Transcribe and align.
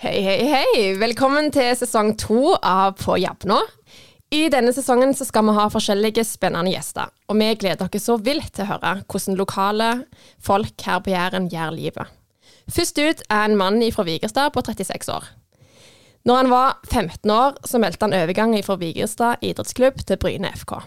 Hei, 0.00 0.22
hei, 0.24 0.46
hei. 0.48 0.84
Velkommen 0.96 1.50
til 1.52 1.74
sesong 1.76 2.14
to 2.16 2.54
av 2.56 2.94
På 2.96 3.18
jabb 3.20 3.44
nå. 3.44 3.58
I 4.32 4.46
denne 4.48 4.72
sesongen 4.72 5.10
skal 5.12 5.44
vi 5.44 5.52
ha 5.58 5.66
forskjellige 5.68 6.22
spennende 6.24 6.72
gjester, 6.72 7.10
og 7.28 7.36
vi 7.36 7.48
gleder 7.60 7.82
dere 7.84 8.00
så 8.00 8.16
vilt 8.16 8.48
til 8.56 8.64
å 8.64 8.70
høre 8.70 8.92
hvordan 9.04 9.36
lokale 9.36 9.88
folk 10.40 10.86
her 10.86 11.02
på 11.04 11.12
Jæren 11.12 11.50
gjør 11.52 11.76
livet. 11.76 12.14
Først 12.72 12.96
ut 12.96 13.20
er 13.26 13.42
en 13.42 13.58
mann 13.60 13.84
fra 13.92 14.06
Vigerstad 14.08 14.54
på 14.54 14.64
36 14.70 15.12
år. 15.18 15.28
Når 16.24 16.40
han 16.40 16.50
var 16.54 16.80
15 16.88 17.34
år, 17.36 17.60
så 17.68 17.82
meldte 17.84 18.08
han 18.08 18.16
overgang 18.22 18.56
fra 18.64 18.78
Vigerstad 18.80 19.44
idrettsklubb 19.44 20.00
til 20.00 20.22
Bryne 20.24 20.54
FK. 20.62 20.78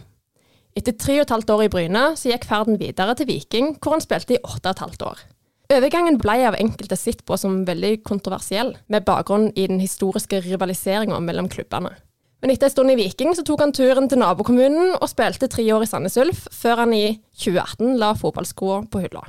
Etter 0.73 0.97
tre 0.97 1.19
og 1.19 1.27
et 1.27 1.35
halvt 1.37 1.53
år 1.53 1.67
i 1.67 1.69
Bryne, 1.77 2.03
så 2.17 2.33
gikk 2.33 2.49
ferden 2.49 2.81
videre 2.81 3.13
til 3.13 3.29
Viking, 3.29 3.75
hvor 3.77 3.93
han 3.93 4.01
spilte 4.01 4.39
i 4.39 4.41
åtte 4.41 4.65
og 4.65 4.73
et 4.73 4.85
halvt 4.87 5.09
år. 5.11 5.25
Overgangen 5.73 6.19
ble 6.21 6.35
av 6.45 6.55
enkelte 6.59 6.93
sett 6.99 7.23
på 7.25 7.33
som 7.39 7.63
veldig 7.65 8.03
kontroversiell, 8.05 8.75
med 8.93 9.05
bakgrunn 9.07 9.47
i 9.57 9.63
den 9.65 9.79
historiske 9.81 10.43
rivaliseringa 10.45 11.17
mellom 11.23 11.47
klubbene. 11.49 11.95
Men 12.43 12.51
etter 12.51 12.67
en 12.67 12.73
stund 12.73 12.91
i 12.93 12.97
Viking 12.99 13.31
så 13.33 13.41
tok 13.47 13.63
han 13.63 13.71
turen 13.73 14.05
til 14.11 14.19
nabokommunen 14.21 14.91
og 14.99 15.09
spilte 15.09 15.47
tre 15.49 15.63
år 15.73 15.85
i 15.85 15.87
Sandnes 15.89 16.17
Ulf, 16.21 16.43
før 16.53 16.83
han 16.83 16.93
i 16.93 17.15
2018 17.41 17.95
la 17.97 18.11
fotballskoene 18.19 18.91
på 18.93 19.01
hylla. 19.01 19.23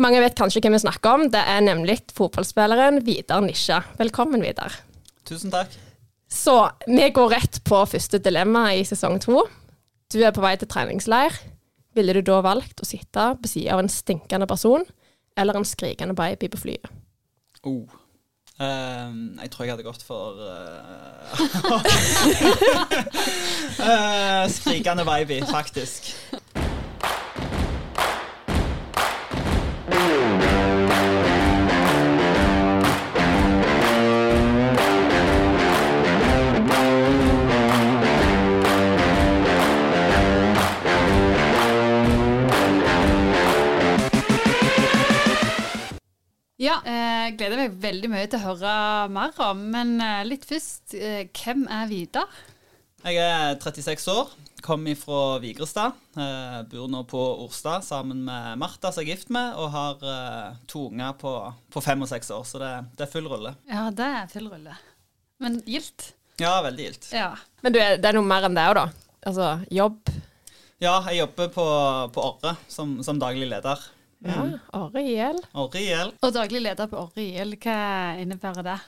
Mange 0.00 0.22
vet 0.22 0.38
kanskje 0.38 0.62
hvem 0.64 0.78
vi 0.78 0.80
snakker 0.86 1.18
om, 1.18 1.24
det 1.34 1.42
er 1.42 1.60
nemlig 1.66 1.98
fotballspilleren 2.16 3.02
Vidar 3.04 3.42
Nisja. 3.44 3.82
Velkommen, 3.98 4.40
Vidar. 4.46 4.78
Tusen 5.28 5.52
takk. 5.52 5.74
Så 6.30 6.54
vi 6.86 7.10
går 7.12 7.34
rett 7.34 7.58
på 7.68 7.82
første 7.90 8.22
dilemma 8.22 8.70
i 8.78 8.86
sesong 8.88 9.18
to. 9.20 9.42
Du 10.08 10.22
er 10.22 10.32
på 10.32 10.46
vei 10.46 10.54
til 10.56 10.70
treningsleir. 10.72 11.36
Ville 11.98 12.16
du 12.16 12.22
da 12.24 12.38
valgt 12.46 12.80
å 12.80 12.88
sitte 12.88 13.34
på 13.42 13.50
sida 13.50 13.74
av 13.74 13.82
en 13.82 13.92
stinkende 13.92 14.48
person 14.48 14.86
eller 15.40 15.56
en 15.58 15.64
skrikende 15.64 16.14
baby 16.14 16.50
på 16.50 16.60
flyet? 16.60 16.86
Oh. 17.62 17.88
Um, 18.60 19.38
jeg 19.40 19.50
tror 19.50 19.64
jeg 19.64 19.72
hadde 19.72 19.86
gått 19.86 20.02
for 20.04 20.36
uh, 20.36 21.40
uh, 23.80 24.44
Skrikende 24.60 25.04
baby, 25.08 25.40
faktisk. 25.48 26.12
Ja, 46.60 46.74
eh, 46.84 47.30
gleder 47.40 47.56
meg 47.56 47.76
veldig 47.80 48.08
mye 48.12 48.28
til 48.28 48.36
å 48.36 48.50
høre 48.50 48.72
mer 49.08 49.32
om. 49.46 49.62
Men 49.72 49.94
eh, 50.04 50.26
litt 50.28 50.44
først, 50.44 50.92
eh, 50.92 51.22
hvem 51.32 51.64
er 51.72 51.86
Vidar? 51.88 52.40
Jeg 53.00 53.16
er 53.16 53.54
36 53.56 54.04
år, 54.12 54.34
kommer 54.60 54.98
fra 55.00 55.38
Vigrestad. 55.40 55.96
bor 56.68 56.90
nå 56.92 57.00
på 57.08 57.20
Orstad 57.46 57.80
sammen 57.86 58.20
med 58.26 58.58
Martha, 58.60 58.90
som 58.92 59.00
jeg 59.00 59.08
er 59.08 59.16
gift 59.16 59.30
med, 59.32 59.54
og 59.56 59.70
har 59.72 60.58
to 60.68 60.90
unger 60.90 61.14
på, 61.16 61.32
på 61.72 61.80
fem 61.80 62.04
og 62.04 62.10
seks 62.10 62.28
år. 62.36 62.44
Så 62.44 62.60
det, 62.60 62.72
det, 62.98 63.06
er 63.06 63.12
full 63.14 63.30
rulle. 63.32 63.54
Ja, 63.64 63.86
det 63.88 64.08
er 64.18 64.28
full 64.28 64.50
rulle. 64.52 64.76
Men 65.40 65.62
gildt? 65.64 66.10
Ja, 66.36 66.58
veldig 66.66 66.90
gildt. 66.90 67.08
Ja. 67.16 67.30
Men 67.64 67.72
du, 67.72 67.80
det 67.80 68.04
er 68.04 68.18
noe 68.18 68.28
mer 68.28 68.44
enn 68.50 68.58
det 68.58 68.66
òg, 68.68 68.82
da? 68.82 69.16
Altså 69.32 69.48
jobb? 69.72 70.12
Ja, 70.80 70.98
jeg 71.08 71.22
jobber 71.22 71.48
på, 71.56 71.66
på 72.12 72.26
Orre 72.34 72.52
som, 72.68 72.98
som 73.06 73.16
daglig 73.20 73.48
leder. 73.48 73.80
Ja, 74.20 74.44
IL. 75.00 75.42
Orre 75.56 75.80
IL. 75.80 76.14
Og 76.20 76.32
daglig 76.36 76.60
leder 76.60 76.88
på 76.90 76.98
Orre 77.00 77.24
IL, 77.24 77.54
hva 77.60 77.76
innebærer 78.20 78.66
det? 78.66 78.80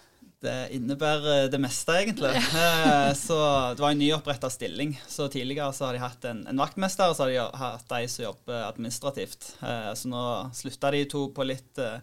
Det 0.42 0.72
innebærer 0.74 1.46
det 1.52 1.58
meste, 1.62 1.94
egentlig. 2.02 2.34
Eh, 2.62 3.12
så 3.14 3.36
Det 3.74 3.82
var 3.82 3.92
en 3.92 3.98
nyoppretta 3.98 4.50
stilling. 4.50 4.96
Så 5.08 5.28
Tidligere 5.30 5.72
så 5.72 5.86
har 5.86 5.94
de 5.94 6.02
hatt 6.02 6.24
en, 6.26 6.42
en, 6.50 6.58
vaktmester, 6.58 7.10
og 7.10 7.16
så 7.16 7.24
har 7.24 7.30
de 7.30 7.60
hatt 7.60 7.86
de 7.88 8.08
som 8.10 8.24
jobber 8.24 8.64
administrativt. 8.66 9.52
Eh, 9.62 9.92
så 9.94 10.10
nå 10.10 10.24
slutta 10.58 10.90
de 10.90 11.04
to 11.10 11.28
på 11.34 11.46
litt 11.46 11.78
eh, 11.78 12.02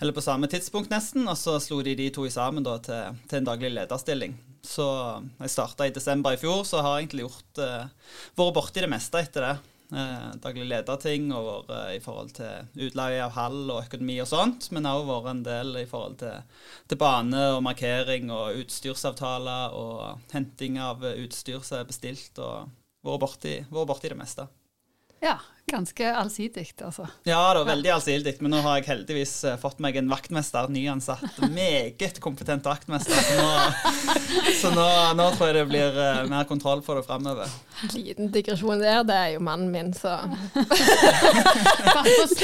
Eller 0.00 0.16
på 0.16 0.24
samme 0.24 0.48
tidspunkt, 0.48 0.90
nesten. 0.92 1.28
Og 1.28 1.36
så 1.38 1.58
slo 1.60 1.82
de 1.84 1.94
de 1.98 2.08
to 2.14 2.24
sammen 2.32 2.64
da, 2.64 2.78
til, 2.84 3.20
til 3.28 3.42
en 3.42 3.50
daglig 3.52 3.74
lederstilling. 3.76 4.38
Så 4.64 4.88
jeg 5.44 5.52
starta 5.52 5.86
i 5.86 5.92
desember 5.92 6.34
i 6.34 6.40
fjor, 6.40 6.64
så 6.64 6.80
har 6.80 6.96
jeg 6.96 7.04
egentlig 7.04 7.26
gjort 7.26 7.62
vært 8.40 8.56
borti 8.56 8.80
det 8.80 8.88
meste 8.88 9.20
etter 9.20 9.44
det. 9.44 9.54
Eh, 9.92 10.28
daglig 10.40 10.64
lederting 10.64 11.26
og 11.36 11.66
vært 11.68 11.72
eh, 11.76 11.96
i 11.98 12.00
forhold 12.02 12.30
til 12.38 12.86
utleie 12.86 13.20
av 13.20 13.34
hall 13.36 13.68
og 13.68 13.82
økonomi 13.82 14.16
og 14.22 14.30
sånt. 14.30 14.70
Men 14.72 14.88
òg 14.88 15.04
vært 15.10 15.30
en 15.34 15.44
del 15.44 15.76
i 15.82 15.86
forhold 15.90 16.16
til, 16.22 16.40
til, 16.88 17.00
bane 17.00 17.42
og 17.52 17.60
markering 17.66 18.32
og 18.32 18.62
utstyrsavtaler 18.64 19.76
og 19.76 20.24
henting 20.32 20.80
av 20.80 21.04
utstyr 21.12 21.60
som 21.60 21.82
er 21.82 21.88
bestilt. 21.90 22.40
og 22.40 22.72
Vært 23.04 23.24
borti, 23.26 23.56
borti 23.68 24.08
det 24.08 24.18
meste. 24.18 24.48
Ja, 25.24 25.38
ganske 25.72 26.16
allsidig, 26.16 26.74
altså. 26.84 27.06
Ja, 27.24 27.54
det 27.54 27.58
var 27.62 27.64
veldig 27.64 27.90
allsidig. 27.94 28.34
Men 28.44 28.52
nå 28.52 28.58
har 28.60 28.76
jeg 28.76 28.90
heldigvis 28.90 29.32
eh, 29.48 29.54
fått 29.56 29.78
meg 29.80 29.96
en 29.96 30.10
vaktmester, 30.12 30.68
nyansatt. 30.68 31.38
Meget 31.54 32.20
kompetent 32.20 32.66
vaktmester. 32.68 33.16
Så 33.24 33.38
nå, 33.40 33.46
så 34.60 34.72
nå, 34.74 34.84
nå 35.16 35.28
tror 35.32 35.48
jeg 35.48 35.56
det 35.56 35.62
blir 35.70 35.96
uh, 35.96 36.26
mer 36.28 36.44
kontroll 36.50 36.82
på 36.84 36.98
det 36.98 37.06
framover. 37.06 37.54
Liten 37.94 38.28
digresjon 38.34 38.82
der, 38.84 39.00
det 39.08 39.16
er 39.16 39.30
jo 39.38 39.40
mannen 39.48 39.72
min, 39.72 39.94
så 39.96 40.18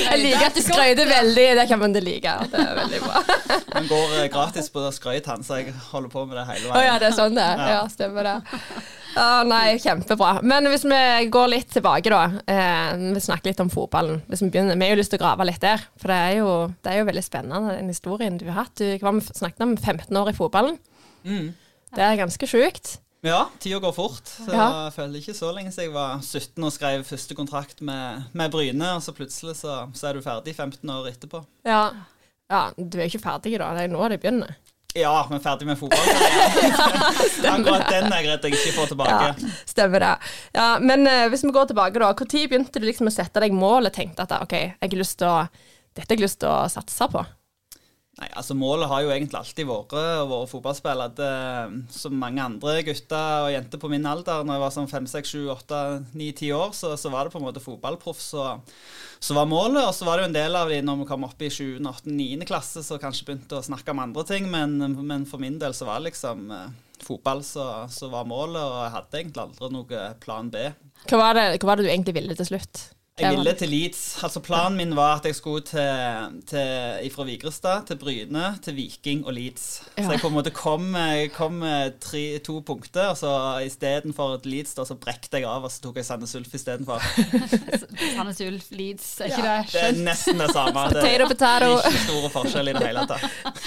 Jeg 0.01 0.23
liker 0.23 0.47
at 0.49 0.57
du 0.57 0.63
skrøyter 0.65 1.13
veldig. 1.13 1.47
Det 1.61 1.69
kan 1.69 1.83
man 1.85 1.99
like. 2.01 2.39
Det 2.55 2.65
er 2.65 2.81
veldig 2.81 3.03
bra. 3.05 3.21
Han 3.75 3.93
går 3.93 4.17
uh, 4.17 4.25
gratis 4.33 4.73
på 4.73 4.87
skrøyt, 4.97 5.29
han, 5.29 5.45
så 5.45 5.61
jeg 5.61 5.77
holder 5.91 6.17
på 6.17 6.25
med 6.25 6.41
det 6.41 6.49
hele 6.55 6.65
veien. 6.65 6.73
Å 6.73 6.81
oh, 6.81 6.87
ja, 6.89 6.97
det 6.97 7.13
er 7.13 7.21
sånn 7.21 7.37
det 7.37 7.45
er. 7.45 7.67
Ja, 7.75 7.85
stemmer 7.93 8.33
det. 8.33 8.39
Ja, 9.15 9.43
nei, 9.47 9.75
kjempebra. 9.83 10.39
Men 10.47 10.69
hvis 10.71 10.85
vi 10.87 11.01
går 11.33 11.51
litt 11.51 11.73
tilbake, 11.75 12.13
da. 12.13 12.41
Eh, 12.47 12.93
vi 13.15 13.23
snakker 13.23 13.51
litt 13.51 13.63
om 13.63 13.71
fotballen. 13.73 14.23
Hvis 14.31 14.43
Vi 14.45 14.51
begynner, 14.51 14.79
vi 14.79 14.87
har 14.87 14.95
jo 14.95 15.01
lyst 15.01 15.13
til 15.15 15.21
å 15.21 15.25
grave 15.25 15.47
litt 15.49 15.61
der. 15.65 15.83
For 15.99 16.13
det 16.13 16.19
er 16.29 16.35
jo, 16.39 16.51
det 16.85 16.93
er 16.93 17.01
jo 17.01 17.09
veldig 17.11 17.27
spennende, 17.27 17.77
den 17.77 17.93
historien 17.93 18.39
du 18.39 18.47
har 18.51 18.65
hatt. 18.65 18.77
Du 18.79 19.21
snakket 19.35 19.67
om 19.67 19.77
15 19.77 20.17
år 20.17 20.31
i 20.31 20.37
fotballen. 20.37 20.79
Mm. 21.25 21.55
Det 21.95 22.05
er 22.07 22.21
ganske 22.21 22.47
sjukt. 22.47 22.99
Ja, 23.27 23.51
tida 23.61 23.79
går 23.83 23.93
fort. 23.93 24.25
Så 24.25 24.49
ja. 24.49 24.69
Jeg 24.87 24.95
føler 24.97 25.21
ikke 25.21 25.37
så 25.37 25.51
lenge 25.53 25.73
siden 25.75 25.91
jeg 25.91 25.97
var 25.97 26.23
17 26.25 26.65
og 26.65 26.73
skrev 26.73 27.05
første 27.05 27.37
kontrakt 27.37 27.83
med, 27.85 28.31
med 28.33 28.53
Bryne, 28.53 28.95
og 28.97 29.03
så 29.05 29.13
plutselig 29.17 29.59
så, 29.59 29.83
så, 29.93 30.09
er 30.09 30.17
du 30.17 30.25
ferdig 30.25 30.55
15 30.57 30.95
år 30.95 31.11
etterpå. 31.13 31.43
Ja. 31.69 31.83
ja, 32.49 32.63
du 32.79 32.97
er 32.99 33.11
ikke 33.11 33.21
ferdig 33.27 33.59
da. 33.61 33.75
Det 33.77 33.85
er 33.85 33.93
nå 33.93 34.09
det 34.09 34.23
begynner. 34.23 34.57
Ja, 34.99 35.13
er 35.39 35.43
ferdig 35.45 35.69
med 35.69 35.79
fotball. 35.79 36.09
Akkurat 37.53 37.87
den 37.93 38.11
er 38.11 38.25
greit 38.27 38.47
jeg 38.47 38.57
ikke 38.57 38.73
får 38.75 38.91
tilbake. 38.91 39.19
Ja, 39.29 39.51
stemmer 39.69 40.03
det. 40.03 40.15
Ja, 40.57 40.71
men 40.83 41.07
uh, 41.07 41.29
hvis 41.31 41.45
vi 41.47 41.53
går 41.55 41.71
tilbake, 41.71 42.01
da. 42.03 42.11
Når 42.11 42.49
begynte 42.51 42.83
du 42.83 42.89
liksom 42.89 43.11
å 43.11 43.15
sette 43.15 43.43
deg 43.45 43.55
mål 43.55 43.91
og 43.91 43.95
tenkte 43.95 44.27
at 44.27 44.35
ok, 44.41 44.57
jeg 44.59 44.83
har 44.83 44.99
lyst 44.99 45.21
til 45.23 45.31
å, 45.31 45.45
dette 45.95 46.09
har 46.09 46.19
jeg 46.19 46.27
lyst 46.27 46.41
til 46.43 46.51
å 46.51 46.65
satse 46.73 47.11
på? 47.13 47.23
Nei, 48.19 48.27
altså 48.37 48.57
Målet 48.59 48.91
har 48.91 49.05
jo 49.05 49.13
egentlig 49.15 49.39
alltid 49.39 49.69
vært 49.69 49.93
å 49.95 50.01
være 50.29 50.49
fotballspiller. 50.51 51.13
Det, 51.17 51.29
som 51.95 52.17
mange 52.19 52.43
andre 52.43 52.81
gutter 52.85 53.47
og 53.47 53.53
jenter 53.55 53.81
på 53.81 53.91
min 53.93 54.09
alder, 54.11 54.43
når 54.45 54.57
jeg 54.57 54.65
var 54.65 54.75
sånn 54.75 54.91
5, 54.91 55.07
6, 55.13 55.31
7, 55.31 55.39
8, 55.55 55.79
9, 56.11 56.27
10 56.35 56.51
år, 56.59 56.75
så, 56.77 56.91
så 56.99 57.13
var 57.15 57.25
det 57.25 57.35
på 57.35 57.41
en 57.41 57.47
måte 57.47 57.63
fotballproff 57.63 58.21
som 58.21 59.39
var 59.39 59.49
målet. 59.49 59.85
Og 59.87 59.95
så 59.97 60.09
var 60.09 60.19
det 60.19 60.27
jo 60.27 60.31
en 60.33 60.37
del 60.41 60.59
av 60.59 60.75
de 60.75 60.83
når 60.85 61.01
vi 61.05 61.09
kom 61.13 61.27
opp 61.31 61.47
i 61.47 61.53
7., 61.55 61.79
8., 61.79 62.11
9. 62.11 62.45
klasse, 62.51 62.85
så 62.85 62.99
kanskje 63.01 63.31
begynte 63.31 63.61
å 63.61 63.65
snakke 63.71 63.95
om 63.95 64.03
andre 64.03 64.27
ting. 64.29 64.51
Men, 64.51 64.77
men 64.99 65.27
for 65.31 65.43
min 65.43 65.61
del 65.63 65.77
så 65.77 65.87
var 65.89 66.03
det 66.03 66.11
liksom 66.11 66.51
eh, 66.57 66.71
fotball 67.07 67.47
som 67.47 68.13
var 68.13 68.29
målet, 68.29 68.61
og 68.61 68.81
jeg 68.85 68.97
hadde 68.99 69.23
egentlig 69.23 69.47
aldri 69.47 69.75
noe 69.79 70.07
plan 70.21 70.51
B. 70.51 70.67
Hva 71.07 71.23
var, 71.29 71.39
det, 71.39 71.61
hva 71.63 71.73
var 71.73 71.81
det 71.81 71.87
du 71.87 71.95
egentlig 71.95 72.19
ville 72.19 72.37
til 72.37 72.53
slutt? 72.53 72.89
Jeg 73.21 73.37
ville 73.37 73.53
til 73.59 73.71
Leeds. 73.73 74.01
Altså 74.25 74.43
Planen 74.45 74.79
min 74.79 74.95
var 74.97 75.19
at 75.21 75.29
jeg 75.29 75.37
skulle 75.37 75.65
til, 75.67 76.41
til, 76.49 77.11
fra 77.15 77.27
Vigrestad 77.29 77.87
til 77.91 77.99
Bryne, 78.01 78.45
til 78.65 78.77
Viking 78.77 79.27
og 79.27 79.35
Leeds. 79.37 79.67
Ja. 79.97 80.05
Så 80.05 80.15
jeg 80.15 80.23
på 80.23 80.31
en 80.31 80.37
måte 80.39 80.53
kom, 80.55 80.97
kom 81.35 81.61
med 81.63 81.99
tre, 82.03 82.25
to 82.45 82.61
punkter, 82.67 83.13
og 83.13 83.19
så 83.21 83.33
istedenfor 83.67 84.41
Leeds 84.49 84.75
da, 84.79 84.87
så 84.89 84.97
brekte 85.01 85.41
jeg 85.41 85.49
av, 85.49 85.65
og 85.67 85.73
så 85.73 85.85
tok 85.85 86.01
jeg 86.01 86.09
Sandnes 86.09 86.35
Ulf 86.39 86.55
istedenfor. 86.57 87.05
Sandnes 88.17 88.43
Ulf, 88.47 88.71
Leeds, 88.75 89.09
er 89.21 89.33
ikke 89.33 89.45
ja. 89.45 89.57
det? 89.61 89.75
Det 89.75 89.85
er 89.89 90.03
nesten 90.11 90.41
det 90.41 90.51
samme. 90.55 90.89
Det 91.01 91.07
er 91.07 91.25
ikke 91.25 92.05
store 92.05 92.31
forskjell 92.33 92.71
i 92.73 92.75
det 92.77 92.85
hele 92.85 93.07
tatt. 93.09 93.25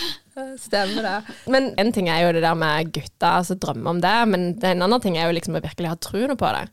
Stemmer 0.65 1.05
det. 1.05 1.35
Men 1.53 1.71
en 1.79 1.91
ting 1.93 2.09
er 2.09 2.23
jo 2.25 2.33
det 2.35 2.43
der 2.45 2.57
med 2.57 2.91
gutter 2.93 3.45
som 3.47 3.59
drømmer 3.61 3.95
om 3.95 4.01
det, 4.03 4.15
men 4.31 4.47
en 4.57 4.85
annen 4.85 5.01
ting 5.03 5.17
er 5.17 5.29
jo 5.29 5.37
liksom 5.37 5.57
å 5.57 5.63
virkelig 5.63 5.91
ha 5.91 5.97
troen 6.01 6.37
på 6.39 6.53
det. 6.55 6.67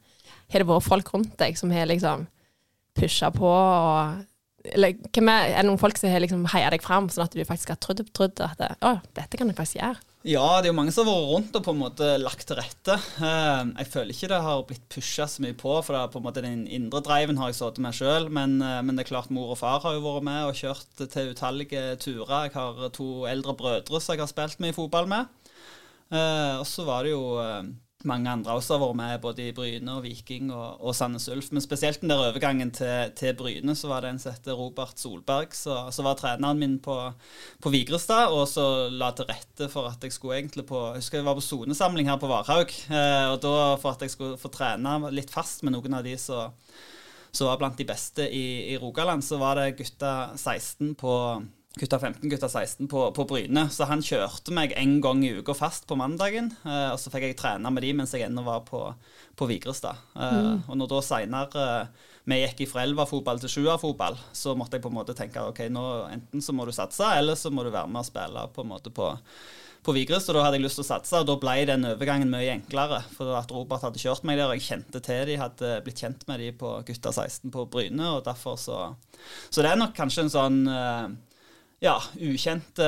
Har 0.51 0.63
det 0.63 0.69
vært 0.69 0.87
folk 0.87 1.11
rundt 1.15 1.37
deg 1.41 1.59
som 1.59 1.73
har 1.75 1.89
liksom 1.91 2.27
pusha 2.97 3.31
på 3.35 3.49
og 3.51 4.27
eller 4.61 4.93
hvem 5.09 5.29
er, 5.33 5.55
er 5.55 5.63
det 5.63 5.71
noen 5.71 5.81
folk 5.81 5.97
som 5.97 6.11
har 6.13 6.21
liksom 6.21 6.45
heia 6.53 6.69
deg 6.73 6.83
fram, 6.85 7.09
sånn 7.09 7.25
at 7.25 7.33
du 7.33 7.41
faktisk 7.49 7.73
har 7.73 7.79
trodd, 7.81 8.03
trodd 8.17 8.43
at 8.45 8.61
å, 8.85 8.99
dette 9.17 9.39
kan 9.41 9.49
jeg 9.49 9.57
faktisk 9.57 9.79
gjøre? 9.81 10.03
Ja, 10.29 10.59
det 10.61 10.69
er 10.69 10.75
jo 10.75 10.77
mange 10.77 10.93
som 10.93 11.09
har 11.09 11.15
vært 11.17 11.31
rundt 11.31 11.55
og 11.57 11.63
på 11.65 11.73
en 11.73 11.81
måte 11.81 12.09
lagt 12.21 12.45
til 12.45 12.59
rette. 12.59 12.99
Eh, 13.25 13.71
jeg 13.71 13.89
føler 13.89 14.13
ikke 14.13 14.29
det 14.29 14.41
har 14.45 14.67
blitt 14.69 14.85
pusha 14.93 15.25
så 15.33 15.41
mye 15.41 15.57
på, 15.57 15.73
for 15.81 15.97
det 15.97 16.03
er 16.03 16.11
på 16.13 16.21
en 16.21 16.27
måte 16.27 16.43
den 16.45 16.67
indre 16.69 17.01
driven 17.07 17.41
har 17.41 17.49
jeg 17.49 17.57
stått 17.57 17.79
til 17.79 17.87
meg 17.87 17.97
sjøl. 17.97 18.29
Men, 18.29 18.59
eh, 18.61 18.83
men, 18.85 18.99
det 18.99 19.07
er 19.07 19.13
klart 19.15 19.33
mor 19.33 19.55
og 19.55 19.61
far 19.63 19.81
har 19.87 19.97
jo 19.97 20.05
vært 20.05 20.27
med 20.29 20.51
og 20.51 20.61
kjørt 20.61 21.05
til 21.15 21.33
utallige 21.33 21.87
turer. 22.05 22.51
Jeg 22.51 22.57
har 22.59 22.93
to 22.93 23.09
eldre 23.33 23.57
brødre 23.57 24.03
som 24.03 24.13
jeg 24.13 24.27
har 24.27 24.33
spilt 24.35 24.61
med 24.61 24.75
i 24.75 24.77
fotball 24.77 25.09
med. 25.09 25.33
Eh, 26.13 26.55
og 26.61 26.69
så 26.69 26.85
var 26.85 27.09
det 27.09 27.15
jo 27.15 27.25
mange 28.09 28.31
andre 28.33 28.55
også 28.57 28.77
har 28.77 28.81
vært 28.83 28.97
med, 28.97 29.21
både 29.23 29.45
i 29.45 29.53
Bryne 29.55 29.93
og 29.97 30.05
Viking 30.05 30.51
og, 30.55 30.81
og 30.81 30.95
Sandnes 30.97 31.29
Ulf. 31.33 31.51
Men 31.53 31.65
spesielt 31.65 32.01
den 32.01 32.13
der 32.13 32.23
overgangen 32.23 32.73
til, 32.75 33.13
til 33.19 33.35
Bryne, 33.37 33.75
så 33.77 33.91
var 33.91 34.05
det 34.05 34.15
en 34.15 34.21
som 34.23 34.35
het 34.35 34.49
Robert 34.57 35.01
Solberg, 35.01 35.55
som 35.55 36.07
var 36.07 36.17
treneren 36.21 36.61
min 36.61 36.79
på, 36.83 36.97
på 37.61 37.73
Vigrestad, 37.75 38.33
og 38.33 38.47
så 38.49 38.65
la 38.93 39.13
til 39.17 39.29
rette 39.29 39.71
for 39.73 39.91
at 39.91 40.03
jeg 40.05 40.17
skulle 40.17 40.41
egentlig 40.41 40.67
på 40.71 40.81
Jeg 40.91 41.03
husker 41.03 41.21
jeg 41.21 41.29
var 41.29 41.39
på 41.39 41.45
sonesamling 41.45 42.09
her 42.11 42.21
på 42.21 42.31
Varhaug, 42.31 42.73
eh, 42.89 43.27
og 43.31 43.41
da 43.45 43.55
for 43.81 43.93
at 43.93 44.03
jeg 44.07 44.15
skulle 44.15 44.41
få 44.41 44.53
trene 44.55 45.13
litt 45.13 45.33
fast 45.33 45.65
med 45.67 45.77
noen 45.77 46.01
av 46.01 46.07
de 46.07 46.17
som 46.21 47.47
var 47.47 47.61
blant 47.61 47.79
de 47.79 47.87
beste 47.87 48.27
i, 48.27 48.73
i 48.73 48.79
Rogaland, 48.81 49.23
så 49.25 49.39
var 49.39 49.61
det 49.61 49.77
gutta 49.79 50.33
16 50.37 50.95
på 50.99 51.15
gutta 51.79 51.99
15, 51.99 52.29
gutta 52.31 52.49
16 52.49 52.89
på, 52.89 53.13
på, 53.15 53.25
Bryne. 53.25 53.69
Så 53.71 53.87
han 53.87 54.03
kjørte 54.03 54.55
meg 54.55 54.75
en 54.79 54.99
gang 55.05 55.23
i 55.25 55.33
uka 55.39 55.55
fast 55.55 55.87
på 55.87 55.99
mandagen. 55.99 56.51
Eh, 56.65 56.89
og 56.91 56.99
så 57.01 57.13
fikk 57.13 57.29
jeg 57.29 57.39
trene 57.39 57.71
med 57.71 57.87
de 57.87 57.93
mens 57.97 58.15
jeg 58.17 58.27
ennå 58.27 58.45
var 58.47 58.65
på, 58.67 58.83
på 59.39 59.51
Vigrestad. 59.51 60.01
Eh, 60.17 60.37
mm. 60.41 60.67
Og 60.67 60.81
når 60.81 60.91
da 60.91 61.03
seinere 61.07 61.67
eh, 61.67 62.11
vi 62.31 62.43
gikk 62.43 62.67
fra 62.71 62.85
elverfotball 62.85 63.41
til 63.43 63.55
sjuerfotball, 63.55 64.19
så 64.37 64.55
måtte 64.59 64.79
jeg 64.79 64.85
på 64.85 64.91
en 64.93 64.99
måte 64.99 65.17
tenke 65.19 65.43
ok, 65.43 65.65
nå 65.73 65.87
enten 66.11 66.45
så 66.45 66.55
må 66.55 66.67
du 66.69 66.75
satse, 66.75 67.07
eller 67.17 67.39
så 67.39 67.51
må 67.55 67.65
du 67.65 67.73
være 67.73 67.91
med 67.91 68.03
og 68.03 68.07
spille 68.07 68.45
på 68.55 68.67
en 68.67 68.73
måte 68.75 68.93
på 68.95 69.15
på 69.81 69.95
Vigrest, 69.97 70.29
og 70.29 70.37
da 70.37 70.43
hadde 70.45 70.59
jeg 70.59 70.67
lyst 70.67 70.77
til 70.77 70.85
å 70.85 70.91
satse. 70.91 71.17
og 71.17 71.29
Da 71.29 71.37
ble 71.41 71.55
den 71.69 71.87
overgangen 71.89 72.29
mye 72.29 72.53
enklere. 72.53 73.01
For 73.17 73.33
at 73.39 73.53
Robert 73.55 73.85
hadde 73.87 74.03
kjørt 74.03 74.27
meg 74.29 74.37
der, 74.37 74.51
og 74.51 74.59
jeg 74.59 74.67
kjente 74.67 75.01
til 75.05 75.23
de, 75.31 75.39
hadde 75.41 75.71
blitt 75.87 76.03
kjent 76.03 76.27
med 76.29 76.43
de 76.43 76.51
på 76.61 76.75
gutta 76.89 77.13
16 77.15 77.49
på 77.55 77.65
Bryne. 77.73 78.11
og 78.13 78.25
derfor 78.27 78.59
så 78.61 78.95
Så 79.51 79.63
det 79.63 79.71
er 79.71 79.81
nok 79.81 79.97
kanskje 79.97 80.27
en 80.27 80.35
sånn 80.37 80.61
eh, 80.69 81.09
ja, 81.81 81.97
ukjent 82.21 82.81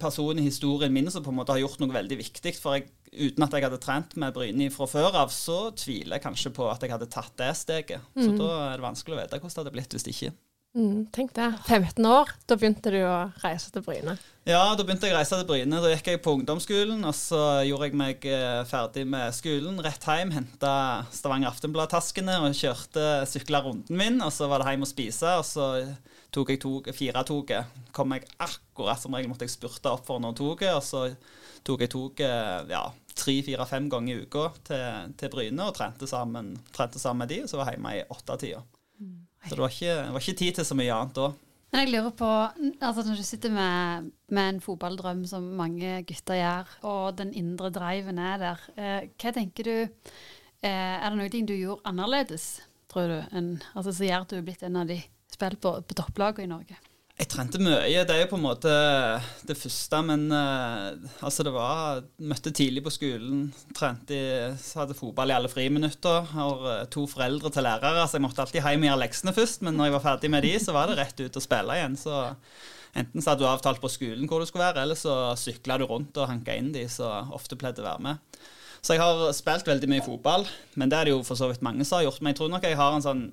person 0.00 0.38
i 0.38 0.44
historien 0.44 0.92
min 0.92 1.10
som 1.12 1.24
på 1.24 1.32
en 1.32 1.38
måte 1.38 1.54
har 1.54 1.62
gjort 1.62 1.80
noe 1.80 1.94
veldig 1.94 2.18
viktig. 2.20 2.52
For 2.60 2.76
jeg, 2.76 2.90
uten 3.12 3.46
at 3.46 3.56
jeg 3.56 3.64
hadde 3.64 3.80
trent 3.80 4.16
med 4.20 4.34
Bryne 4.36 4.68
fra 4.74 4.88
før 4.90 5.16
av, 5.24 5.32
så 5.32 5.70
tviler 5.76 6.18
jeg 6.18 6.26
kanskje 6.26 6.52
på 6.56 6.68
at 6.68 6.84
jeg 6.84 6.92
hadde 6.92 7.08
tatt 7.12 7.32
det 7.40 7.52
steget. 7.56 8.04
Mm. 8.12 8.26
Så 8.26 8.34
da 8.36 8.50
er 8.66 8.76
det 8.76 8.84
vanskelig 8.84 9.16
å 9.16 9.22
vite 9.22 9.40
hvordan 9.40 9.54
det 9.54 9.64
hadde 9.64 9.76
blitt 9.78 9.96
hvis 9.96 10.10
ikke. 10.12 10.34
Mm, 10.76 11.06
tenk 11.08 11.32
det. 11.32 11.48
15 11.64 12.04
år, 12.04 12.30
da 12.44 12.56
begynte 12.60 12.90
du 12.92 12.98
å 13.00 13.30
reise 13.40 13.70
til 13.72 13.80
Bryne? 13.86 14.18
Ja, 14.44 14.60
da 14.76 14.84
begynte 14.84 15.08
jeg 15.08 15.14
å 15.14 15.16
reise 15.16 15.38
til 15.40 15.48
Bryne. 15.48 15.80
Da 15.80 15.92
gikk 15.94 16.10
jeg 16.12 16.20
på 16.24 16.34
ungdomsskolen, 16.36 17.00
og 17.08 17.16
så 17.16 17.40
gjorde 17.64 17.88
jeg 17.88 17.96
meg 17.96 18.26
eh, 18.28 18.60
ferdig 18.68 19.06
med 19.08 19.32
skolen. 19.32 19.80
Rett 19.86 20.04
hjem, 20.04 20.34
henta 20.36 20.74
Stavanger 21.16 21.48
Aftenblad-taskene 21.54 22.36
og 22.44 22.58
kjørte 22.60 23.06
sykla 23.30 23.62
runden 23.64 23.96
min. 23.96 24.20
Og 24.20 24.34
så 24.36 24.50
var 24.52 24.60
det 24.60 24.74
hjem 24.74 24.84
og 24.84 24.92
spise, 24.92 25.32
og 25.40 25.48
så 25.48 25.70
tok 26.36 26.52
jeg 26.52 26.60
tog, 26.60 26.90
firetoget. 26.92 27.80
Kom 27.96 28.12
jeg 28.14 28.26
akkurat 28.44 29.00
som 29.00 29.16
regel 29.16 29.30
måtte 29.32 29.48
jeg 29.48 29.54
spurte 29.54 29.92
opp 29.94 30.04
for 30.08 30.20
når 30.22 30.36
toget, 30.36 30.74
og 30.76 30.84
så 30.84 31.06
tok 31.66 31.86
jeg 31.86 31.92
toget 31.94 32.70
ja, 32.70 32.82
tre, 33.16 33.38
fire, 33.46 33.66
fem 33.68 33.88
ganger 33.92 34.12
i 34.12 34.26
uka 34.26 34.50
til, 34.66 35.16
til 35.18 35.32
Bryne 35.32 35.70
og 35.70 35.74
trente 35.78 36.08
sammen, 36.10 36.52
trente 36.76 37.00
sammen, 37.02 37.24
med 37.24 37.32
de, 37.32 37.42
og 37.44 37.50
så 37.50 37.60
var 37.60 37.72
jeg 37.72 37.78
hjemme 37.78 37.96
i 37.96 38.04
åttetida. 38.12 38.62
Mm. 39.00 39.16
Så 39.46 39.54
det 39.54 39.62
var, 39.62 39.74
ikke, 39.74 39.96
det 40.02 40.14
var 40.14 40.24
ikke 40.24 40.40
tid 40.42 40.56
til 40.58 40.68
så 40.68 40.78
mye 40.78 40.94
annet 40.94 41.18
da. 41.18 41.32
Men 41.72 41.82
jeg 41.82 41.90
lurer 41.92 42.12
på, 42.14 42.28
altså 42.80 43.02
Når 43.04 43.18
du 43.18 43.24
sitter 43.26 43.50
med, 43.52 44.06
med, 44.30 44.48
en 44.48 44.62
fotballdrøm 44.62 45.24
som 45.28 45.48
mange 45.58 45.98
gutter 46.06 46.38
gjør, 46.38 46.70
og 46.86 47.18
den 47.18 47.34
indre 47.36 47.72
driven 47.74 48.20
er 48.22 48.38
der, 48.42 48.62
eh, 48.78 49.08
hva 49.18 49.32
tenker 49.34 49.66
du 49.66 49.74
eh, 49.82 50.70
Er 50.70 51.10
det 51.10 51.18
noe 51.18 51.28
du 51.32 51.54
gjorde 51.56 51.82
annerledes, 51.90 52.46
tror 52.92 53.10
du, 53.10 53.18
enn, 53.34 53.56
altså, 53.74 53.92
så 53.92 54.06
gjør 54.06 54.24
at 54.24 54.32
du 54.32 54.38
er 54.38 54.46
blitt 54.46 54.64
en 54.66 54.80
av 54.82 54.88
de 54.88 55.00
spilt 55.36 55.62
på, 55.62 55.76
på 55.86 55.98
topplagene 56.00 56.48
i 56.48 56.52
Norge? 56.56 56.82
Jeg 57.16 57.30
trente 57.32 57.56
mye. 57.64 58.02
Det 58.04 58.12
er 58.12 58.26
jo 58.26 58.28
på 58.34 58.36
en 58.36 58.44
måte 58.44 58.72
det 59.48 59.54
første, 59.56 60.02
men 60.04 60.26
uh, 60.28 60.92
altså 61.24 61.46
det 61.46 61.52
var 61.54 62.02
Møtte 62.20 62.52
tidlig 62.52 62.82
på 62.84 62.92
skolen. 62.92 63.46
Trente 63.76 64.18
hadde 64.76 64.96
fotball 64.98 65.32
i 65.32 65.36
alle 65.38 65.48
friminutter. 65.48 66.28
Har 66.34 66.66
uh, 66.66 66.84
to 66.92 67.06
foreldre 67.08 67.48
til 67.54 67.64
lærere, 67.64 68.04
så 68.04 68.18
jeg 68.18 68.26
måtte 68.26 68.44
alltid 68.44 68.60
hjem 68.60 68.84
og 68.84 68.90
gjøre 68.90 69.02
leksene 69.06 69.36
først. 69.38 69.64
Men 69.64 69.80
når 69.80 69.88
jeg 69.88 69.96
var 69.96 70.06
ferdig 70.10 70.32
med 70.36 70.44
de, 70.44 70.52
så 70.60 70.76
var 70.76 70.92
det 70.92 71.00
rett 71.00 71.24
ut 71.24 71.40
og 71.40 71.46
spille 71.46 71.80
igjen. 71.80 71.96
Så 72.04 72.20
enten 72.92 73.24
så 73.24 73.32
hadde 73.32 73.46
du 73.46 73.48
avtalt 73.48 73.80
på 73.80 73.94
skolen 73.96 74.28
hvor 74.28 74.44
du 74.44 74.50
skulle 74.50 74.68
være, 74.68 74.84
eller 74.84 75.00
så 75.00 75.32
sykla 75.40 75.80
du 75.80 75.88
rundt 75.88 76.20
og 76.20 76.28
hanka 76.28 76.52
inn 76.60 76.68
de 76.76 76.84
som 76.92 77.32
ofte 77.36 77.56
pleide 77.56 77.80
å 77.80 77.88
være 77.88 78.10
med. 78.10 78.40
Så 78.84 78.92
jeg 78.92 79.00
har 79.00 79.32
spilt 79.32 79.66
veldig 79.66 79.88
mye 79.88 80.04
fotball, 80.04 80.44
men 80.76 80.92
det 80.92 81.00
er 81.00 81.08
det 81.08 81.16
jo 81.16 81.24
for 81.24 81.40
så 81.40 81.48
vidt 81.48 81.64
mange 81.64 81.88
som 81.88 81.96
har 81.96 82.10
gjort. 82.10 82.20
Men 82.20 82.34
jeg 82.34 82.42
tror 82.42 82.52
nok 82.52 82.68
jeg 82.68 82.76
har 82.76 82.92
en 82.92 83.08
sånn 83.08 83.30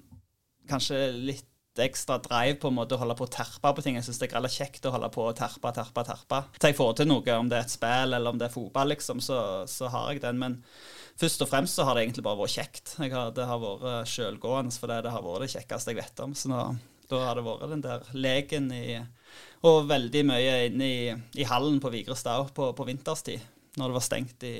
kanskje 0.72 1.10
litt 1.20 1.50
ekstra 1.82 2.20
drive 2.22 2.60
på 2.62 2.70
en 2.70 2.76
måte 2.78 2.94
å 2.94 3.02
holde 3.02 3.16
på 3.18 3.26
å 3.26 3.32
terpe 3.34 3.72
på 3.74 3.84
ting. 3.84 3.96
Jeg 3.98 4.06
syns 4.06 4.20
det 4.22 4.28
er 4.28 4.34
greit 4.36 4.54
kjekt 4.54 4.86
å 4.86 4.92
holde 4.94 5.10
på 5.14 5.26
å 5.26 5.34
terpe, 5.38 5.72
terpe, 5.74 6.04
terpe. 6.06 6.42
Til 6.60 6.70
jeg 6.70 6.78
får 6.78 6.92
til 7.00 7.10
noe, 7.10 7.38
om 7.40 7.50
det 7.50 7.58
er 7.58 7.66
et 7.66 7.74
spill 7.74 8.14
eller 8.14 8.30
om 8.30 8.42
det 8.42 8.50
er 8.50 8.54
fotball, 8.54 8.94
liksom, 8.94 9.24
så, 9.24 9.40
så 9.70 9.90
har 9.94 10.12
jeg 10.14 10.22
den. 10.26 10.42
Men 10.42 10.60
først 11.20 11.42
og 11.46 11.50
fremst 11.50 11.80
så 11.80 11.88
har 11.88 11.98
det 11.98 12.06
egentlig 12.06 12.26
bare 12.28 12.42
vært 12.44 12.58
kjekt. 12.60 12.96
Har, 13.02 13.34
det 13.34 13.48
har 13.50 13.62
vært 13.64 13.88
eh, 13.90 14.02
sjølgående, 14.14 14.76
for 14.78 14.94
det, 14.94 15.02
det, 15.08 15.14
har 15.16 15.26
vært 15.26 15.48
det 15.48 15.54
kjekkeste 15.56 15.96
jeg 15.96 16.02
vet 16.04 16.24
om. 16.28 16.36
Så 16.38 16.52
nå, 16.52 16.62
da 17.10 17.24
har 17.26 17.40
det 17.40 17.48
vært 17.48 17.74
den 17.74 17.86
der 17.86 18.14
leken 18.16 18.70
i 18.74 18.86
Og 19.64 19.88
veldig 19.88 20.22
mye 20.28 20.56
inne 20.68 20.88
i, 20.88 21.12
i 21.40 21.46
hallen 21.48 21.80
på 21.82 21.90
Vigrestad 21.90 22.52
på, 22.54 22.70
på 22.76 22.86
vinterstid. 22.86 23.42
Når 23.80 23.90
det 23.90 23.98
var 23.98 24.06
stengt 24.06 24.44
i, 24.46 24.58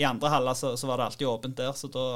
i 0.00 0.06
andre 0.08 0.32
haller, 0.32 0.56
så, 0.58 0.74
så 0.80 0.88
var 0.88 0.98
det 0.98 1.10
alltid 1.10 1.28
åpent 1.28 1.58
der. 1.60 1.72
så 1.76 1.90
da 1.92 2.06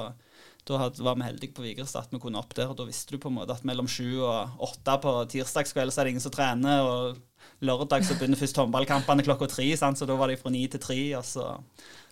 da 0.70 0.90
var 1.04 1.18
vi 1.18 1.26
heldige 1.26 1.56
på 1.56 1.64
Vigrestad 1.64 2.06
at 2.06 2.14
vi 2.14 2.20
kunne 2.22 2.40
opp 2.40 2.54
der. 2.56 2.70
og 2.70 2.78
Da 2.78 2.86
visste 2.88 3.14
du 3.14 3.22
på 3.22 3.30
en 3.30 3.38
måte 3.40 3.56
at 3.56 3.66
mellom 3.66 3.88
sju 3.90 4.22
og 4.22 4.62
åtte 4.70 4.96
på 5.02 5.16
tirsdagskveld 5.32 5.92
så 5.92 6.00
er 6.00 6.08
det 6.08 6.14
ingen 6.14 6.24
som 6.24 6.34
trener. 6.34 6.86
og 6.86 7.18
Lørdag 7.60 8.04
så 8.08 8.16
begynner 8.16 8.40
først 8.40 8.56
håndballkampene 8.56 9.24
klokka 9.24 9.48
tre, 9.52 9.66
så 9.76 10.06
da 10.08 10.16
var 10.16 10.32
de 10.32 10.38
fra 10.40 10.52
ni 10.52 10.62
til 10.70 10.80
tre. 10.80 11.00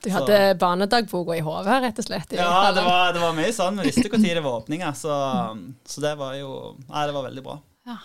du 0.05 0.11
hadde 0.13 0.59
barnedagboka 0.61 1.37
i 1.37 1.45
hodet, 1.45 1.81
rett 1.85 1.99
og 2.03 2.05
slett? 2.05 2.33
ja, 2.37 2.69
det 2.73 2.85
var, 2.85 3.13
det 3.17 3.23
var, 3.23 3.33
mye 3.37 3.53
sånn. 3.57 3.81
Vi 3.81 3.89
visste 3.89 4.13
når 4.13 4.41
det 4.41 4.45
var 4.45 4.61
åpninger. 4.61 4.93
Så, 4.93 5.15
så, 5.89 6.05
det 6.05 6.15
var 6.21 6.37
jo 6.37 6.77
Nei, 6.85 7.07
det 7.09 7.17
var 7.17 7.29
veldig 7.31 7.45
bra. 7.45 7.59
Ja. 7.89 7.97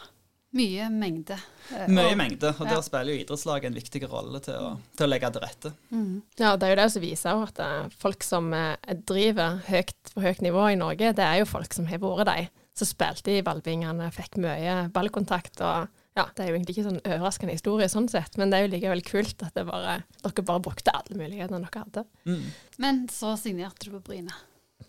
Mye 0.53 0.87
mengde. 0.93 1.37
Eh, 1.73 1.87
Mye 1.89 2.11
og, 2.11 2.17
mengde, 2.19 2.51
og 2.53 2.67
ja. 2.67 2.75
der 2.75 2.83
spiller 2.85 3.15
jo 3.15 3.23
idrettslaget 3.23 3.71
en 3.71 3.77
viktig 3.77 4.01
rolle 4.05 4.41
til 4.45 4.57
å, 4.59 4.73
til 4.93 5.07
å 5.07 5.09
legge 5.09 5.31
til 5.33 5.41
rette. 5.41 5.71
Mm. 5.89 6.19
Ja, 6.37 6.51
det 6.61 6.67
er 6.67 6.73
jo 6.75 6.79
det 6.81 6.89
som 6.93 7.03
viser 7.03 7.45
at 7.47 7.61
eh, 7.63 7.95
folk 8.03 8.25
som 8.27 8.51
eh, 8.53 8.75
driver 9.09 9.63
høyt, 9.65 9.95
på 10.13 10.21
høyt 10.21 10.43
nivå 10.45 10.67
i 10.69 10.77
Norge, 10.77 11.09
det 11.17 11.25
er 11.25 11.41
jo 11.41 11.49
folk 11.49 11.73
som 11.73 11.89
har 11.89 12.01
vært 12.03 12.29
de 12.29 12.45
som 12.77 12.89
spilte 12.89 13.33
i 13.33 13.41
ballbingene, 13.45 14.09
fikk 14.13 14.37
mye 14.41 14.87
ballkontakt. 14.93 15.61
og 15.61 15.89
ja, 16.17 16.27
Det 16.35 16.43
er 16.43 16.51
jo 16.51 16.57
egentlig 16.57 16.77
ikke 16.77 16.87
sånn 16.87 17.01
overraskende 17.01 17.57
historie, 17.57 17.89
sånn 17.89 18.09
sett, 18.09 18.37
men 18.37 18.53
det 18.53 18.59
er 18.59 18.67
jo 18.67 18.73
likevel 18.73 19.03
kult 19.05 19.45
at 19.45 19.57
bare, 19.65 19.99
dere 20.21 20.45
bare 20.45 20.63
brukte 20.65 20.93
alle 20.93 21.17
mulighetene 21.17 21.61
dere 21.65 21.85
hadde. 21.85 22.05
Mm. 22.29 22.45
Men 22.81 23.05
så 23.13 23.33
signerte 23.41 23.89
du 23.89 23.95
på 23.95 24.03
Bryne. 24.09 24.37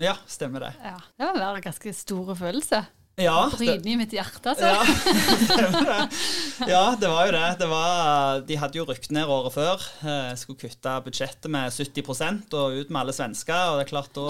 Ja, 0.00 0.16
stemmer 0.26 0.66
det. 0.66 0.74
Ja, 0.82 0.98
Det 1.16 1.32
var 1.40 1.56
en 1.56 1.64
ganske 1.64 1.92
stor 1.96 2.34
følelse. 2.36 2.84
Ja, 3.14 3.46
Bryne 3.46 3.92
i 3.92 3.94
mitt 3.94 4.10
hjerte, 4.10 4.50
altså. 4.50 4.66
Ja, 4.66 6.06
ja, 6.72 6.82
det 6.98 7.06
var 7.06 7.28
jo 7.28 7.34
det. 7.36 7.42
det 7.60 7.68
var, 7.70 8.40
de 8.48 8.56
hadde 8.58 8.80
jo 8.80 8.86
rykt 8.88 9.12
ned 9.14 9.30
året 9.30 9.54
før. 9.54 9.84
Eh, 10.02 10.32
skulle 10.40 10.58
kutte 10.58 10.94
budsjettet 11.04 11.46
med 11.46 11.70
70 11.70 12.10
og 12.58 12.74
ut 12.74 12.90
med 12.90 12.98
alle 13.04 13.14
svensker. 13.14 13.70
Og 13.70 13.78
det 13.78 13.84
er 13.84 13.90
klart 13.92 14.18
da, 14.18 14.24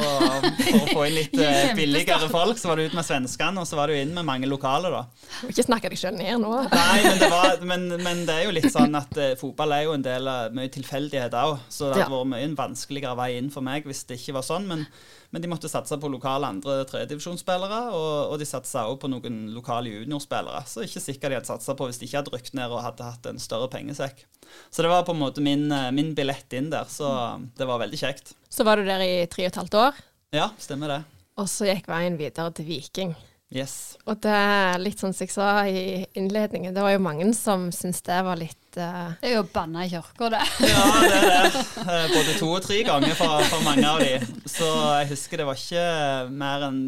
For 0.59 0.83
å 0.83 0.91
få 0.91 1.07
inn 1.09 1.17
litt 1.17 1.39
eh, 1.41 1.73
billigere 1.79 2.29
folk, 2.29 2.61
så 2.61 2.75
var 2.75 2.83
det 2.83 2.91
ut 2.91 2.99
med 2.99 3.09
svenskene, 3.09 3.65
og 3.65 3.71
så 3.71 3.81
var 3.81 3.89
det 3.89 3.97
jo 3.97 4.05
inn 4.05 4.13
med 4.19 4.29
mange 4.29 4.53
lokale, 4.53 4.93
da. 4.93 5.03
Må 5.41 5.55
ikke 5.55 5.67
snakke 5.71 5.95
deg 5.95 6.05
sjøl 6.05 6.21
ned 6.21 6.45
nå. 6.45 6.53
Nei, 6.69 7.01
men 7.09 7.19
det, 7.25 7.33
var, 7.33 7.67
men, 7.73 7.89
men 8.05 8.23
det, 8.29 8.37
er 8.37 8.49
jo 8.51 8.55
litt 8.59 8.69
sånn 8.75 9.01
at 9.01 9.17
uh, 9.17 9.33
fotball 9.41 9.79
er 9.79 9.89
jo 9.89 9.97
en 9.97 10.05
del 10.05 10.29
av 10.29 10.53
mye 10.53 10.69
tilfeldighet 10.77 11.41
òg. 11.41 11.57
Så 11.73 11.89
det 11.89 12.03
hadde 12.03 12.11
ja. 12.11 12.13
vært 12.19 12.35
mye 12.37 12.47
en 12.53 12.61
vanskeligere 12.61 13.17
vei 13.25 13.33
inn 13.41 13.53
for 13.55 13.65
meg 13.65 13.89
hvis 13.89 14.05
det 14.13 14.21
ikke 14.21 14.43
var 14.43 14.51
sånn. 14.53 14.69
men 14.69 14.89
men 15.35 15.43
de 15.43 15.49
måtte 15.51 15.67
satse 15.67 15.97
på 15.99 16.09
lokale 16.13 16.47
andre 16.47 16.85
tredjedivisjonsspillere, 16.87 17.81
og, 17.91 18.31
og 18.31 18.39
de 18.39 18.47
satsa 18.47 18.85
også 18.87 19.01
på 19.03 19.11
noen 19.11 19.41
lokale 19.51 19.91
juniorspillere. 19.91 20.61
Så 20.71 20.85
ikke 20.87 21.03
sikkert 21.03 21.33
de 21.33 21.39
hadde 21.41 21.51
satsa 21.51 21.75
på 21.75 21.89
hvis 21.89 21.99
de 21.99 22.07
ikke 22.07 22.21
hadde 22.21 22.35
rykt 22.37 22.55
ned 22.55 22.71
og 22.71 22.85
hadde 22.85 23.09
hatt 23.09 23.27
en 23.27 23.43
større 23.43 23.67
pengesekk. 23.73 24.23
Så 24.71 24.87
det 24.87 24.93
var 24.93 25.03
på 25.03 25.11
en 25.17 25.19
måte 25.25 25.43
min, 25.43 25.67
eh, 25.75 25.91
min 25.91 26.15
billett 26.15 26.55
inn 26.55 26.71
der, 26.71 26.87
så 26.87 27.11
det 27.59 27.67
var 27.67 27.83
veldig 27.83 27.99
kjekt. 27.99 28.37
Så 28.47 28.63
var 28.63 28.79
du 28.79 28.87
der 28.87 29.03
i 29.03 29.27
tre 29.27 29.49
og 29.49 29.51
et 29.51 29.59
halvt 29.59 29.79
år? 29.83 30.03
Ja, 30.39 30.53
stemmer 30.63 30.95
det. 30.95 31.01
Og 31.43 31.51
så 31.51 31.67
gikk 31.67 31.91
veien 31.91 32.15
videre 32.21 32.55
til 32.55 32.71
Viking. 32.71 33.17
Yes. 33.55 33.97
Og 34.07 34.23
det 34.23 34.35
er 34.35 34.79
litt 34.83 35.03
sånn 35.03 35.15
som 35.15 35.27
jeg 35.27 35.35
sa 35.35 35.49
i 35.67 36.05
innledningen, 36.15 36.75
det 36.75 36.83
var 36.83 36.95
jo 36.95 37.03
mange 37.03 37.27
som 37.35 37.69
syntes 37.75 38.07
det 38.07 38.23
var 38.27 38.39
litt 38.39 38.64
eh, 38.81 39.13
Det 39.21 39.29
er 39.31 39.35
jo 39.37 39.43
banna 39.55 39.85
i 39.87 39.91
kirka, 39.93 40.29
det. 40.33 40.41
Ja, 40.67 40.85
det 41.05 41.19
er 41.21 41.49
det. 41.55 41.63
Eh, 41.85 42.07
Både 42.15 42.33
to 42.39 42.47
og 42.57 42.63
tre 42.65 42.79
ganger 42.87 43.13
for, 43.19 43.43
for 43.51 43.63
mange 43.67 43.85
av 43.87 44.01
de. 44.01 44.15
Så 44.49 44.67
jeg 45.01 45.09
husker 45.11 45.41
det 45.43 45.47
var 45.49 45.59
ikke 45.59 45.85
mer 46.33 46.65
enn 46.71 46.79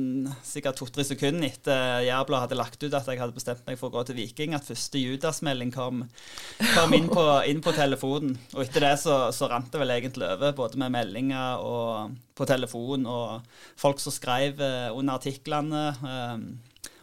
sikkert 0.47 0.79
to-tre 0.81 1.05
sekunder 1.05 1.49
etter 1.51 2.05
Jærbladet 2.07 2.47
hadde 2.47 2.59
lagt 2.59 2.81
ut 2.87 2.97
at 2.97 3.11
jeg 3.11 3.21
hadde 3.21 3.37
bestemt 3.37 3.65
meg 3.69 3.77
for 3.81 3.91
å 3.91 3.97
gå 3.99 4.05
til 4.09 4.17
Viking, 4.19 4.55
at 4.57 4.65
første 4.67 5.01
Judas-melding 5.03 5.73
kom, 5.75 6.05
kom 6.75 6.97
inn, 6.97 7.11
på, 7.13 7.25
inn 7.51 7.61
på 7.65 7.75
telefonen. 7.77 8.39
Og 8.57 8.65
etter 8.65 8.87
det 8.89 8.95
så, 9.05 9.19
så 9.37 9.51
rant 9.53 9.69
det 9.75 9.83
vel 9.83 9.93
egentlig 9.99 10.31
over, 10.33 10.57
både 10.57 10.81
med 10.81 10.95
meldinger 10.97 11.61
og 11.65 12.17
på 12.37 12.49
telefon, 12.49 13.05
og 13.09 13.45
folk 13.81 14.01
som 14.03 14.13
skrev 14.17 14.61
eh, 14.65 14.89
under 14.97 15.21
artiklene. 15.21 15.85
eh, 16.01 16.39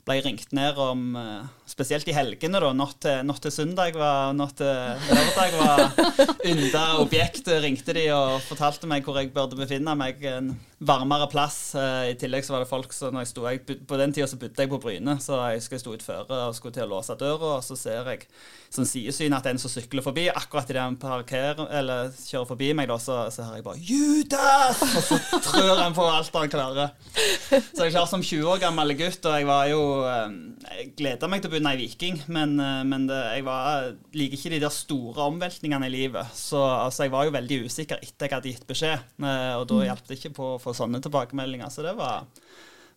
ble 0.03 0.17
ringt 0.25 0.51
ned 0.55 0.79
om 0.81 1.13
eh, 1.15 1.45
Spesielt 1.69 2.07
i 2.12 2.15
helgene, 2.15 2.60
da. 2.60 2.72
Natt 2.75 2.98
til, 3.05 3.22
natt 3.25 3.39
til 3.43 3.53
søndag 3.55 3.95
var 3.98 4.33
Natt 4.36 4.57
til 4.60 4.67
lørdag 4.67 5.55
var 5.57 5.83
ynda 6.51 6.83
objekt. 7.01 7.48
Ringte 7.63 7.95
de 7.95 8.10
og 8.15 8.41
fortalte 8.45 8.89
meg 8.89 9.07
hvor 9.07 9.17
jeg 9.22 9.31
burde 9.33 9.57
befinne 9.60 9.95
meg. 9.98 10.22
En 10.27 10.53
varmere 10.86 11.28
plass. 11.32 11.75
Eh, 11.75 12.12
I 12.12 12.18
tillegg 12.20 12.46
så 12.46 12.56
var 12.56 12.63
det 12.63 12.70
folk 12.72 12.94
så 12.96 13.12
når 13.13 13.25
jeg 13.25 13.32
sto, 13.32 13.46
jeg, 13.50 13.63
På 13.88 14.00
den 14.00 14.13
tida 14.16 14.28
så 14.30 14.40
bodde 14.42 14.66
jeg 14.66 14.72
på 14.72 14.80
Bryne, 14.84 15.18
så 15.24 15.40
jeg 15.48 15.62
husker 15.62 15.78
jeg 15.78 15.84
sto 15.86 15.96
utfor 15.96 16.30
og 16.34 16.58
skulle 16.58 16.75
til 16.75 16.88
å 16.88 16.92
låse 16.96 17.16
døra, 17.20 17.58
og 17.58 17.66
så 17.66 17.78
ser 17.80 18.10
jeg 18.12 18.28
sånn 18.74 18.88
sidesyn 18.90 19.36
at 19.38 19.46
en 19.50 19.60
som 19.62 19.70
sykler 19.70 20.02
forbi, 20.06 20.25
akkurat 20.32 20.70
idet 20.72 20.82
han 20.82 20.98
parkerer, 20.98 21.68
eller 21.78 22.10
kjører 22.18 22.50
forbi 22.50 22.72
meg, 22.78 22.90
da, 22.90 22.98
så, 23.02 23.20
så 23.34 23.46
hører 23.46 23.60
jeg 23.60 23.68
bare 23.68 23.84
'Judas!' 23.84 24.82
Og 24.84 25.04
så 25.08 25.20
trør 25.46 25.82
han 25.84 25.96
på 25.96 26.08
alt 26.10 26.40
han 26.40 26.54
klarer. 26.54 26.94
Så 27.13 27.84
jeg 27.84 27.92
er 27.92 27.94
klar 27.94 28.10
som 28.10 28.24
20 28.24 28.50
år 28.50 28.62
gammel 28.63 28.96
gutt, 28.98 29.25
og 29.30 29.38
jeg 29.38 29.48
var 29.50 29.68
jo 29.70 29.82
eh, 30.10 30.38
Jeg 30.63 30.94
gleda 30.98 31.30
meg 31.30 31.44
til 31.44 31.52
å 31.52 31.54
begynne 31.54 31.75
i 31.75 31.82
Viking, 31.84 32.20
men, 32.34 32.56
eh, 32.60 32.82
men 32.90 33.08
det, 33.10 33.20
jeg 33.38 33.46
var, 33.46 33.94
liker 34.16 34.40
ikke 34.40 34.54
de 34.56 34.62
der 34.66 34.74
store 34.74 35.30
omveltningene 35.30 35.90
i 35.90 35.94
livet. 35.94 36.34
Så 36.38 36.62
altså, 36.62 37.06
jeg 37.06 37.13
var 37.13 37.28
jo 37.28 37.36
veldig 37.38 37.62
usikker 37.68 38.02
etter 38.02 38.28
jeg 38.28 38.36
hadde 38.38 38.54
gitt 38.54 38.68
beskjed, 38.70 39.06
og 39.24 39.68
da 39.70 39.82
hjalp 39.86 40.08
det 40.10 40.18
ikke 40.18 40.34
på 40.38 40.50
å 40.56 40.62
få 40.62 40.73
sånne 40.77 41.01
tilbakemeldinger. 41.03 41.70
Så 41.74 41.86
det 41.86 41.96
var 41.98 42.25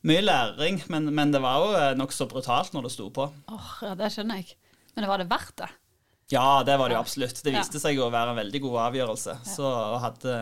mye 0.07 0.23
læring, 0.23 0.83
men, 0.93 1.09
men 1.15 1.33
det 1.35 1.41
var 1.43 1.59
jo 1.65 1.73
eh, 1.79 1.95
nokså 1.99 2.29
brutalt 2.31 2.73
når 2.77 2.87
det 2.89 2.95
sto 2.95 3.09
på. 3.11 3.31
Åh, 3.53 3.73
ja, 3.89 3.95
Det 3.99 4.13
skjønner 4.15 4.43
jeg. 4.43 4.55
Men 4.95 5.05
det 5.05 5.11
var 5.11 5.19
det 5.23 5.29
verdt 5.31 5.57
det? 5.65 5.69
Ja, 6.33 6.63
det 6.67 6.75
var 6.81 6.91
det 6.91 6.97
jo 6.97 7.01
absolutt. 7.05 7.39
Det 7.45 7.53
Ja. 7.53 7.61
viste 7.63 7.79
seg 7.79 7.95
jo 7.95 8.09
å 8.09 8.11
være 8.11 8.33
en 8.33 8.39
veldig 8.41 8.61
god 8.65 8.79
avgjørelse. 8.89 9.35
Så 9.47 9.63
jeg 9.63 10.01
hadde 10.03 10.33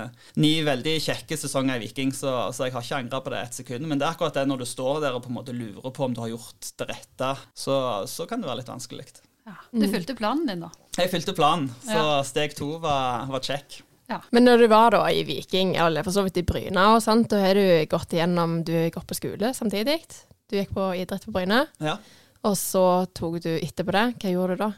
ni 0.40 0.52
veldig 0.64 0.94
kjekke 1.04 1.36
sesonger 1.36 1.76
i 1.76 1.82
Viking, 1.84 2.12
så, 2.16 2.30
så 2.56 2.64
jeg 2.64 2.72
har 2.72 2.86
ikke 2.86 3.00
angra 3.02 3.20
på 3.20 3.32
det 3.34 3.42
et 3.42 3.58
sekund. 3.58 3.84
Men 3.90 4.00
det 4.00 4.06
er 4.06 4.14
akkurat 4.16 4.32
det 4.38 4.46
når 4.48 4.62
du 4.62 4.66
står 4.70 5.02
der 5.04 5.12
og 5.18 5.26
på 5.26 5.28
en 5.32 5.36
måte 5.36 5.52
lurer 5.52 5.92
på 5.92 6.06
om 6.06 6.14
du 6.16 6.22
har 6.24 6.32
gjort 6.32 6.70
det 6.80 6.88
rette, 6.88 7.34
så, 7.52 7.76
så 8.08 8.24
kan 8.30 8.40
det 8.40 8.48
være 8.48 8.62
litt 8.62 8.72
vanskelig. 8.72 9.04
Ja. 9.44 9.58
Du 9.76 9.84
fulgte 9.92 10.16
planen 10.16 10.46
din, 10.48 10.64
da? 10.64 10.70
Jeg 10.96 11.10
fylte 11.12 11.34
planen, 11.36 11.68
så 11.84 11.98
Ja. 12.00 12.22
steg 12.24 12.56
to 12.56 12.78
var, 12.80 13.26
var 13.28 13.44
check. 13.44 13.82
Ja. 14.10 14.20
Men 14.36 14.44
når 14.44 14.64
du 14.64 14.66
var 14.68 14.92
da 14.92 15.02
i 15.08 15.24
Viking, 15.24 15.74
eller 15.80 16.04
for 16.04 16.12
så 16.12 16.24
vidt 16.26 16.42
i 16.42 16.44
Bryne 16.46 16.88
og 16.92 17.00
sånt, 17.04 17.30
da 17.32 17.40
har 17.40 17.56
du 17.56 17.86
gått 17.90 18.12
igjennom 18.12 18.60
Du 18.66 18.74
har 18.76 18.92
gått 18.92 19.08
på 19.08 19.16
skole 19.16 19.54
samtidig. 19.56 20.02
Du 20.50 20.58
gikk 20.58 20.74
på 20.76 20.90
idrett 20.98 21.24
på 21.24 21.32
Bryne, 21.32 21.66
Ja. 21.80 21.96
og 22.44 22.56
så 22.60 23.06
tok 23.16 23.40
du 23.42 23.54
etterpå 23.56 23.92
det. 23.96 24.06
Hva 24.20 24.34
gjorde 24.34 24.56
du 24.56 24.64
da? 24.66 24.72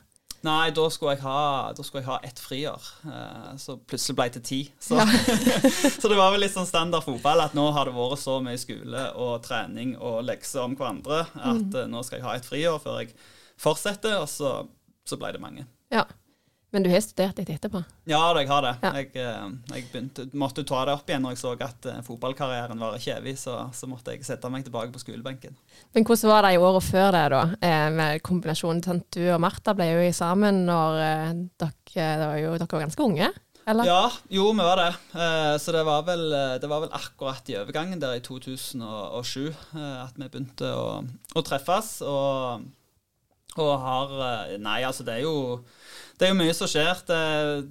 Nei, 0.47 0.71
da 0.71 0.85
skulle 0.93 1.17
jeg 1.17 1.25
ha, 1.25 1.73
da 1.75 1.85
skulle 1.85 2.03
jeg 2.05 2.11
ha 2.11 2.19
ett 2.27 2.39
friår, 2.39 2.89
eh, 3.11 3.55
så 3.59 3.77
plutselig 3.83 4.17
ble 4.19 4.27
det 4.37 4.43
ti. 4.47 4.61
Så, 4.79 4.99
så 6.01 6.11
det 6.11 6.19
var 6.19 6.35
vel 6.35 6.45
litt 6.45 6.55
sånn 6.55 6.69
standard 6.69 7.03
fotball 7.07 7.43
at 7.43 7.57
nå 7.57 7.65
har 7.75 7.89
det 7.89 7.97
vært 7.97 8.21
så 8.23 8.37
mye 8.45 8.61
skole 8.61 9.09
og 9.23 9.41
trening 9.47 9.97
og 9.97 10.21
lekser 10.29 10.63
om 10.67 10.77
hverandre 10.79 11.25
at 11.35 11.65
mm. 11.65 11.91
nå 11.91 12.05
skal 12.07 12.21
jeg 12.21 12.29
ha 12.29 12.37
ett 12.37 12.47
friår 12.47 12.79
før 12.85 13.01
jeg 13.03 13.17
fortsetter, 13.59 14.21
og 14.21 14.31
så, 14.31 14.53
så 15.09 15.19
ble 15.19 15.33
det 15.35 15.43
mange. 15.43 15.67
Ja. 15.95 16.05
Men 16.77 16.85
du 16.85 16.91
har 16.93 17.01
studert 17.01 17.39
litt 17.41 17.49
etterpå? 17.55 17.81
Ja, 18.05 18.19
jeg 18.37 18.51
har 18.51 18.65
det. 18.67 18.75
Ja. 18.85 18.91
Jeg, 18.99 19.07
eh, 19.17 19.45
jeg 19.73 19.87
begynte, 19.89 20.27
måtte 20.37 20.61
ta 20.69 20.83
det 20.85 20.93
opp 20.99 21.09
igjen 21.09 21.23
når 21.25 21.33
jeg 21.33 21.41
så 21.41 21.55
at 21.65 21.89
eh, 21.89 22.03
fotballkarrieren 22.05 22.83
var 22.85 22.99
ikke 22.99 23.15
evig, 23.15 23.33
så, 23.41 23.55
så 23.73 23.89
måtte 23.89 24.13
jeg 24.13 24.27
sette 24.29 24.51
meg 24.53 24.67
tilbake 24.67 24.93
på 24.93 25.01
skolebenken. 25.01 25.57
Men 25.97 26.05
hvordan 26.05 26.33
var 26.35 26.45
det 26.45 26.53
i 26.53 26.61
året 26.61 26.85
før 26.85 27.09
det, 27.17 27.25
da? 27.33 27.41
Eh, 27.65 27.87
med 27.97 28.21
kombinasjonen 28.29 28.85
sant? 28.85 29.09
Du 29.17 29.23
og 29.25 29.41
Martha 29.41 29.73
ble 29.79 29.89
jo 29.89 30.05
sammen 30.13 30.67
når 30.69 31.01
dere, 31.57 31.73
det 31.97 32.29
var 32.29 32.39
jo, 32.43 32.53
dere 32.61 32.69
var 32.77 32.85
ganske 32.85 33.09
unge? 33.09 33.33
Eller? 33.67 33.89
Ja, 33.89 34.03
jo, 34.37 34.51
vi 34.53 34.69
var 34.69 34.79
det. 34.79 34.93
Så 35.65 35.73
det 35.75 35.81
var, 35.89 36.05
vel, 36.07 36.29
det 36.61 36.69
var 36.71 36.85
vel 36.85 36.93
akkurat 36.95 37.49
i 37.51 37.57
overgangen 37.59 38.05
der 38.05 38.21
i 38.21 38.23
2007 38.23 39.49
eh, 39.49 39.97
at 40.05 40.21
vi 40.21 40.29
begynte 40.29 40.77
å, 40.77 41.01
å 41.33 41.43
treffes. 41.49 41.97
Og, 42.05 42.69
og 43.63 43.75
har 43.83 44.17
eh, 44.29 44.57
Nei, 44.63 44.81
altså, 44.87 45.07
det 45.07 45.19
er 45.19 45.27
jo 45.27 45.63
det 46.17 46.25
er 46.25 46.31
jo 46.33 46.39
mye 46.39 46.53
som 46.57 46.69
skjer. 46.71 47.03
Det, 47.05 47.17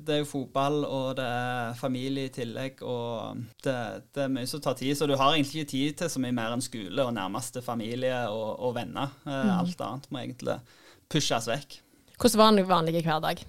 det 0.06 0.14
er 0.14 0.20
jo 0.22 0.28
fotball, 0.30 0.84
og 0.86 1.16
det 1.18 1.26
er 1.26 1.78
familie 1.80 2.30
i 2.30 2.34
tillegg. 2.34 2.84
Og 2.86 3.40
det, 3.66 3.74
det 4.14 4.22
er 4.22 4.36
mye 4.36 4.46
som 4.50 4.62
tar 4.62 4.78
tid. 4.78 4.94
Så 4.94 5.08
du 5.10 5.16
har 5.18 5.34
egentlig 5.34 5.64
ikke 5.64 5.72
tid 5.72 5.98
til 6.02 6.12
så 6.14 6.22
mye 6.22 6.36
mer 6.38 6.54
enn 6.54 6.62
skole 6.62 7.08
og 7.08 7.16
nærmeste 7.18 7.66
familie 7.66 8.20
og, 8.30 8.52
og 8.68 8.76
venner. 8.78 9.16
Mm. 9.26 9.50
Alt 9.56 9.82
annet 9.82 10.06
må 10.14 10.22
egentlig 10.22 10.60
pushes 11.10 11.50
vekk. 11.50 11.80
Hvordan 12.22 12.44
var 12.44 12.54
en 12.54 12.70
vanlig 12.70 13.02
hverdag? 13.02 13.42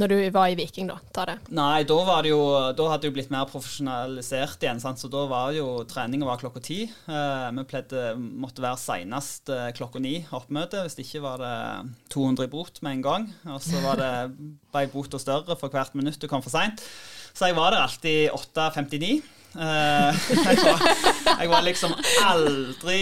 Når 0.00 0.08
du 0.08 0.16
var 0.32 0.48
i 0.48 0.56
Viking, 0.56 0.88
da. 0.88 0.96
Ta 1.12 1.26
det. 1.28 1.36
Nei, 1.52 1.82
da, 1.84 1.96
var 2.08 2.24
det 2.24 2.30
jo, 2.32 2.40
da 2.76 2.86
hadde 2.88 3.04
det 3.04 3.10
jo 3.10 3.16
blitt 3.18 3.32
mer 3.32 3.48
profesjonalisert 3.50 4.62
igjen. 4.64 4.80
Sant? 4.80 5.02
Så 5.02 5.10
da 5.12 5.26
var 5.28 5.52
jo 5.52 5.82
treninga 5.88 6.28
var 6.28 6.40
klokka 6.40 6.62
ti. 6.64 6.78
Eh, 6.88 7.48
vi 7.58 7.64
pleide 7.68 8.14
måtte 8.16 8.64
være 8.64 8.80
seinest 8.80 9.52
eh, 9.52 9.68
klokka 9.76 10.00
ni 10.00 10.22
oppmøte. 10.36 10.86
Hvis 10.86 10.96
ikke 11.04 11.20
var 11.26 11.44
det 11.44 11.56
200 12.14 12.48
i 12.48 12.52
bot 12.54 12.80
med 12.86 12.96
en 12.96 13.04
gang. 13.04 13.28
Og 13.52 13.60
så 13.64 13.82
var 13.84 14.00
det 14.00 14.12
ble 14.72 14.86
bota 14.94 15.20
større 15.20 15.58
for 15.60 15.72
hvert 15.74 15.92
minutt 15.98 16.20
du 16.20 16.30
kom 16.30 16.44
for 16.44 16.54
seint. 16.54 16.80
Så 17.34 17.50
jeg 17.50 17.58
var 17.60 17.74
der 17.74 17.84
alltid 17.84 18.32
8.59. 18.32 19.20
Eh, 19.50 20.18
jeg, 20.46 20.58
var, 20.62 20.82
jeg 21.26 21.48
var 21.50 21.64
liksom 21.66 21.94
aldri 22.22 22.98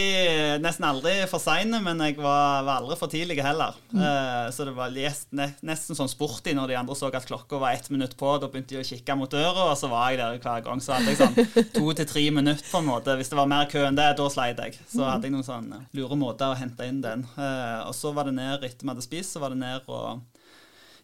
Nesten 0.64 0.86
aldri 0.88 1.12
for 1.28 1.42
sein, 1.42 1.74
men 1.84 2.00
jeg 2.00 2.16
var, 2.16 2.64
var 2.64 2.80
aldri 2.80 2.96
for 3.00 3.12
tidlig 3.12 3.36
heller. 3.44 3.76
Eh, 3.92 4.48
så 4.54 4.64
det 4.68 4.74
var 4.76 4.94
nesten 4.94 5.98
sånn 5.98 6.10
sporty 6.10 6.54
når 6.56 6.72
de 6.72 6.78
andre 6.80 6.96
så 6.98 7.10
at 7.12 7.28
klokka 7.28 7.60
var 7.60 7.76
ett 7.76 7.90
minutt 7.92 8.16
på. 8.18 8.32
Da 8.40 8.48
begynte 8.48 8.76
de 8.76 8.82
å 8.82 8.88
kikke 8.88 9.18
mot 9.18 9.30
døra, 9.32 9.68
og 9.70 9.76
så 9.80 9.90
var 9.92 10.12
jeg 10.12 10.22
der 10.22 10.40
hver 10.40 10.64
gang. 10.64 10.82
Så 10.84 10.96
hadde 10.96 11.12
jeg 11.12 11.20
sånn 11.20 11.68
to 11.76 11.92
til 11.92 12.08
tre 12.08 12.24
minutter, 12.34 12.64
på 12.70 12.82
en 12.82 12.88
måte. 12.88 13.16
Hvis 13.18 13.32
det 13.32 13.40
var 13.40 13.50
mer 13.50 13.68
kø 13.70 13.84
enn 13.88 13.98
det, 13.98 14.08
da 14.18 14.30
sleit 14.32 14.64
jeg. 14.64 14.80
Så 14.88 15.04
hadde 15.04 15.28
jeg 15.28 15.36
noen 15.36 15.46
sånn 15.46 15.70
lure 15.96 16.18
måter 16.18 16.52
å 16.52 16.58
hente 16.58 16.88
inn 16.88 17.02
den. 17.04 17.26
Eh, 17.36 17.80
og 17.84 17.94
så 17.96 18.14
var 18.16 18.28
det 18.28 18.38
ned 18.38 18.64
etter 18.64 18.84
vi 18.86 18.92
hadde 18.94 19.04
spist, 19.04 19.34
så 19.34 19.44
var 19.44 19.54
det 19.54 19.60
ned 19.60 19.88
og 19.88 20.24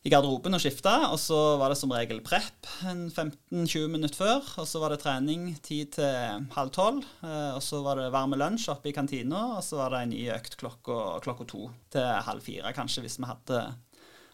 i 0.04 0.11
garderoben 0.12 0.52
og 0.52 0.61
skifta. 0.61 1.08
og 1.08 1.18
så 1.18 1.38
var 1.56 1.73
det 1.73 1.78
som 1.80 1.92
regel 1.94 2.20
prep 2.20 2.66
15-20 2.82 3.87
minutter 3.88 4.18
før. 4.18 4.42
Og 4.61 4.66
så 4.68 4.82
var 4.82 4.92
det 4.92 5.00
trening 5.00 5.46
10 5.62 5.78
til 5.96 6.44
halv 6.52 6.73
tolv. 6.76 7.06
eh, 7.25 7.54
Og 7.56 7.62
så 7.64 7.80
var 7.82 7.96
det 7.96 8.12
varme 8.12 8.37
lunsj 8.37 8.68
oppe 8.75 8.90
i 8.90 8.92
kantina, 8.92 9.56
og 9.56 9.64
så 9.64 9.80
var 9.80 9.94
det 9.94 10.02
en 10.02 10.12
ny 10.12 10.26
økt 10.34 10.58
klokka, 10.61 10.99
klokka 11.25 11.46
to 11.49 11.70
til 11.94 12.04
halv 12.28 12.44
fire, 12.44 12.73
kanskje, 12.76 13.00
hvis 13.06 13.18
vi 13.18 13.30
hadde, 13.30 13.62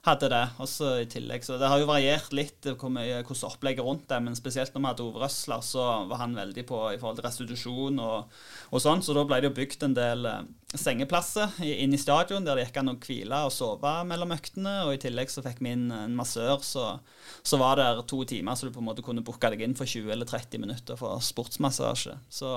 hadde 0.07 0.30
det. 0.33 0.45
Også 0.62 0.95
i 1.02 1.09
tillegg, 1.11 1.45
så 1.45 1.59
Det 1.61 1.69
har 1.69 1.80
jo 1.80 1.88
variert 1.88 2.33
litt 2.33 2.64
hvor 2.71 2.92
mye, 2.92 3.21
hvordan 3.21 3.50
opplegget 3.50 3.85
rundt 3.85 4.07
det, 4.09 4.21
men 4.25 4.38
spesielt 4.38 4.73
når 4.75 4.80
vi 4.80 4.90
hadde 4.90 5.04
Ove 5.04 5.23
Røsler, 5.25 5.64
så 5.64 5.85
var 6.09 6.23
han 6.23 6.37
veldig 6.38 6.64
på 6.69 6.80
i 6.95 6.99
forhold 7.00 7.21
til 7.21 7.26
restitusjon 7.28 8.00
og, 8.00 8.40
og 8.71 8.83
sånn, 8.83 9.04
så 9.04 9.16
da 9.16 9.26
ble 9.28 9.40
det 9.40 9.50
jo 9.50 9.57
bygd 9.59 9.87
en 9.87 9.97
del 9.99 10.30
eh, 10.30 10.40
sengeplasser 10.78 11.61
inn 11.66 11.97
i 11.97 12.00
stadion, 12.00 12.47
der 12.47 12.57
det 12.57 12.69
gikk 12.69 12.80
an 12.80 12.95
å 12.95 12.97
hvile 13.02 13.42
og 13.47 13.52
sove 13.54 13.95
mellom 14.09 14.33
øktene. 14.37 14.76
Og 14.87 14.95
i 14.97 15.02
tillegg 15.02 15.33
så 15.33 15.45
fikk 15.45 15.61
vi 15.64 15.75
inn 15.75 15.88
en 15.92 16.16
massør, 16.16 16.62
så 16.64 17.61
var 17.61 17.80
det 17.80 17.90
to 18.11 18.23
timer, 18.28 18.57
så 18.57 18.69
du 18.69 18.75
på 18.75 18.83
en 18.83 18.88
måte 18.88 19.04
kunne 19.04 19.25
booke 19.26 19.52
deg 19.52 19.66
inn 19.66 19.76
for 19.78 19.90
20 19.90 20.14
eller 20.14 20.28
30 20.28 20.62
minutter 20.62 21.00
for 21.00 21.21
sportsmassasje. 21.25 22.16
Så, 22.33 22.54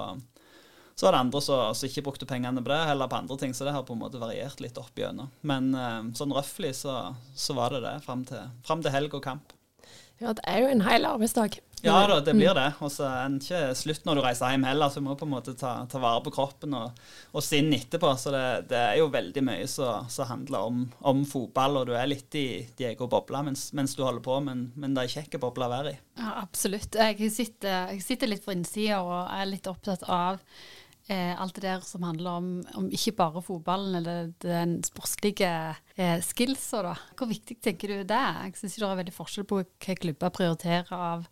så 0.95 1.07
var 1.07 1.15
det 1.15 1.23
andre 1.23 1.41
som 1.41 1.87
ikke 1.87 2.03
brukte 2.05 2.27
pengene 2.29 2.61
på 2.61 2.69
det, 2.69 2.79
heller 2.89 3.09
på 3.09 3.17
andre 3.17 3.37
ting, 3.41 3.53
så 3.53 3.65
det 3.65 3.73
har 3.75 3.85
på 3.87 3.95
en 3.95 4.03
måte 4.03 4.21
variert 4.21 4.61
litt 4.61 4.77
opp 4.77 4.93
igjennom. 4.99 5.31
Men 5.41 5.73
eh, 5.73 5.99
sånn 6.17 6.35
røftlig 6.35 6.75
så, 6.77 7.15
så 7.35 7.57
var 7.57 7.73
det 7.73 7.83
det 7.87 7.97
fram 8.05 8.25
til, 8.29 8.51
fram 8.67 8.85
til 8.85 8.93
helg 8.93 9.17
og 9.17 9.25
kamp. 9.25 9.55
Ja, 10.21 10.35
det 10.37 10.45
er 10.47 10.63
jo 10.63 10.69
en 10.71 10.85
hel 10.85 11.09
arbeidsdag. 11.09 11.57
Ja 11.83 11.97
da, 12.07 12.19
det 12.23 12.33
blir 12.37 12.53
det. 12.55 12.67
Og 12.83 12.91
så 12.91 13.05
er 13.09 13.31
det 13.33 13.43
ikke 13.43 13.61
slutt 13.75 14.05
når 14.07 14.19
du 14.19 14.23
reiser 14.23 14.53
hjem 14.53 14.67
heller, 14.67 14.91
så 14.91 15.01
du 15.01 15.07
må 15.07 15.15
på 15.19 15.27
en 15.27 15.33
måte 15.33 15.55
ta, 15.59 15.73
ta 15.89 16.01
vare 16.01 16.23
på 16.23 16.33
kroppen 16.35 16.75
og, 16.79 17.01
og 17.33 17.43
sinnet 17.43 17.87
etterpå. 17.87 18.13
Så 18.19 18.31
det, 18.33 18.43
det 18.71 18.79
er 18.79 18.99
jo 19.01 19.09
veldig 19.13 19.43
mye 19.45 19.67
som 19.69 20.29
handler 20.29 20.69
om, 20.69 20.83
om 21.11 21.23
fotball, 21.27 21.81
og 21.81 21.89
du 21.91 21.95
er 21.97 22.07
litt 22.09 22.39
i 22.39 22.47
din 22.77 22.93
egen 22.93 23.11
boble 23.11 23.43
mens, 23.49 23.67
mens 23.75 23.97
du 23.97 24.05
holder 24.05 24.23
på, 24.23 24.39
men, 24.45 24.69
men 24.79 24.95
det 24.95 25.05
er 25.05 25.15
kjekke 25.17 25.41
bobler 25.43 25.67
å 25.67 25.73
være 25.75 25.95
i. 25.95 25.99
Ja, 26.21 26.37
absolutt. 26.43 26.95
Jeg 26.95 27.33
sitter, 27.33 27.91
jeg 27.91 28.05
sitter 28.05 28.31
litt 28.31 28.45
på 28.45 28.55
innsida 28.55 29.01
og 29.03 29.19
er 29.27 29.49
litt 29.49 29.67
opptatt 29.67 30.05
av 30.07 30.39
eh, 31.07 31.41
alt 31.41 31.55
det 31.57 31.65
der 31.65 31.83
som 31.85 32.05
handler 32.07 32.37
om, 32.39 32.51
om 32.79 32.87
ikke 32.93 33.15
bare 33.17 33.43
fotballen 33.43 33.97
eller 33.99 34.31
den 34.43 34.77
sportslige 34.87 35.51
eh, 35.95 36.19
skillsa. 36.23 36.83
da. 36.85 36.93
Hvor 37.17 37.29
viktig 37.31 37.59
tenker 37.63 37.91
du 37.91 38.07
det 38.07 38.19
er? 38.19 38.45
Jeg 38.47 38.61
syns 38.61 38.79
det 38.79 38.87
er 38.87 39.01
veldig 39.01 39.15
forskjell 39.15 39.49
på 39.49 39.61
hva 39.61 39.97
klubber 39.99 40.33
prioriterer 40.37 40.95
av 40.95 41.27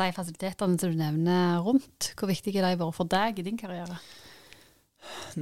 de 0.00 0.10
fasilitetene 0.16 0.78
som 0.80 0.92
du 0.92 0.98
nevner 0.98 1.62
rundt. 1.64 2.12
Hvor 2.18 2.30
viktig 2.30 2.54
er 2.56 2.70
har 2.70 2.80
vært 2.80 2.98
for 2.98 3.10
deg 3.10 3.40
i 3.40 3.46
din 3.46 3.60
karriere? 3.60 4.00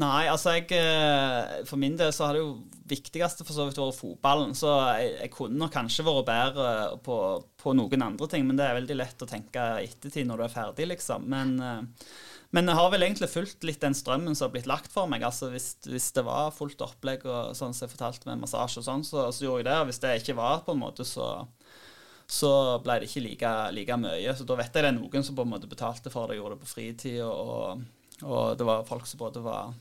Nei, 0.00 0.24
altså 0.30 0.54
jeg 0.56 0.70
eh, 0.72 1.60
For 1.68 1.80
min 1.80 1.98
del 1.98 2.12
så 2.16 2.28
har 2.28 2.36
det 2.36 2.40
jo 2.44 2.52
viktigste 2.90 3.44
for 3.44 3.54
så 3.54 3.66
vidt 3.68 3.78
vært 3.78 3.98
fotballen. 3.98 4.54
Så 4.58 4.70
jeg, 4.98 5.12
jeg 5.20 5.32
kunne 5.34 5.60
nok 5.60 5.74
kanskje 5.74 6.06
vært 6.06 6.26
bedre 6.30 6.72
på, 7.04 7.18
på, 7.60 7.74
noen 7.78 8.06
andre 8.08 8.28
ting, 8.30 8.46
men 8.48 8.58
det 8.58 8.66
er 8.66 8.78
veldig 8.80 8.98
lett 8.98 9.22
å 9.22 9.30
tenke 9.30 9.66
ettertid 9.84 10.26
når 10.26 10.40
du 10.40 10.46
er 10.46 10.54
ferdig, 10.54 10.88
liksom. 10.94 11.28
Men, 11.30 11.54
eh, 11.62 12.06
men 12.56 12.66
jeg 12.66 12.80
har 12.80 12.90
vel 12.90 13.06
egentlig 13.06 13.30
fulgt 13.30 13.66
litt 13.66 13.82
den 13.84 13.94
strømmen 13.94 14.34
som 14.34 14.48
har 14.48 14.54
blitt 14.56 14.70
lagt 14.70 14.90
for 14.90 15.10
meg. 15.10 15.22
Altså 15.26 15.52
Hvis, 15.52 15.76
hvis 15.86 16.10
det 16.16 16.26
var 16.26 16.54
fullt 16.56 16.82
opplegg 16.82 17.26
og 17.28 17.54
sånn 17.58 17.76
som 17.76 17.86
jeg 17.86 17.94
fortalte 17.94 18.30
med 18.30 18.42
massasje 18.42 18.82
og 18.82 18.88
sånn, 18.88 19.06
så, 19.06 19.28
så, 19.30 19.44
gjorde 19.44 19.62
jeg 19.62 19.70
det. 19.70 19.78
Og 19.78 19.90
hvis 19.92 20.02
det 20.02 20.16
ikke 20.22 20.38
var, 20.40 20.64
på 20.66 20.74
en 20.74 20.82
måte, 20.82 21.06
så 21.06 21.30
så 22.30 22.78
ble 22.84 23.00
det 23.00 23.10
ikke 23.10 23.24
like, 23.24 23.52
like, 23.74 23.96
mye. 23.98 24.34
Så 24.38 24.46
da 24.46 24.56
vet 24.60 24.70
jeg 24.70 24.84
det 24.86 24.90
er 24.92 24.96
noen 24.96 25.24
som 25.26 25.36
på 25.36 25.42
en 25.42 25.50
måte 25.50 25.70
betalte 25.70 26.12
for 26.14 26.30
det, 26.30 26.38
gjorde 26.38 26.56
det 26.56 26.64
på 26.64 26.74
fritid, 26.76 27.22
og, 27.26 27.80
og 28.22 28.58
det 28.58 28.66
var 28.68 28.86
folk 28.86 29.08
som 29.10 29.18
både 29.24 29.42
var, 29.42 29.72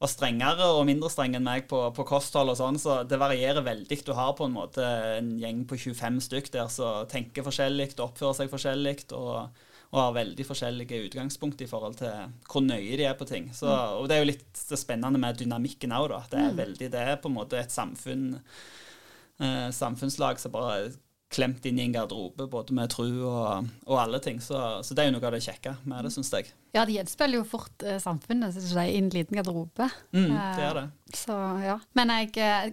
var 0.00 0.10
strengere 0.10 0.70
og 0.72 0.86
mindre 0.88 1.10
strenge 1.12 1.36
enn 1.36 1.44
meg 1.44 1.66
på, 1.68 1.82
på, 1.92 2.06
kosthold 2.08 2.54
og 2.54 2.56
sånn, 2.62 2.80
så 2.80 3.02
det 3.04 3.20
varierer 3.20 3.66
veldig. 3.66 3.98
Du 4.06 4.14
har 4.16 4.32
på 4.38 4.48
en 4.48 4.56
måte 4.56 4.86
en 5.18 5.34
gjeng 5.42 5.66
på 5.68 5.76
25 5.84 6.22
stykk 6.30 6.48
der 6.56 6.72
som 6.72 7.04
tenker 7.12 7.44
forskjellig, 7.44 7.92
oppfører 8.00 8.40
seg 8.40 8.54
forskjellig 8.54 8.96
og, 9.12 9.52
og, 9.92 10.00
har 10.00 10.16
veldig 10.16 10.48
forskjellige 10.48 11.04
utgangspunkt 11.10 11.60
i 11.60 11.68
forhold 11.68 12.00
til 12.00 12.32
hvor 12.48 12.64
nøye 12.64 12.96
de 12.96 13.04
er 13.10 13.20
på 13.20 13.28
ting. 13.28 13.52
Så, 13.52 13.68
mm. 13.68 14.00
og 14.00 14.08
det 14.08 14.16
er 14.16 14.24
jo 14.24 14.32
litt 14.32 14.66
det 14.72 14.80
spennende 14.80 15.20
med 15.20 15.44
dynamikken 15.44 15.92
òg, 16.00 16.08
da. 16.16 16.24
Det 16.32 16.40
er, 16.40 16.50
mm. 16.56 16.60
veldig, 16.64 16.92
det 16.96 17.06
er 17.12 17.20
på 17.20 17.28
en 17.28 17.40
måte 17.42 17.60
et 17.60 17.80
samfunn 17.80 18.30
eh, 18.40 19.68
samfunnslag 19.76 20.40
som 20.40 20.56
bare 20.56 20.94
klemt 21.32 21.66
inn 21.66 21.78
i 21.78 21.86
en 21.86 21.94
garderobe, 21.94 22.46
både 22.50 22.74
med 22.76 22.90
tru 22.92 23.06
og, 23.28 23.68
og 23.88 24.00
alle 24.02 24.20
ting. 24.22 24.40
Så, 24.42 24.58
så, 24.84 24.94
det 24.94 25.04
er 25.04 25.10
jo 25.10 25.16
noe 25.16 25.28
av 25.28 25.36
det 25.36 25.42
kjekke 25.44 25.76
med 25.88 26.04
det, 26.06 26.12
syns 26.14 26.32
jeg. 26.34 26.50
Ja, 26.72 26.84
det 26.88 26.96
gjenspeiler 26.96 27.40
jo 27.40 27.44
fort 27.48 27.84
eh, 27.84 27.98
samfunnet, 28.00 28.54
synes 28.54 28.72
det 28.72 28.82
er 28.82 28.90
i 28.92 29.00
en 29.00 29.10
liten 29.12 29.38
garderobe. 29.38 29.88
Mm, 30.14 30.30
det 30.32 30.66
er 30.66 30.78
det. 30.78 30.84
Eh, 30.88 31.16
så 31.16 31.36
ja. 31.60 31.76
Men 31.98 32.12
jeg, 32.14 32.30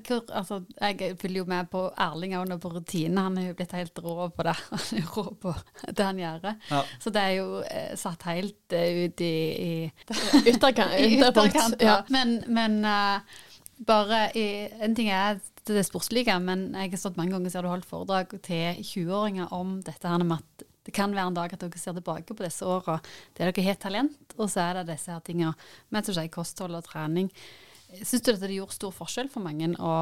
kur, 0.08 0.24
altså, 0.32 0.62
jeg 0.78 1.18
følger 1.20 1.42
jo 1.42 1.50
med 1.50 1.68
på 1.72 1.82
Erling 2.00 2.38
òg 2.40 2.54
på 2.64 2.72
rutine. 2.72 3.26
Han 3.28 3.36
er 3.40 3.50
jo 3.50 3.58
blitt 3.60 3.76
helt 3.76 4.00
rå 4.04 4.30
på 4.36 4.48
det. 4.48 4.56
Han 4.72 5.02
er 5.02 5.12
rå 5.16 5.26
på 5.44 5.54
det 5.90 6.08
han 6.08 6.24
gjør. 6.24 6.48
Ja. 6.70 6.86
Så 7.04 7.12
det 7.16 7.26
er 7.26 7.36
jo 7.42 7.60
eh, 7.66 7.92
satt 8.00 8.24
helt 8.30 8.76
uh, 8.76 9.04
ut 9.04 9.22
i, 9.26 9.36
i 10.46 10.48
ytterkant. 10.54 10.96
ytterkant 10.96 11.84
Ja. 11.84 12.02
Men, 12.08 12.40
men 12.48 12.80
uh, 12.88 13.20
bare 13.88 14.30
i, 14.36 14.68
En 14.84 14.96
ting 14.96 15.10
er 15.12 15.40
det 15.78 15.86
sportslige, 15.88 16.36
men 16.44 16.70
jeg 16.74 16.94
har 16.94 17.02
stått 17.02 17.18
mange 17.20 17.36
ganger 17.36 17.54
siden 17.54 17.68
du 17.68 17.72
holdt 17.74 17.90
foredrag 17.90 18.36
til 18.46 18.82
20-åringer 18.82 19.54
om 19.56 19.80
dette 19.86 20.10
her 20.10 20.26
med 20.26 20.40
at 20.40 20.68
det 20.88 20.96
kan 20.96 21.14
være 21.14 21.30
en 21.30 21.38
dag 21.38 21.54
at 21.54 21.62
dere 21.62 21.82
ser 21.82 21.94
tilbake 21.98 22.34
på 22.34 22.46
disse 22.46 22.66
åra 22.66 22.98
der 23.38 23.52
dere 23.52 23.66
har 23.68 23.78
talent, 23.78 24.34
og 24.38 24.48
så 24.50 24.64
er 24.64 24.80
det 24.80 24.94
disse 24.94 25.12
her 25.14 25.22
tingene 25.26 25.54
med 25.94 26.08
si, 26.08 26.26
kosthold 26.34 26.80
og 26.80 26.88
trening. 26.88 27.30
Syns 28.02 28.26
du 28.26 28.32
at 28.34 28.42
det 28.42 28.56
gjorde 28.56 28.78
stor 28.78 28.96
forskjell 28.96 29.30
for 29.34 29.46
mange 29.46 29.70
å 29.78 29.94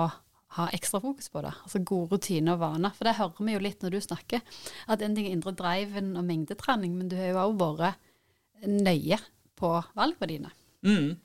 ha 0.55 0.67
ekstra 0.75 1.01
fokus 1.03 1.27
på 1.33 1.43
det? 1.43 1.53
Altså 1.65 1.83
gode 1.83 2.15
rutiner 2.15 2.55
og 2.55 2.63
vaner. 2.63 2.95
For 2.95 3.07
det 3.07 3.17
hører 3.19 3.47
vi 3.47 3.55
jo 3.55 3.63
litt 3.63 3.83
når 3.83 3.95
du 3.95 4.01
snakker, 4.03 4.43
at 4.87 5.03
en 5.03 5.15
ting 5.17 5.27
er 5.27 5.35
indre 5.35 5.55
driven 5.57 6.13
og 6.19 6.27
mengdetrening, 6.27 6.95
men 6.99 7.11
du 7.11 7.17
har 7.19 7.33
jo 7.33 7.41
òg 7.43 7.57
vært 7.61 8.67
nøye 8.67 9.19
på 9.57 9.71
valgene 9.97 10.29
dine. 10.31 10.53
Mm. 10.87 11.17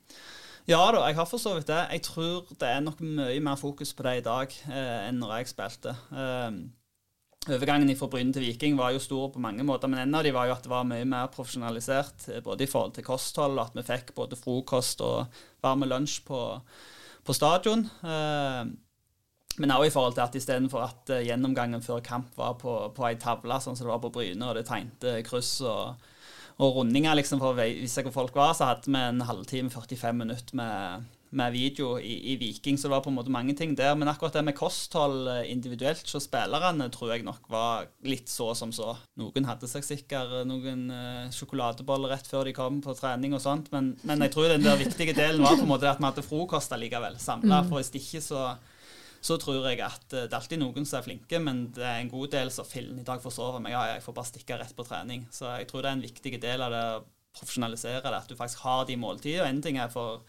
Ja 0.63 0.79
da, 0.95 1.01
jeg 1.09 1.17
har 1.17 1.27
for 1.27 1.41
så 1.41 1.57
vidt 1.57 1.67
det. 1.67 1.81
Jeg 1.91 2.05
tror 2.05 2.45
det 2.55 2.69
er 2.69 2.83
nok 2.83 3.01
mye 3.03 3.41
mer 3.43 3.59
fokus 3.59 3.91
på 3.91 4.05
det 4.05 4.13
i 4.21 4.23
dag 4.23 4.53
eh, 4.71 5.09
enn 5.09 5.19
når 5.19 5.33
jeg 5.41 5.49
spilte. 5.51 5.91
Eh, 6.15 6.55
overgangen 7.51 7.91
fra 7.99 8.07
Bryn 8.07 8.31
til 8.31 8.45
Viking 8.45 8.77
var 8.79 8.93
jo 8.95 9.01
stor 9.03 9.33
på 9.33 9.43
mange 9.43 9.65
måter, 9.67 9.91
men 9.91 10.05
en 10.05 10.15
av 10.15 10.23
de 10.23 10.31
var 10.31 10.47
jo 10.47 10.55
at 10.55 10.63
det 10.63 10.71
var 10.71 10.87
mye 10.87 11.03
mer 11.03 11.27
profesjonalisert. 11.33 12.29
Eh, 12.31 12.39
både 12.45 12.63
i 12.63 12.71
forhold 12.71 12.95
til 12.95 13.03
kosthold, 13.03 13.59
at 13.59 13.75
vi 13.75 13.83
fikk 13.89 14.15
både 14.15 14.39
frokost 14.39 15.03
og 15.03 15.35
varme 15.65 15.89
lunsj 15.91 16.21
på, 16.29 16.39
på 17.27 17.35
stadion. 17.35 17.83
Eh, 18.07 18.63
men 19.59 19.75
òg 19.75 19.89
i 19.89 19.93
forhold 19.93 20.15
til 20.15 20.23
at 20.23 20.35
istedenfor 20.39 20.81
at 20.81 21.11
uh, 21.13 21.19
gjennomgangen 21.21 21.83
før 21.85 21.99
kamp 22.01 22.31
var 22.39 22.55
på, 22.57 22.71
på 22.95 23.03
ei 23.05 23.19
tavle, 23.21 23.59
sånn 23.61 23.75
som 23.77 23.85
det 23.85 23.91
var 23.91 24.01
på 24.01 24.09
Bryne, 24.15 24.47
og 24.47 24.57
det 24.57 24.63
tegnte 24.65 25.19
kryss 25.27 25.59
og 25.61 26.07
og 26.61 26.77
rundinger 26.77 27.17
liksom 27.17 27.41
for 27.41 27.53
å 27.53 27.57
vise 27.57 28.03
hvor 28.05 28.13
folk 28.13 28.37
var, 28.37 28.53
så 28.57 28.69
hadde 28.69 28.91
vi 28.91 28.99
en 28.99 29.25
halvtime, 29.25 29.71
45 29.73 30.19
minutter 30.19 30.57
med, 30.57 31.05
med 31.33 31.53
video 31.55 31.95
i, 31.97 32.13
i, 32.33 32.35
Viking. 32.37 32.77
Så 32.77 32.87
det 32.87 32.93
var 32.93 33.01
på 33.05 33.09
en 33.09 33.17
måte 33.17 33.33
mange 33.33 33.55
ting 33.57 33.73
der. 33.77 33.95
Men 33.97 34.11
akkurat 34.11 34.35
det 34.37 34.43
med 34.45 34.57
kosthold 34.57 35.31
eh, 35.31 35.47
individuelt 35.51 36.05
hos 36.13 36.27
spillerne 36.27 36.89
tror 36.93 37.15
jeg 37.15 37.25
nok 37.25 37.49
var 37.51 37.87
litt 38.05 38.29
så 38.29 38.51
som 38.57 38.73
så. 38.75 38.93
Noen 39.19 39.49
hadde 39.49 39.69
seg 39.71 39.85
sikkert 39.87 40.43
noen 40.49 40.85
uh, 40.93 41.31
sjokoladeboller 41.33 42.13
rett 42.13 42.29
før 42.29 42.45
de 42.49 42.53
kom 42.57 42.83
på 42.85 42.95
trening 42.99 43.33
og 43.33 43.41
sånt, 43.43 43.71
men, 43.73 43.95
men 44.05 44.21
jeg 44.27 44.35
tror 44.35 44.53
den 44.53 44.65
der 44.65 44.77
viktige 44.81 45.17
delen 45.17 45.41
var 45.45 45.57
på 45.57 45.65
en 45.65 45.73
måte 45.73 45.89
at 45.89 46.01
vi 46.01 46.09
hadde 46.09 46.27
frokost 46.27 46.77
allikevel 46.77 47.17
samla. 47.21 47.63
Mm. 47.63 47.71
For 47.71 47.81
hvis 47.81 47.93
ikke 47.97 48.23
så 48.23 48.45
så 49.23 49.37
tror 49.39 49.69
jeg 49.69 49.79
at 49.85 50.13
eh, 50.13 50.27
det 50.27 50.33
er 50.33 50.39
alltid 50.41 50.61
noen 50.61 50.87
som 50.87 50.99
er 50.99 51.07
flinke, 51.07 51.39
men 51.39 51.65
det 51.75 51.85
er 51.87 52.01
en 52.01 52.11
god 52.11 52.33
del 52.35 52.51
som 52.51 52.67
fillen 52.67 52.99
i 52.99 53.07
dag 53.07 53.23
forsover 53.23 53.63
meg. 53.63 53.75
Ja, 53.75 53.85
jeg 53.93 54.03
får 54.03 54.17
bare 54.19 54.31
stikke 54.31 54.59
rett 54.59 54.75
på 54.75 54.85
trening. 54.87 55.27
Så 55.31 55.47
jeg 55.55 55.69
tror 55.69 55.83
det 55.83 55.91
er 55.91 55.99
en 55.99 56.07
viktig 56.07 56.33
del 56.43 56.65
av 56.65 56.73
det 56.73 56.85
å 56.97 57.03
profesjonalisere 57.33 58.03
det, 58.03 58.17
at 58.19 58.29
du 58.29 58.37
faktisk 58.37 58.61
har 58.67 58.83
de 58.85 58.99
måltidene. 58.99 59.47
En 59.49 59.61
ting 59.63 59.79
er 59.81 59.89
for, 59.89 60.21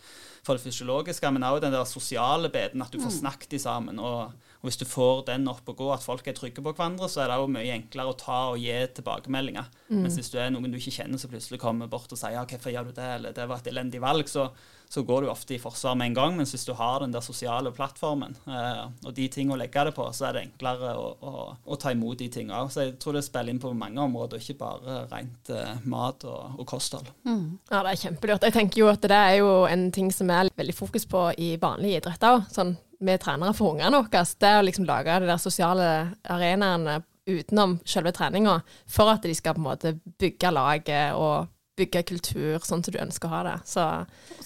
for 0.46 0.56
det 0.56 0.64
fysiologiske, 0.64 1.32
men 1.34 1.44
også 1.44 1.66
den 1.66 1.74
der 1.74 1.90
sosiale 1.90 2.48
biten, 2.54 2.80
at 2.80 2.94
du 2.94 2.96
får 3.02 3.12
mm. 3.12 3.18
snakket 3.18 3.60
sammen. 3.60 4.00
og 4.00 4.32
og 4.64 4.70
hvis 4.70 4.78
du 4.80 4.86
får 4.88 5.26
den 5.28 5.42
opp 5.52 5.66
og 5.68 5.76
gå, 5.76 5.86
at 5.92 6.00
folk 6.00 6.24
er 6.24 6.32
trygge 6.32 6.62
på 6.64 6.72
hverandre, 6.72 7.04
så 7.12 7.20
er 7.20 7.28
det 7.28 7.34
jo 7.36 7.50
mye 7.52 7.74
enklere 7.74 8.14
å 8.14 8.16
ta 8.16 8.36
og 8.54 8.62
gi 8.62 8.72
tilbakemeldinger. 8.96 9.66
Mm. 9.90 9.98
Mens 10.06 10.16
hvis 10.16 10.32
du 10.32 10.38
er 10.40 10.48
noen 10.54 10.72
du 10.72 10.78
ikke 10.78 10.94
kjenner 10.94 11.20
som 11.20 11.28
plutselig 11.28 11.58
kommer 11.60 11.90
bort 11.92 12.08
og 12.08 12.16
sier 12.16 12.32
ja, 12.32 12.46
'hvorfor 12.48 12.72
gjør 12.72 12.88
du 12.88 12.92
det', 12.96 13.10
eller 13.18 13.36
'det 13.36 13.44
var 13.50 13.60
et 13.60 13.68
elendig 13.68 14.00
valg', 14.00 14.24
så, 14.32 14.48
så 14.94 15.02
går 15.02 15.24
du 15.24 15.30
ofte 15.30 15.56
i 15.56 15.58
forsvar 15.58 15.96
med 15.98 16.12
en 16.12 16.14
gang. 16.14 16.36
Mens 16.38 16.52
hvis 16.54 16.66
du 16.68 16.72
har 16.78 17.02
den 17.02 17.14
der 17.14 17.24
sosiale 17.24 17.72
plattformen 17.74 18.36
eh, 18.46 18.84
og 19.02 19.14
de 19.16 19.26
tingene 19.32 19.56
å 19.56 19.58
legge 19.58 19.86
det 19.88 19.94
på, 19.96 20.06
så 20.14 20.28
er 20.28 20.36
det 20.36 20.44
enklere 20.46 20.92
å, 20.94 21.08
å, 21.18 21.46
å 21.66 21.78
ta 21.80 21.90
imot 21.94 22.20
de 22.22 22.28
tingene. 22.30 22.62
Så 22.70 22.86
jeg 22.86 22.94
tror 23.02 23.18
det 23.18 23.24
spiller 23.26 23.50
inn 23.50 23.62
på 23.62 23.72
mange 23.74 24.02
områder, 24.04 24.38
ikke 24.38 24.60
bare 24.62 25.00
rent 25.10 25.50
eh, 25.50 25.74
mat 25.90 26.26
og, 26.30 26.60
og 26.60 26.68
kosthold. 26.70 27.10
Mm. 27.26 27.58
Ja, 27.72 27.80
det 27.80 27.94
er 27.94 28.02
kjempelurt. 28.04 28.46
Jeg 28.46 28.56
tenker 28.58 28.84
jo 28.84 28.90
at 28.92 29.02
det 29.10 29.18
er 29.18 29.38
jo 29.40 29.50
en 29.66 29.88
ting 29.94 30.12
som 30.14 30.30
er 30.30 30.52
veldig 30.54 30.76
fokus 30.78 31.08
på 31.10 31.26
i 31.42 31.54
vanlige 31.60 32.04
idretter 32.04 32.38
òg. 32.38 32.46
Sånn 32.54 32.76
vi 33.04 33.16
trenere 33.18 33.52
for 33.56 33.74
ungene 33.74 33.98
våre, 33.98 34.22
det 34.40 34.48
er 34.48 34.60
å 34.60 34.64
liksom 34.64 34.86
lage 34.88 35.18
de 35.20 35.28
der 35.28 35.42
sosiale 35.42 35.88
arenaene 36.30 37.00
utenom 37.26 37.78
selve 37.88 38.12
treninga, 38.12 38.58
for 38.86 39.10
at 39.12 39.24
de 39.24 39.34
skal 39.34 39.56
på 39.56 39.62
en 39.62 39.68
måte 39.70 39.94
bygge 40.20 40.52
laget 40.52 41.16
og 41.16 41.50
bygge 41.78 42.04
kultur 42.06 42.62
sånn 42.62 42.84
som 42.84 42.94
du 42.94 43.00
ønsker 43.02 43.28
å 43.28 43.32
ha 43.32 43.42
det. 43.48 43.54
Så, 43.68 43.84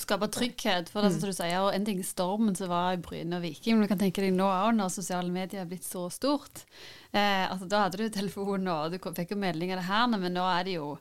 Skape 0.00 0.30
trygghet. 0.32 0.92
For 0.92 1.04
det 1.04 1.12
mm. 1.12 1.16
som 1.18 1.30
du 1.30 1.36
sier, 1.36 1.56
og 1.60 1.72
en 1.76 1.86
ting 1.86 2.02
stormen 2.06 2.56
som 2.56 2.70
var 2.72 2.96
i 2.96 3.00
Bryne 3.02 3.38
og 3.38 3.44
Viking, 3.44 3.76
men 3.76 3.86
du 3.86 3.92
kan 3.92 4.00
tenke 4.00 4.24
deg 4.24 4.36
nå 4.36 4.48
òg, 4.48 4.72
når 4.76 4.92
sosiale 4.94 5.32
medier 5.32 5.64
er 5.64 5.70
blitt 5.70 5.86
så 5.86 6.06
stort. 6.12 6.64
Eh, 7.12 7.44
altså, 7.44 7.68
da 7.68 7.86
hadde 7.86 8.00
du 8.00 8.08
telefon, 8.12 8.68
og 8.72 8.94
du 8.94 9.00
fikk 9.16 9.34
jo 9.34 9.40
meldinger 9.40 9.78
av 9.78 9.84
det 9.84 9.90
her, 9.90 10.06
men 10.14 10.38
nå 10.38 10.46
er 10.48 10.68
det 10.68 10.78
jo 10.78 10.92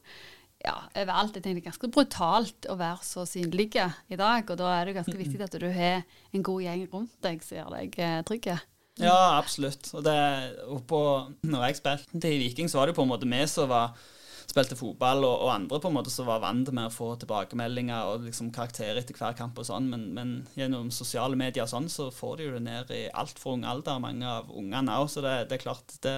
ja, 0.65 0.75
overalt. 0.97 1.35
Jeg 1.37 1.45
tenker 1.45 1.61
det 1.61 1.65
er 1.65 1.69
ganske 1.69 1.91
brutalt 1.93 2.67
å 2.71 2.77
være 2.79 3.05
så 3.05 3.27
synlig 3.29 3.69
i 3.77 4.19
dag. 4.19 4.47
Og 4.49 4.57
da 4.59 4.71
er 4.73 4.89
det 4.89 4.97
ganske 4.97 5.17
viktig 5.19 5.43
at 5.45 5.59
du 5.61 5.67
har 5.69 6.01
en 6.33 6.47
god 6.49 6.65
gjeng 6.65 6.87
rundt 6.91 7.15
deg 7.23 7.45
som 7.45 7.59
gjør 7.59 7.77
deg 7.77 7.99
eh, 8.01 8.19
trygg. 8.27 8.51
Ja, 8.97 9.37
absolutt. 9.37 9.91
Og, 9.93 10.03
det, 10.05 10.17
og 10.65 10.81
på, 10.89 10.99
når 11.45 11.67
jeg 11.67 11.79
spilte 11.79 12.21
til 12.21 12.39
Viking, 12.41 12.69
så 12.71 12.81
var 12.81 12.89
det 12.89 12.97
på 12.97 13.05
en 13.05 13.11
måte 13.11 13.29
vi 13.29 13.43
som 13.49 13.69
var 13.69 13.93
spilte 14.47 14.77
fotball, 14.79 15.25
og, 15.27 15.36
og, 15.45 15.51
andre 15.53 15.79
på 15.83 15.89
en 15.91 15.97
måte 15.97 16.13
som 16.13 16.27
var 16.29 16.41
vant 16.43 16.69
med 16.71 16.88
å 16.88 16.93
få 16.93 17.12
tilbakemeldinger 17.21 18.12
og 18.12 18.27
liksom 18.27 18.51
karakterer 18.55 19.01
etter 19.01 19.17
hver 19.17 19.36
kamp 19.38 19.60
og 19.60 19.67
sånn, 19.67 19.89
men, 19.91 20.10
men, 20.15 20.36
gjennom 20.57 20.91
sosiale 20.95 21.39
medier 21.39 21.65
og 21.65 21.73
sånn, 21.73 21.89
så 21.91 22.10
får 22.13 22.38
de 22.38 22.47
jo 22.47 22.53
det 22.57 22.63
ned 22.67 22.93
i 22.95 23.05
altfor 23.12 23.57
ung 23.57 23.65
alder, 23.67 23.99
mange 24.03 24.27
av 24.27 24.51
ungene 24.53 25.01
òg. 25.01 25.12
Så 25.12 25.25
det, 25.25 25.39
det, 25.51 25.60
er 25.60 25.65
klart 25.67 25.99
det 26.05 26.17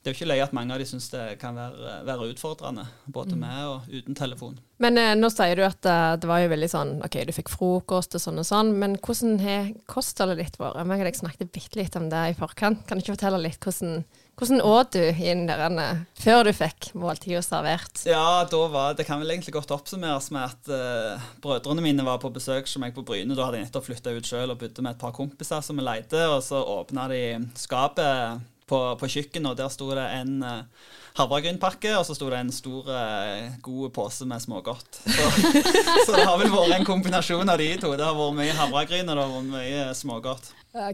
det 0.00 0.08
er 0.08 0.14
jo 0.14 0.16
ikke 0.16 0.28
løye 0.30 0.44
at 0.46 0.54
mange 0.56 0.72
av 0.74 0.80
de 0.80 0.86
syns 0.88 1.10
det 1.12 1.24
kan 1.40 1.56
være, 1.56 1.98
være 2.08 2.28
utfordrende, 2.32 2.86
både 3.12 3.36
mm. 3.36 3.42
med 3.42 3.66
og 3.68 3.90
uten 3.92 4.16
telefon. 4.16 4.56
Men 4.80 4.96
eh, 5.00 5.12
nå 5.16 5.28
sier 5.32 5.58
du 5.58 5.64
at 5.66 5.88
uh, 5.88 6.16
det 6.20 6.28
var 6.28 6.40
jo 6.40 6.52
veldig 6.52 6.70
sånn 6.72 6.94
OK, 7.04 7.18
du 7.28 7.34
fikk 7.36 7.52
frokost 7.52 8.16
og 8.16 8.24
sånn 8.24 8.40
og 8.40 8.48
sånn, 8.48 8.72
men 8.80 8.96
hvordan 9.04 9.36
har 9.44 9.68
kostholdet 9.90 10.40
ditt 10.40 10.56
vært? 10.60 10.80
Jeg 10.80 10.88
og 10.88 11.04
deg 11.10 11.20
snakket 11.20 11.52
bitte 11.52 11.80
litt 11.80 12.00
om 12.00 12.08
det 12.12 12.24
i 12.30 12.38
forkant. 12.38 12.86
Kan 12.88 12.96
du 12.96 13.04
ikke 13.04 13.18
fortelle 13.18 13.42
litt 13.44 13.60
hvordan 13.60 14.00
hvordan 14.38 14.62
åt 14.64 14.94
du 14.96 15.02
inn 15.04 15.42
der, 15.48 16.04
før 16.16 16.46
du 16.48 16.52
fikk 16.56 16.90
måltidet 16.96 17.42
servert? 17.44 18.02
Ja, 18.08 18.46
da 18.48 18.60
var, 18.72 18.94
Det 18.96 19.04
kan 19.08 19.20
vel 19.20 19.34
egentlig 19.34 19.52
godt 19.56 19.74
oppsummeres 19.74 20.30
med 20.32 20.46
at 20.46 20.70
uh, 20.72 21.26
brødrene 21.44 21.84
mine 21.84 22.06
var 22.06 22.22
på 22.22 22.32
besøk 22.32 22.64
hos 22.64 22.78
meg 22.80 22.94
på 22.96 23.04
Bryne. 23.04 23.36
Da 23.36 23.44
hadde 23.46 23.60
jeg 23.60 23.68
nettopp 23.68 23.90
flytta 23.90 24.14
ut 24.16 24.30
sjøl 24.30 24.54
og 24.54 24.62
bodde 24.62 24.86
med 24.86 24.96
et 24.96 25.02
par 25.02 25.12
kompiser 25.16 25.60
som 25.64 25.76
vi 25.76 25.84
leide. 25.84 26.22
Og 26.32 26.40
så 26.46 26.62
åpna 26.62 27.04
de 27.12 27.20
skapet 27.60 28.40
på, 28.70 28.80
på 28.96 29.10
kjøkkenet, 29.12 29.50
og 29.50 29.58
der 29.58 29.68
sto 29.74 29.90
det 29.98 30.06
en 30.20 30.40
uh, 30.46 30.88
havregrynpakke, 31.18 31.92
og 31.98 32.06
så 32.08 32.16
sto 32.16 32.30
det 32.32 32.40
en 32.40 32.54
stor, 32.54 32.88
uh, 32.88 33.60
god 33.66 33.92
pose 33.96 34.28
med 34.30 34.40
smågodt. 34.40 35.02
Så, 35.04 35.28
så, 36.06 36.16
det 36.16 36.24
har 36.24 36.40
vel 36.40 36.54
vært 36.54 36.78
en 36.78 36.88
kombinasjon 36.88 37.50
av 37.50 37.60
de 37.60 37.74
to. 37.82 37.92
Det 37.98 38.08
har 38.08 38.16
vært 38.16 38.40
mye 38.40 38.58
havregryn, 38.62 39.08
og 39.10 39.20
det 39.20 39.26
har 39.26 39.36
vært 39.36 39.54
mye 39.58 39.86
smågodt. 40.00 40.52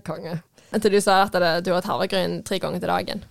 Konge. 0.08 0.40
Til 0.74 0.92
du 0.92 1.00
sa 1.00 1.22
at 1.24 1.36
du 1.64 1.70
har 1.70 1.80
hatt 1.80 1.88
havregryn 1.90 2.40
tre 2.46 2.58
ganger 2.62 2.82
til 2.82 2.90
dagen. 2.90 3.24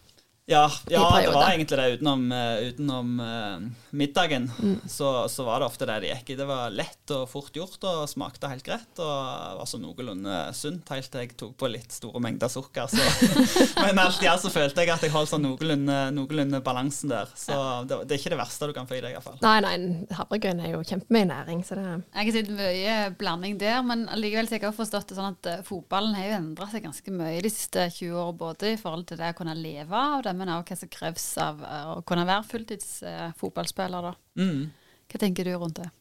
Ja, 0.46 0.70
ja 0.90 1.02
det 1.22 1.34
var 1.34 1.50
egentlig 1.50 1.78
det. 1.78 1.88
Utenom, 1.98 2.32
eh, 2.32 2.68
utenom 2.70 3.20
eh, 3.20 3.56
middagen, 3.98 4.50
Mm. 4.56 4.80
så, 4.90 5.28
så 5.30 5.44
var 5.48 5.60
det 5.62 5.68
ofte 5.68 5.86
det 5.90 5.96
det 6.04 6.10
gikk 6.12 6.30
i. 6.34 6.38
Det 6.40 6.46
var 6.48 6.72
lett 6.74 7.12
og 7.16 7.26
fort 7.30 7.54
gjort 7.56 7.84
og 7.88 8.04
smakte 8.10 8.50
helt 8.52 8.64
greit. 8.66 9.00
Og 9.02 9.60
var 9.60 9.68
så 9.70 9.80
noenlunde 9.82 10.36
sunt 10.58 10.90
helt 10.94 11.10
til 11.12 11.24
jeg 11.26 11.36
tok 11.40 11.56
på 11.60 11.70
litt 11.72 11.92
store 11.96 12.22
mengder 12.24 12.52
sukker. 12.52 12.88
Så. 12.92 13.04
Men 13.86 14.00
alt 14.04 14.22
i 14.24 14.30
alt 14.32 14.44
så 14.46 14.52
følte 14.54 14.84
jeg 14.86 14.94
at 14.94 15.06
jeg 15.06 15.14
holdt 15.14 15.32
sånn 15.32 15.44
noenlunde, 15.46 15.98
noenlunde 16.16 16.62
balansen 16.66 17.12
der. 17.14 17.32
Så 17.38 17.56
det, 17.90 18.02
det 18.10 18.18
er 18.18 18.22
ikke 18.24 18.34
det 18.36 18.40
verste 18.42 18.70
du 18.70 18.74
kan 18.78 18.88
få 18.90 18.98
i 19.00 19.02
deg, 19.04 19.16
iallfall. 19.18 19.38
Nei, 19.44 19.56
nei, 19.66 19.76
havregryn 20.18 20.62
er 20.66 20.74
jo 20.76 20.84
kjempemye 20.86 21.30
næring, 21.32 21.64
så 21.68 21.78
det 21.80 21.86
Jeg 21.88 22.30
har 22.30 22.32
sett 22.40 22.52
mye 22.56 22.96
blanding 23.20 23.58
der, 23.62 23.82
men 23.86 24.06
likevel 24.20 24.48
så 24.50 24.58
jeg 24.58 24.66
har 24.68 24.76
forstått 24.76 25.10
det 25.12 25.18
sånn 25.20 25.32
at 25.36 25.50
eh, 25.52 25.64
fotballen 25.68 26.16
har 26.18 26.30
jo 26.32 26.38
endra 26.40 26.68
seg 26.72 26.86
ganske 26.86 27.14
mye 27.16 27.42
de 27.46 27.52
siste 27.54 27.88
20 28.00 28.14
årene, 28.16 28.38
både 28.40 28.72
i 28.74 28.80
forhold 28.82 29.06
til 29.10 29.20
det 29.22 29.32
å 29.34 29.38
kunne 29.38 29.54
leve 29.58 29.96
av 29.96 30.24
det, 30.26 30.34
men 30.38 30.50
også 30.56 30.74
hva 30.74 30.80
som 30.82 30.92
kreves 30.96 31.28
av 31.42 31.62
eh, 31.66 31.86
å 31.96 32.02
kunne 32.08 32.26
være 32.28 32.48
fulltids 32.50 32.90
eh, 33.86 33.92
fotballspiller. 33.92 34.02
da. 34.02 34.42
Mm. 34.42 34.72
Hva 35.12 35.22
tenker 35.22 35.46
du 35.46 35.56
rundt 35.56 35.80
det? 35.82 35.92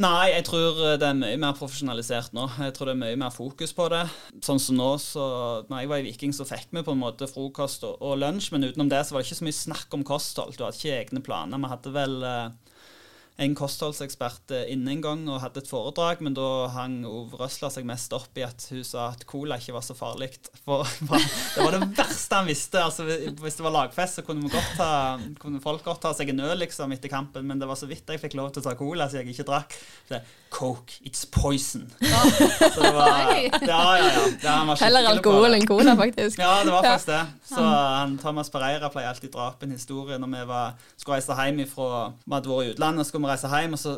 Nei, 0.00 0.30
jeg 0.32 0.46
tror 0.46 0.78
det 0.96 1.04
er 1.04 1.16
mye 1.18 1.36
mer 1.36 1.56
profesjonalisert 1.58 2.32
nå. 2.32 2.46
Jeg 2.62 2.72
tror 2.76 2.88
det 2.88 2.94
er 2.94 3.00
mye 3.02 3.18
mer 3.20 3.32
fokus 3.34 3.74
på 3.76 3.88
det. 3.92 4.06
Sånn 4.44 4.60
som 4.62 4.78
nå, 4.78 4.94
så 5.02 5.24
når 5.68 5.82
jeg 5.82 5.90
var 5.90 6.00
i 6.00 6.06
Viking, 6.06 6.32
så 6.32 6.46
fikk 6.48 6.70
vi 6.72 6.84
på 6.86 6.94
en 6.94 7.02
måte 7.02 7.28
frokost 7.28 7.84
og, 7.84 7.98
og 8.00 8.16
lunsj, 8.22 8.52
men 8.54 8.64
utenom 8.70 8.88
det 8.88 9.02
så 9.04 9.12
var 9.12 9.20
det 9.20 9.28
ikke 9.28 9.40
så 9.42 9.48
mye 9.48 9.58
snakk 9.58 9.96
om 9.98 10.06
kosthold. 10.06 10.56
Du 10.56 10.64
hadde 10.64 10.78
ikke 10.78 10.96
egne 11.02 11.24
planer. 11.26 11.60
Vi 11.60 11.72
hadde 11.74 11.92
vel 11.92 12.16
eh, 12.24 12.78
en 13.40 13.54
kostholdsekspert 13.56 14.52
eh, 14.52 14.66
inne 14.74 14.92
en 14.94 15.02
gang 15.04 15.22
og 15.30 15.40
hadde 15.44 15.62
et 15.62 15.70
foredrag, 15.70 16.20
men 16.24 16.34
da 16.36 16.68
hang 16.74 17.00
Ove 17.08 17.38
Røsla 17.40 17.70
seg 17.72 17.86
mest 17.88 18.12
opp 18.16 18.36
i 18.36 18.44
at 18.44 18.66
hun 18.72 18.84
sa 18.84 19.10
at 19.14 19.24
cola 19.28 19.56
ikke 19.60 19.76
var 19.76 19.84
så 19.86 19.96
farlig. 19.96 20.32
For 20.64 20.84
det 21.54 21.64
var 21.64 21.76
det 21.76 21.88
verste 21.96 22.40
han 22.40 22.50
visste. 22.50 22.82
Altså, 22.84 23.06
hvis 23.40 23.56
det 23.60 23.66
var 23.66 23.76
lagfest, 23.76 24.20
så 24.20 24.26
kunne, 24.26 24.44
vi 24.44 24.52
godt 24.52 24.76
ta, 24.76 24.90
kunne 25.40 25.62
folk 25.64 25.86
godt 25.86 26.04
ta 26.04 26.12
seg 26.16 26.34
en 26.34 26.44
øl 26.50 26.60
liksom, 26.64 26.92
etter 26.96 27.12
kampen, 27.12 27.46
men 27.48 27.62
det 27.62 27.70
var 27.70 27.80
så 27.80 27.88
vidt 27.90 28.10
jeg 28.10 28.20
fikk 28.22 28.36
lov 28.40 28.52
til 28.52 28.64
å 28.64 28.68
ta 28.68 28.76
cola, 28.78 29.08
så 29.08 29.20
jeg 29.20 29.32
ikke 29.32 29.48
drakk. 29.48 29.78
Så 30.08 30.18
det, 30.18 30.24
Coke, 30.50 30.98
it's 31.06 31.24
poison. 31.30 31.92
Så 32.00 32.82
det 32.82 32.90
var, 32.90 33.30
ja, 33.38 33.50
ja, 33.62 33.98
ja. 34.02 34.22
ja 34.42 34.54
var 34.66 34.80
Heller 34.82 35.06
alkohol 35.12 35.54
enn 35.54 35.66
cola, 35.68 35.94
faktisk. 35.96 36.40
Ja, 36.42 36.64
det 36.66 36.74
var 36.74 36.82
faktisk 36.82 37.12
det. 37.12 37.20
Så 37.52 37.62
han, 37.62 38.16
Thomas 38.18 38.50
Pereira 38.50 38.90
pleier 38.90 39.12
alltid 39.12 39.30
å 39.30 39.36
dra 39.36 39.46
opp 39.52 39.62
en 39.62 39.74
historie 39.74 40.18
når 40.18 40.32
vi 40.34 40.42
var, 40.50 40.74
skulle 40.96 41.20
reise 41.20 41.36
hjem 41.38 41.62
ifra 41.64 41.86
Vi 42.24 42.34
hadde 42.34 42.50
vært 42.50 42.66
i 42.66 42.74
utlandet, 42.74 43.08
skulle 43.08 43.19
vi 43.22 43.30
reise 43.30 43.50
hjem, 43.52 43.76
og 43.76 43.82
så 43.82 43.96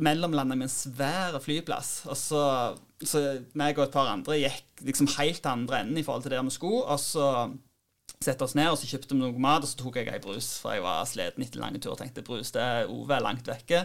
mellomlanda 0.00 0.56
vi 0.56 0.66
en 0.66 0.72
svær 0.72 1.38
flyplass. 1.42 1.92
Og 2.10 2.16
så, 2.18 2.42
så 3.04 3.22
meg 3.58 3.78
og 3.78 3.86
et 3.86 3.94
par 3.94 4.10
andre 4.12 4.38
gikk 4.40 4.84
liksom 4.88 5.10
helt 5.18 5.42
til 5.42 5.52
andre 5.52 5.82
enden 5.82 6.00
i 6.00 6.04
forhold 6.06 6.26
til 6.26 6.36
der 6.36 6.44
vi 6.46 6.54
skulle, 6.54 6.84
og 6.84 7.00
så 7.02 7.30
sette 8.22 8.46
oss 8.46 8.56
ned, 8.56 8.70
og 8.72 8.78
så 8.80 8.88
kjøpte 8.88 9.14
vi 9.14 9.20
noe 9.20 9.42
mat, 9.42 9.64
og 9.64 9.70
så 9.70 9.78
tok 9.80 9.98
jeg 10.00 10.08
ei 10.08 10.22
brus, 10.22 10.54
for 10.62 10.76
jeg 10.76 10.84
var 10.84 11.04
sliten 11.08 11.44
etter 11.44 11.60
lange 11.60 11.82
tur 11.82 11.92
og 11.94 12.00
tenkte 12.00 12.24
brus, 12.24 12.54
det 12.54 12.62
er 12.62 12.92
Ove 12.92 13.18
langt 13.20 13.48
vekke. 13.50 13.84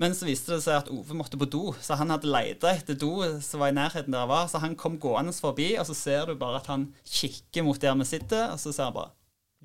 Men 0.00 0.14
så 0.16 0.26
viste 0.26 0.56
det 0.56 0.64
seg 0.64 0.80
at 0.80 0.90
Ove 0.90 1.14
måtte 1.14 1.38
på 1.38 1.46
do, 1.46 1.68
så 1.78 1.96
han 2.00 2.10
hadde 2.10 2.28
leita 2.28 2.72
etter 2.74 2.98
do 2.98 3.12
som 3.44 3.62
var 3.62 3.70
i 3.70 3.76
nærheten 3.76 4.10
der 4.10 4.24
jeg 4.24 4.32
var. 4.32 4.48
Så 4.50 4.58
han 4.58 4.74
kom 4.78 4.98
gående 4.98 5.34
forbi, 5.36 5.70
og 5.78 5.86
så 5.86 5.94
ser 5.94 6.26
du 6.26 6.34
bare 6.38 6.58
at 6.58 6.70
han 6.72 6.88
kikker 7.06 7.66
mot 7.66 7.78
der 7.80 7.94
vi 8.00 8.08
sitter, 8.08 8.50
og 8.50 8.60
så 8.60 8.74
ser 8.74 8.90
han 8.90 8.96
bare 8.96 9.14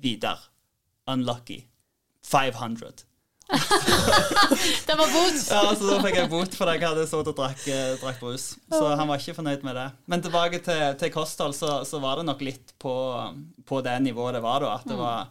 Vidar. 0.00 0.46
Unlucky. 1.10 1.64
500. 2.24 3.09
Det 4.86 4.94
var 4.94 5.12
bot! 5.12 5.38
Ja, 5.50 5.62
så 5.76 5.86
da 5.86 5.98
fikk 6.04 6.16
jeg 6.18 6.30
bot 6.30 6.56
for 6.56 6.70
jeg 6.70 6.82
hadde 6.84 7.06
sittet 7.08 7.30
og 7.32 7.36
drakk, 7.38 7.62
eh, 7.70 7.92
drakk 8.00 8.20
brus. 8.22 8.46
Så 8.70 8.80
han 8.86 9.10
var 9.10 9.20
ikke 9.20 9.36
fornøyd 9.38 9.66
med 9.66 9.78
det. 9.78 9.86
Men 10.10 10.24
tilbake 10.24 10.62
til, 10.64 10.82
til 11.00 11.12
kosthold, 11.14 11.56
så, 11.58 11.80
så 11.88 12.00
var 12.02 12.20
det 12.20 12.26
nok 12.30 12.44
litt 12.46 12.74
på, 12.82 12.94
på 13.66 13.82
det 13.86 13.96
nivået 14.06 14.38
det 14.38 14.44
var 14.44 14.64
da. 14.64 14.74
At 14.78 14.88
det 14.90 14.98
var, 14.98 15.30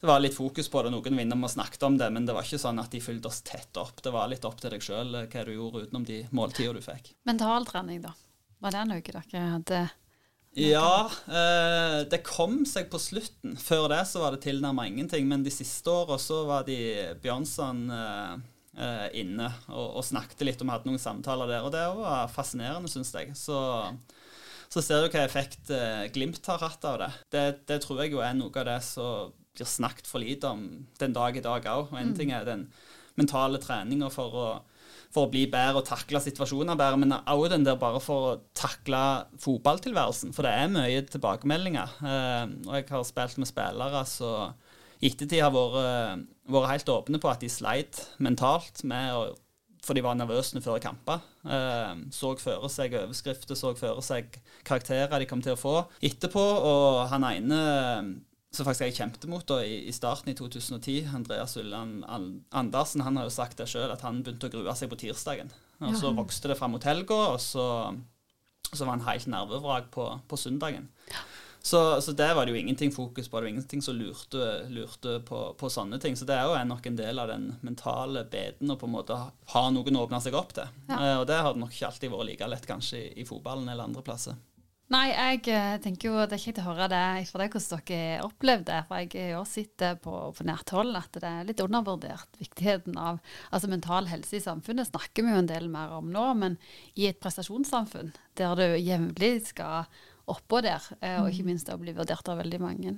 det 0.00 0.10
var 0.10 0.24
litt 0.24 0.36
fokus 0.36 0.70
på 0.72 0.84
det. 0.84 0.92
Noen 0.94 1.18
var 1.18 1.26
innom 1.26 1.46
og 1.48 1.54
snakket 1.54 1.88
om 1.88 1.98
det, 2.00 2.10
men 2.14 2.28
det 2.28 2.36
var 2.36 2.48
ikke 2.48 2.62
sånn 2.62 2.80
at 2.82 2.92
de 2.94 3.02
fulgte 3.04 3.32
oss 3.32 3.42
tett 3.46 3.80
opp. 3.80 4.02
Det 4.02 4.14
var 4.14 4.30
litt 4.32 4.46
opp 4.48 4.60
til 4.62 4.74
deg 4.74 4.84
sjøl 4.84 5.16
hva 5.22 5.46
du 5.48 5.54
gjorde 5.54 5.86
utenom 5.86 6.06
de 6.08 6.22
måltidene 6.32 6.80
du 6.80 6.84
fikk. 6.84 7.14
Mentaltrening, 7.28 8.02
da. 8.06 8.16
Var 8.62 8.76
det 8.76 8.86
noe 8.88 9.02
dere 9.02 9.48
hadde 9.56 9.84
Ja, 10.52 11.10
eh, 11.32 11.98
det 12.12 12.20
kom 12.28 12.62
seg 12.68 12.90
på 12.92 13.00
slutten. 13.00 13.54
Før 13.56 13.86
det 13.92 14.02
så 14.10 14.20
var 14.20 14.34
det 14.34 14.42
tilnærmet 14.44 14.90
ingenting. 14.90 15.28
Men 15.28 15.44
de 15.44 15.52
siste 15.52 15.88
åra 15.88 16.18
så 16.20 16.42
var 16.48 16.66
de 16.66 16.76
Bjørnson 17.22 17.86
eh, 17.88 18.34
eh, 18.76 19.06
inne 19.22 19.48
og, 19.70 19.98
og 20.00 20.04
snakket 20.04 20.44
litt, 20.44 20.60
vi 20.60 20.72
hadde 20.72 20.90
noen 20.90 21.00
samtaler 21.00 21.48
der. 21.48 21.64
Og 21.64 21.72
det 21.72 21.84
var 21.96 22.32
fascinerende, 22.32 22.92
syns 22.92 23.14
jeg. 23.16 23.32
Så, 23.38 23.56
så 24.72 24.84
ser 24.84 25.06
du 25.06 25.12
hva 25.14 25.24
effekt 25.24 25.72
eh, 25.72 26.04
Glimt 26.12 26.44
har 26.52 26.60
hatt 26.60 26.84
av 26.88 27.00
det. 27.00 27.12
det. 27.32 27.46
Det 27.72 27.80
tror 27.86 28.04
jeg 28.04 28.12
jo 28.12 28.20
er 28.24 28.36
noe 28.36 28.52
av 28.52 28.68
det 28.68 28.80
som 28.84 29.32
blir 29.56 29.68
snakket 29.68 30.08
for 30.08 30.20
lite 30.20 30.48
om 30.52 30.66
den 31.00 31.16
dag 31.16 31.36
i 31.36 31.44
dag 31.44 31.64
òg. 31.64 31.94
Og 31.94 32.00
en 32.00 32.12
ting 32.16 32.32
er 32.36 32.44
den 32.48 32.68
mentale 33.16 33.60
treninga 33.60 34.12
for 34.12 34.36
å 34.36 34.46
for 35.12 35.26
å 35.26 35.32
bli 35.32 35.44
bedre 35.50 35.82
og 35.82 35.88
takle 35.88 36.22
situasjoner 36.24 36.78
bedre, 36.78 37.00
men 37.02 37.12
òg 37.12 37.46
den 37.52 37.66
der 37.66 37.76
bare 37.80 38.00
for 38.00 38.28
å 38.30 38.36
takle 38.56 39.02
fotballtilværelsen. 39.42 40.32
For 40.32 40.48
det 40.48 40.52
er 40.56 40.72
mye 40.72 41.04
tilbakemeldinger. 41.12 41.96
Eh, 42.00 42.44
og 42.68 42.76
jeg 42.78 42.88
har 42.90 43.06
spilt 43.08 43.40
med 43.42 43.50
spillere 43.50 44.04
som 44.08 44.56
i 45.02 45.10
ettertid 45.10 45.42
har 45.42 45.52
vært, 45.52 46.28
vært 46.54 46.70
helt 46.70 46.92
åpne 46.94 47.18
på 47.20 47.30
at 47.30 47.42
de 47.42 47.50
sleit 47.50 48.04
mentalt 48.22 48.84
med 48.88 49.16
å 49.16 49.24
for 49.82 49.98
de 49.98 50.02
var 50.04 50.14
nervøse 50.14 50.60
før 50.62 50.78
kamper. 50.82 51.22
Eh, 51.42 52.02
så 52.14 52.36
for 52.38 52.68
seg 52.70 52.94
overskrifter, 53.00 53.58
så 53.58 53.72
for 53.74 54.02
seg 54.06 54.36
karakterer 54.66 55.18
de 55.18 55.26
kom 55.26 55.42
til 55.42 55.56
å 55.56 55.58
få 55.58 55.72
etterpå. 56.06 56.44
Og 56.70 57.00
han 57.10 57.26
ene 57.26 57.62
som 58.52 58.66
faktisk 58.68 58.84
jeg 58.84 58.96
kjempet 58.98 59.24
mot 59.32 59.46
da, 59.48 59.60
i, 59.64 59.78
i 59.88 59.92
starten 59.96 60.28
i 60.32 60.36
2010, 60.36 61.06
Andreas 61.16 61.56
Ulland 61.56 62.02
Andersen, 62.52 63.00
han 63.06 63.16
har 63.16 63.24
jo 63.28 63.32
sagt 63.32 63.56
det 63.62 63.68
sjøl, 63.72 63.90
at 63.94 64.04
han 64.04 64.22
begynte 64.22 64.50
å 64.50 64.52
grue 64.52 64.74
seg 64.76 64.90
på 64.92 64.98
tirsdagen. 65.00 65.52
Og 65.82 65.96
så 65.98 66.12
vokste 66.14 66.50
det 66.52 66.58
fram 66.60 66.74
mot 66.76 66.84
helga, 66.86 67.16
og 67.34 67.40
så, 67.42 67.64
så 68.72 68.84
var 68.84 68.98
han 68.98 69.06
helt 69.08 69.26
nervevrak 69.32 69.88
på, 69.94 70.04
på 70.28 70.38
søndagen. 70.38 70.90
Så, 71.62 71.78
så 72.02 72.10
der 72.18 72.32
var 72.34 72.44
det 72.46 72.52
jo 72.56 72.58
ingenting 72.58 72.90
fokus 72.90 73.28
på, 73.30 73.38
det 73.38 73.44
var 73.46 73.50
ingenting 73.52 73.82
som 73.86 73.94
lurte, 73.94 74.46
lurte 74.74 75.20
på, 75.26 75.40
på 75.58 75.68
sånne 75.70 75.98
ting. 76.02 76.16
Så 76.18 76.26
det 76.26 76.34
er 76.34 76.48
jo 76.50 76.56
nok 76.66 76.86
en 76.90 76.96
del 76.98 77.20
av 77.22 77.30
den 77.30 77.52
mentale 77.62 78.24
beden 78.30 78.70
å 78.74 78.76
på 78.80 78.88
en 78.88 78.94
måte 78.96 79.14
ha- 79.14 79.30
ha 79.54 79.62
noen 79.70 79.94
å 79.96 80.02
åpne 80.08 80.18
seg 80.24 80.34
opp 80.34 80.50
til. 80.58 80.66
Ja. 80.90 80.96
Eh, 80.98 81.18
og 81.20 81.28
det 81.30 81.38
har 81.38 81.54
nok 81.58 81.70
ikke 81.70 81.86
alltid 81.92 82.10
vært 82.10 82.28
like 82.32 82.48
lett 82.50 82.66
kanskje 82.66 82.98
i, 83.04 83.12
i 83.22 83.26
fotballen 83.28 83.70
eller 83.70 83.86
andre 83.86 84.02
plasser. 84.06 84.34
Nei, 84.92 85.06
jeg 85.08 85.46
eh, 85.54 85.76
tenker 85.80 86.10
jo 86.10 86.24
det 86.28 86.36
er 86.36 86.42
kjekt 86.42 86.60
å 86.60 86.66
høre 86.66 86.88
det 86.92 87.02
fra 87.30 87.40
deg 87.40 87.54
hvordan 87.54 87.84
dere 87.88 88.26
opplevde 88.26 88.68
det. 88.68 88.80
For 88.88 89.00
jeg 89.00 89.30
har 89.30 89.38
også 89.40 89.62
sett 89.62 89.84
på, 90.04 90.18
på 90.36 90.46
nært 90.48 90.72
hold 90.74 90.98
at 90.98 91.16
det 91.16 91.30
er 91.30 91.48
litt 91.48 91.62
undervurdert 91.64 92.40
viktigheten 92.42 92.98
av 93.00 93.22
altså 93.50 93.70
mental 93.72 94.10
helse 94.10 94.36
i 94.36 94.44
samfunnet. 94.44 94.90
snakker 94.90 95.24
vi 95.24 95.32
jo 95.32 95.40
en 95.40 95.48
del 95.48 95.70
mer 95.72 95.94
om 95.96 96.12
nå, 96.12 96.26
men 96.42 96.58
i 96.92 97.08
et 97.08 97.20
prestasjonssamfunn 97.22 98.12
der 98.36 98.54
du 98.58 98.66
jevnlig 98.82 99.34
skal 99.48 99.88
oppå 100.32 100.60
der, 100.64 100.84
eh, 101.00 101.18
og 101.22 101.32
ikke 101.32 101.48
minst 101.48 101.72
å 101.72 101.80
bli 101.80 101.94
vurdert 101.96 102.28
av 102.28 102.42
veldig 102.42 102.60
mange. 102.62 102.96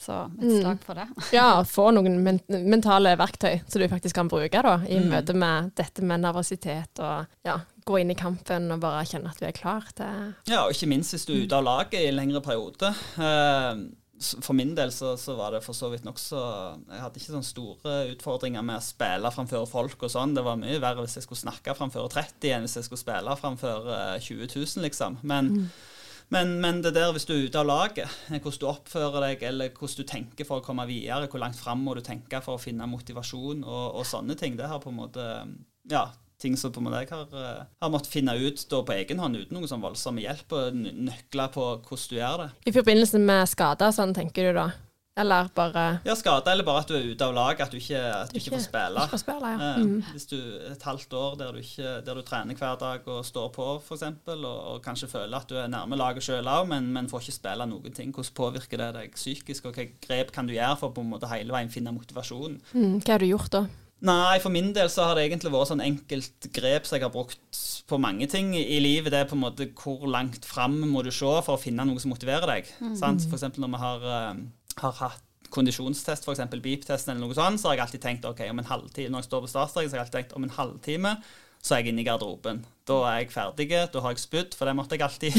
Så 0.00 0.24
et 0.42 0.56
slag 0.60 0.80
for 0.82 0.98
det. 0.98 1.06
Ja, 1.36 1.62
få 1.66 1.90
noen 1.94 2.16
men 2.24 2.40
mentale 2.50 3.14
verktøy 3.18 3.60
som 3.66 3.82
du 3.82 3.86
faktisk 3.90 4.16
kan 4.18 4.30
bruke 4.30 4.62
da, 4.66 4.78
i 4.86 4.98
Mm. 4.98 5.10
møte 5.12 5.36
med 5.38 5.70
dette 5.78 6.02
med 6.02 6.24
nervøsitet, 6.24 6.98
og 6.98 7.26
ja, 7.46 7.60
gå 7.84 7.98
inn 8.00 8.10
i 8.14 8.16
kampen 8.16 8.70
og 8.72 8.80
bare 8.80 9.04
kjenne 9.08 9.28
at 9.32 9.40
du 9.40 9.44
er 9.48 9.56
klar 9.56 9.84
til 9.96 10.32
Ja, 10.48 10.62
og 10.64 10.72
ikke 10.72 10.88
minst 10.88 11.12
hvis 11.14 11.26
du 11.28 11.34
er 11.34 11.44
ute 11.44 11.58
av 11.58 11.66
laget 11.66 12.00
i 12.00 12.08
en 12.08 12.16
lengre 12.20 12.40
periode. 12.44 12.90
Eh, 13.20 13.84
For 14.40 14.54
min 14.56 14.74
del 14.78 14.92
så, 14.94 15.16
så 15.20 15.34
var 15.36 15.52
det 15.52 15.62
for 15.64 15.74
så 15.76 15.90
vidt 15.92 16.04
nokså 16.06 16.38
Jeg 16.88 17.00
hadde 17.02 17.18
ikke 17.20 17.32
sånne 17.34 17.48
store 17.48 17.96
utfordringer 18.14 18.62
med 18.64 18.78
å 18.78 18.84
spille 18.86 19.32
framfor 19.34 19.66
folk 19.68 20.06
og 20.06 20.12
sånn. 20.14 20.36
Det 20.38 20.44
var 20.46 20.56
mye 20.60 20.78
verre 20.80 21.02
hvis 21.04 21.18
jeg 21.18 21.26
skulle 21.26 21.42
snakke 21.42 21.74
framfor 21.76 22.06
30 22.14 22.54
enn 22.54 22.64
hvis 22.64 22.78
jeg 22.78 22.86
skulle 22.86 23.02
spille 23.02 23.36
framfor 23.42 23.90
eh, 23.90 24.16
20 24.22 24.48
000, 24.54 24.84
liksom. 24.86 25.18
Men, 25.26 25.50
men, 26.32 26.54
men 26.62 26.80
det 26.86 26.94
der 26.96 27.10
hvis 27.12 27.26
du 27.28 27.34
er 27.34 27.44
ute 27.50 27.60
av 27.60 27.68
laget, 27.68 28.08
eh, 28.30 28.38
hvordan 28.40 28.62
du 28.62 28.68
oppfører 28.70 29.26
deg, 29.28 29.42
eller 29.50 29.74
hvordan 29.76 29.98
du 30.00 30.08
tenker 30.14 30.48
for 30.48 30.62
å 30.62 30.64
komme 30.64 30.86
videre, 30.88 31.28
hvor 31.28 31.42
langt 31.42 31.58
fram 31.60 31.82
må 31.84 31.98
du 31.98 32.00
tenke 32.06 32.40
for 32.46 32.56
å 32.56 32.62
finne 32.62 32.86
motivasjon 32.88 33.60
og, 33.66 33.86
og 33.98 34.06
sånne 34.08 34.38
ting, 34.40 34.56
det 34.56 34.70
har 34.72 34.80
på 34.80 34.94
en 34.94 35.02
måte 35.02 35.26
Ja, 35.90 36.06
ting 36.44 36.56
som 36.60 36.72
på 36.74 36.82
en 36.82 36.88
måte 36.90 37.02
jeg 37.04 37.12
har, 37.14 37.26
eh, 37.40 37.66
har 37.82 37.92
måttet 37.92 38.12
finne 38.14 38.36
ut 38.38 38.64
da 38.70 38.82
på 38.86 38.96
egen 39.00 39.20
hånd 39.24 39.40
uten 39.42 39.56
noen 39.58 39.70
sånn 39.70 39.84
voldsom 39.84 40.20
hjelp, 40.22 40.52
og 40.60 40.80
nøkler 41.10 41.52
på 41.56 41.68
hvordan 41.82 42.08
du 42.14 42.18
gjør 42.20 42.42
det. 42.44 42.50
I 42.70 42.78
forbindelse 42.78 43.20
med 43.24 43.48
skader, 43.50 43.94
sånn 43.96 44.14
tenker 44.16 44.52
du 44.52 44.58
da? 44.62 44.70
Eller 45.16 45.46
bare 45.54 46.00
Ja, 46.02 46.16
skade, 46.18 46.50
eller 46.50 46.66
bare 46.66 46.80
at 46.82 46.88
du 46.90 46.94
er 46.96 47.04
ute 47.12 47.22
av 47.22 47.34
lag, 47.36 47.60
at 47.62 47.70
du 47.70 47.76
ikke, 47.78 48.00
at 48.02 48.32
du 48.32 48.38
ikke 48.40 48.56
får 48.56 48.64
spille. 48.64 49.04
Ikke 49.04 49.12
får 49.12 49.20
spille, 49.22 49.50
ja. 49.52 49.68
Eh, 49.68 49.84
Mm. 49.84 50.00
Hvis 50.10 50.26
du 50.26 50.34
et 50.72 50.82
halvt 50.82 51.14
år 51.14 51.36
der 51.38 51.52
du, 51.54 51.58
ikke, 51.62 51.92
der 52.04 52.14
du 52.18 52.22
trener 52.26 52.58
hver 52.58 52.74
dag 52.80 53.06
og 53.06 53.20
står 53.24 53.52
på, 53.54 53.66
f.eks., 53.78 54.02
og, 54.26 54.44
og 54.44 54.82
kanskje 54.82 55.06
føler 55.12 55.36
at 55.38 55.46
du 55.46 55.54
er 55.54 55.68
nærme 55.70 55.94
laget 56.00 56.26
sjøl 56.26 56.50
òg, 56.50 56.66
men, 56.66 56.90
men 56.92 57.06
får 57.06 57.28
ikke 57.28 57.36
spille 57.38 57.68
noen 57.70 57.94
ting, 57.94 58.10
hvordan 58.10 58.34
påvirker 58.34 58.82
det 58.82 58.90
deg 58.98 59.14
psykisk, 59.14 59.70
og 59.70 59.78
hva 59.78 59.86
grep 60.02 60.32
kan 60.34 60.50
du 60.50 60.56
gjøre 60.56 60.80
for 60.82 60.90
på 60.90 61.06
en 61.06 61.12
måte 61.14 61.30
hele 61.30 61.54
veien 61.54 61.70
finne 61.70 61.94
motivasjon? 61.94 62.58
Mm, 62.74 62.98
hva 62.98 63.14
har 63.14 63.22
du 63.22 63.30
gjort 63.30 63.54
da? 63.54 63.66
Nei, 64.04 64.38
for 64.42 64.52
min 64.52 64.72
del 64.76 64.90
så 64.92 65.06
har 65.08 65.16
det 65.16 65.28
egentlig 65.28 65.52
vært 65.54 65.70
sånn 65.70 65.84
enkelt 65.84 66.48
grep 66.52 66.88
som 66.88 66.98
jeg 66.98 67.04
har 67.06 67.12
brukt 67.14 67.60
på 67.88 67.98
mange 68.00 68.26
ting 68.28 68.50
i 68.56 68.80
livet. 68.82 69.12
Det 69.14 69.20
er 69.22 69.28
på 69.30 69.36
en 69.36 69.44
måte 69.44 69.68
hvor 69.78 70.04
langt 70.10 70.44
fram 70.44 70.76
må 70.90 71.04
du 71.04 71.12
se 71.14 71.30
for 71.46 71.54
å 71.54 71.60
finne 71.60 71.86
noe 71.86 72.02
som 72.02 72.12
motiverer 72.12 72.50
deg. 72.50 72.68
sant? 72.98 73.24
For 73.28 73.38
eksempel 73.38 73.64
når 73.64 73.72
vi 73.72 73.80
har, 73.84 74.04
eh, 74.10 74.42
har 74.82 74.98
hatt 75.00 75.22
kondisjonstest, 75.54 76.26
f.eks. 76.26 76.42
beep-testen 76.58 77.14
eller 77.14 77.28
noe 77.28 77.36
sånt, 77.38 77.60
så 77.62 77.70
har 77.70 77.78
jeg 77.78 77.86
alltid 77.86 78.02
tenkt 78.02 78.28
ok, 78.28 78.42
om 78.50 78.58
en 78.58 78.70
halvtime, 78.72 79.12
når 79.12 79.22
jeg 79.22 79.30
står 79.30 79.44
på 79.44 79.52
startstreken, 79.52 79.90
så 79.90 79.94
har 79.94 80.00
jeg 80.00 80.06
alltid 80.08 80.18
tenkt 80.18 80.36
om 80.36 80.46
en 80.46 80.56
halvtime 80.56 81.12
så 81.64 81.74
er 81.74 81.80
jeg 81.80 81.94
inne 81.94 82.02
i 82.02 82.04
garderoben. 82.04 82.58
Da 82.84 82.98
er 83.08 83.22
jeg 83.22 83.30
ferdig, 83.32 83.70
da 83.72 84.00
har 84.04 84.12
jeg 84.12 84.20
spydd, 84.20 84.56
for 84.58 84.68
det 84.68 84.74
måtte 84.76 84.98
jeg 84.98 85.04
alltid. 85.06 85.32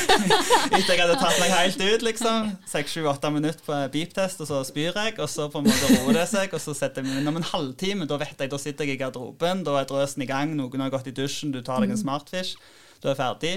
Etter 0.74 0.96
jeg 0.96 0.98
hadde 1.04 1.18
tatt 1.20 1.38
meg 1.38 1.52
helt 1.54 1.84
ut, 1.84 2.02
liksom. 2.08 2.48
Seks, 2.66 2.96
sju, 2.96 3.04
åtte 3.06 3.30
minutter 3.30 3.62
på 3.62 3.76
beep-test, 3.94 4.42
og 4.42 4.50
så 4.50 4.58
spyr 4.66 4.90
jeg, 4.90 5.14
og 5.22 5.30
så 5.30 5.46
på 5.52 5.62
en 5.62 5.68
måte 5.70 5.92
roer 5.92 6.18
det 6.18 6.26
seg, 6.32 6.50
og 6.50 6.64
så 6.64 6.74
setter 6.74 7.06
jeg 7.06 7.14
meg 7.14 7.30
om 7.30 7.38
en 7.38 7.46
halvtime. 7.52 8.08
Da 8.10 8.18
vet 8.24 8.34
jeg, 8.34 8.50
da 8.50 8.58
sitter 8.58 8.90
jeg 8.90 8.98
i 8.98 9.02
garderoben, 9.04 9.62
da 9.68 9.76
er 9.78 9.86
drøsen 9.86 10.26
i 10.26 10.30
gang, 10.32 10.56
noen 10.58 10.82
har 10.82 10.90
gått 10.90 11.12
i 11.12 11.14
dusjen, 11.14 11.54
du 11.54 11.62
tar 11.62 11.86
deg 11.86 11.94
en 11.94 12.02
Smartfish, 12.02 12.58
du 12.98 13.12
er 13.12 13.20
ferdig. 13.22 13.54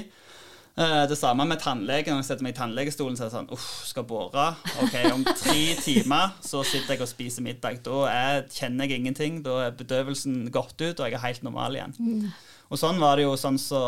Uh, 0.75 1.05
det 1.07 1.15
samme 1.15 1.45
med 1.47 1.61
tannlegen. 1.63 2.11
Når 2.11 2.23
jeg 2.23 2.27
setter 2.27 2.43
meg 2.43 2.55
i 2.55 2.57
tannlegestolen, 2.57 3.15
så 3.15 3.25
er 3.25 3.29
det 3.29 3.37
sånn 3.37 3.53
Uff, 3.55 3.67
skal 3.87 4.03
bore. 4.07 4.49
Ok, 4.83 4.97
Om 5.13 5.23
tre 5.29 5.61
timer 5.85 6.33
så 6.43 6.65
sitter 6.67 6.97
jeg 6.97 7.05
og 7.05 7.11
spiser 7.11 7.45
middag. 7.45 7.79
Da 7.85 8.01
er, 8.11 8.41
kjenner 8.51 8.91
jeg 8.91 8.99
ingenting. 8.99 9.39
Da 9.45 9.61
er 9.67 9.77
bedøvelsen 9.79 10.49
gått 10.51 10.75
ut, 10.81 10.99
og 10.99 11.05
jeg 11.07 11.15
er 11.15 11.23
helt 11.23 11.47
normal 11.47 11.79
igjen. 11.79 11.95
Mm. 11.95 12.27
Og 12.73 12.81
sånn 12.81 12.99
var 12.99 13.15
det 13.15 13.27
jo 13.27 13.35
sånn 13.37 13.59
så 13.61 13.79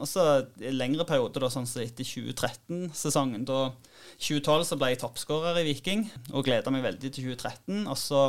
Også 0.00 0.22
i 0.64 0.70
lengre 0.72 1.04
perioder, 1.06 1.44
da, 1.44 1.50
sånn 1.52 1.68
så 1.68 1.82
etter 1.84 2.06
2013-sesongen. 2.08 3.46
Da 3.46 3.60
2012 4.18 4.66
så 4.70 4.80
ble 4.80 4.92
jeg 4.94 5.02
toppskårer 5.02 5.60
i 5.60 5.66
Viking 5.68 6.06
og 6.32 6.46
gleda 6.48 6.72
meg 6.74 6.86
veldig 6.88 7.10
til 7.12 7.30
2013. 7.36 7.84
Og 7.86 7.98
så 8.00 8.26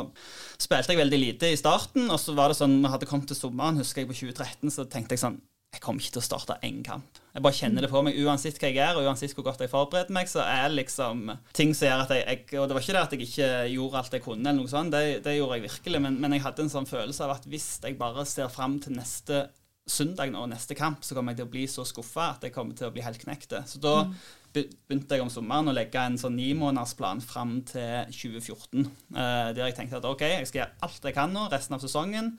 spilte 0.60 0.94
jeg 0.94 1.02
veldig 1.02 1.22
lite 1.24 1.50
i 1.50 1.58
starten, 1.58 2.12
og 2.12 2.20
så 2.22 2.36
var 2.38 2.52
det 2.52 2.60
sånn, 2.60 2.78
vi 2.84 2.92
hadde 2.94 3.10
kommet 3.10 3.30
til 3.32 3.40
sommeren, 3.40 3.80
husker 3.82 4.04
jeg, 4.04 4.12
på 4.12 4.20
2013, 4.22 4.74
så 4.74 4.86
tenkte 4.86 5.16
jeg 5.16 5.26
sånn 5.26 5.40
jeg 5.74 5.82
kommer 5.84 6.00
ikke 6.00 6.14
til 6.16 6.22
å 6.22 6.28
starte 6.30 6.60
én 6.64 6.78
kamp. 6.86 7.17
Jeg 7.34 7.44
bare 7.44 7.56
kjenner 7.58 7.84
det 7.84 7.90
på 7.92 8.00
meg. 8.02 8.16
Uansett 8.24 8.56
hva 8.58 8.70
jeg 8.70 8.78
gjør, 8.78 9.00
og 9.00 9.10
uansett 9.10 9.34
hvor 9.36 9.46
godt 9.50 9.60
jeg 9.62 9.70
forbereder 9.72 10.14
meg, 10.16 10.30
så 10.30 10.42
er 10.42 10.72
liksom 10.72 11.28
ting 11.56 11.74
som 11.76 11.90
gjør 11.90 12.04
at 12.06 12.14
jeg, 12.16 12.24
jeg, 12.24 12.58
Og 12.58 12.66
det 12.66 12.76
var 12.76 12.84
ikke 12.84 12.96
det 12.96 13.04
at 13.04 13.14
jeg 13.14 13.28
ikke 13.28 13.50
gjorde 13.74 14.00
alt 14.00 14.16
jeg 14.16 14.24
kunne, 14.24 14.44
eller 14.44 14.62
noe 14.62 14.72
sånt, 14.72 14.94
det, 14.94 15.20
det 15.26 15.36
gjorde 15.36 15.58
jeg 15.58 15.66
virkelig, 15.68 16.02
men, 16.06 16.18
men, 16.22 16.34
jeg 16.36 16.44
hadde 16.46 16.64
en 16.64 16.72
sånn 16.72 16.88
følelse 16.88 17.26
av 17.26 17.36
at 17.36 17.48
hvis 17.50 17.68
jeg 17.84 17.98
bare 18.00 18.24
ser 18.28 18.50
fram 18.52 18.78
til 18.82 18.96
neste 18.98 19.46
søndag 19.88 20.34
og 20.36 20.50
neste 20.50 20.76
kamp, 20.76 21.04
så 21.04 21.16
kommer 21.16 21.32
jeg 21.32 21.40
til 21.40 21.48
å 21.48 21.52
bli 21.52 21.64
så 21.70 21.84
skuffa 21.88 22.32
at 22.34 22.44
jeg 22.44 22.54
kommer 22.54 22.76
til 22.76 22.88
å 22.88 22.92
bli 22.92 23.04
helt 23.04 23.20
knekt. 23.22 23.54
Så 23.70 23.80
da 23.80 23.94
mm. 24.04 24.14
begynte 24.56 25.16
jeg 25.16 25.24
om 25.24 25.32
sommeren 25.32 25.70
å 25.70 25.76
legge 25.76 26.02
en 26.02 26.18
sånn 26.20 26.36
nimånedersplan 26.36 27.22
fram 27.24 27.58
til 27.68 28.10
2014, 28.12 28.84
eh, 28.84 29.50
der 29.56 29.62
jeg 29.64 29.78
tenkte 29.78 30.00
at 30.00 30.08
OK, 30.08 30.26
jeg 30.28 30.48
skal 30.50 30.62
gjøre 30.62 30.88
alt 30.88 31.08
jeg 31.08 31.16
kan 31.16 31.32
nå 31.32 31.46
resten 31.52 31.78
av 31.78 31.84
sesongen. 31.84 32.34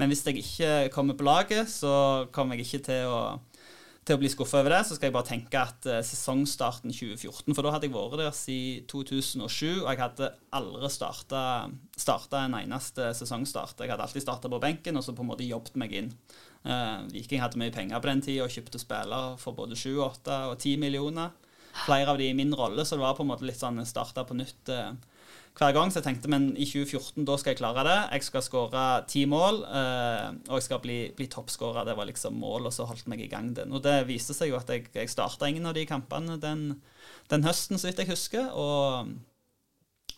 Men 0.00 0.08
hvis 0.08 0.24
jeg 0.24 0.40
ikke 0.40 0.92
kommer 0.92 1.16
på 1.16 1.26
laget, 1.26 1.68
så 1.68 2.28
kommer 2.32 2.56
jeg 2.56 2.68
ikke 2.68 2.84
til 2.88 3.10
å, 3.12 3.22
til 4.02 4.16
å 4.16 4.20
bli 4.20 4.30
skuffa 4.32 4.60
over 4.60 4.74
det. 4.74 4.80
Så 4.86 4.96
skal 4.96 5.08
jeg 5.08 5.14
bare 5.16 5.28
tenke 5.28 5.60
at 5.60 5.88
uh, 5.88 6.00
sesongstarten 6.06 6.90
2014 6.94 7.54
For 7.54 7.62
da 7.62 7.74
hadde 7.74 7.88
jeg 7.88 7.94
vært 7.94 8.18
der 8.20 8.36
siden 8.36 8.88
2007, 8.90 9.82
og 9.84 9.90
jeg 9.90 10.00
hadde 10.02 10.30
aldri 10.58 10.90
starta 10.92 12.42
en 12.42 12.58
eneste 12.58 13.12
sesongstart. 13.18 13.82
Jeg 13.82 13.92
hadde 13.92 14.08
alltid 14.08 14.26
starta 14.26 14.50
på 14.52 14.62
benken 14.62 14.98
og 14.98 15.06
så 15.06 15.14
på 15.16 15.24
en 15.24 15.30
måte 15.30 15.46
jobbet 15.46 15.78
meg 15.80 15.94
inn. 16.00 16.10
Uh, 16.66 17.06
Viking 17.14 17.42
hadde 17.42 17.60
mye 17.62 17.74
penger 17.74 18.02
på 18.02 18.10
den 18.10 18.24
tida 18.24 18.46
og 18.46 18.54
kjøpte 18.54 18.82
spillere 18.82 19.38
for 19.42 19.58
både 19.58 19.78
7, 19.78 19.94
8 20.08 20.42
og 20.50 20.58
10 20.58 20.82
millioner. 20.82 21.32
Flere 21.86 22.12
av 22.12 22.18
de 22.20 22.26
i 22.28 22.36
min 22.36 22.52
rolle, 22.52 22.84
så 22.84 22.98
det 22.98 23.04
var 23.06 23.16
på 23.16 23.24
en 23.24 23.30
måte 23.30 23.46
litt 23.48 23.60
sånn 23.60 23.80
starta 23.88 24.26
på 24.28 24.36
nytt. 24.36 24.70
Uh, 24.70 24.92
hver 25.58 25.74
gang. 25.76 25.90
Så 25.92 26.00
jeg 26.00 26.08
tenkte 26.08 26.30
men 26.32 26.50
i 26.56 26.66
2014 26.68 27.26
da 27.28 27.36
skal 27.40 27.52
jeg 27.52 27.60
klare 27.60 27.84
det. 27.88 27.98
Jeg 28.16 28.28
skal 28.28 28.46
skåre 28.46 28.84
ti 29.10 29.24
mål, 29.30 29.62
eh, 29.68 30.28
og 30.48 30.56
jeg 30.58 30.68
skal 30.68 30.82
bli, 30.84 31.00
bli 31.16 31.28
toppskårer. 31.32 31.88
Det 31.88 31.96
var 31.98 32.08
liksom 32.10 32.38
mål, 32.40 32.70
og 32.70 32.76
så 32.76 32.88
holdt 32.88 33.10
meg 33.12 33.24
i 33.24 33.30
gang 33.32 33.52
den. 33.56 33.74
Og 33.74 33.84
det 33.84 34.02
viste 34.10 34.36
seg 34.36 34.52
jo 34.52 34.60
at 34.60 34.70
jeg, 34.72 34.88
jeg 34.94 35.12
starta 35.12 35.50
ingen 35.50 35.68
av 35.68 35.76
de 35.78 35.86
kampene 35.88 36.38
den, 36.42 36.70
den 37.32 37.46
høsten, 37.46 37.80
så 37.80 37.90
vidt 37.90 38.04
jeg 38.04 38.14
husker. 38.14 38.50
og 38.52 39.12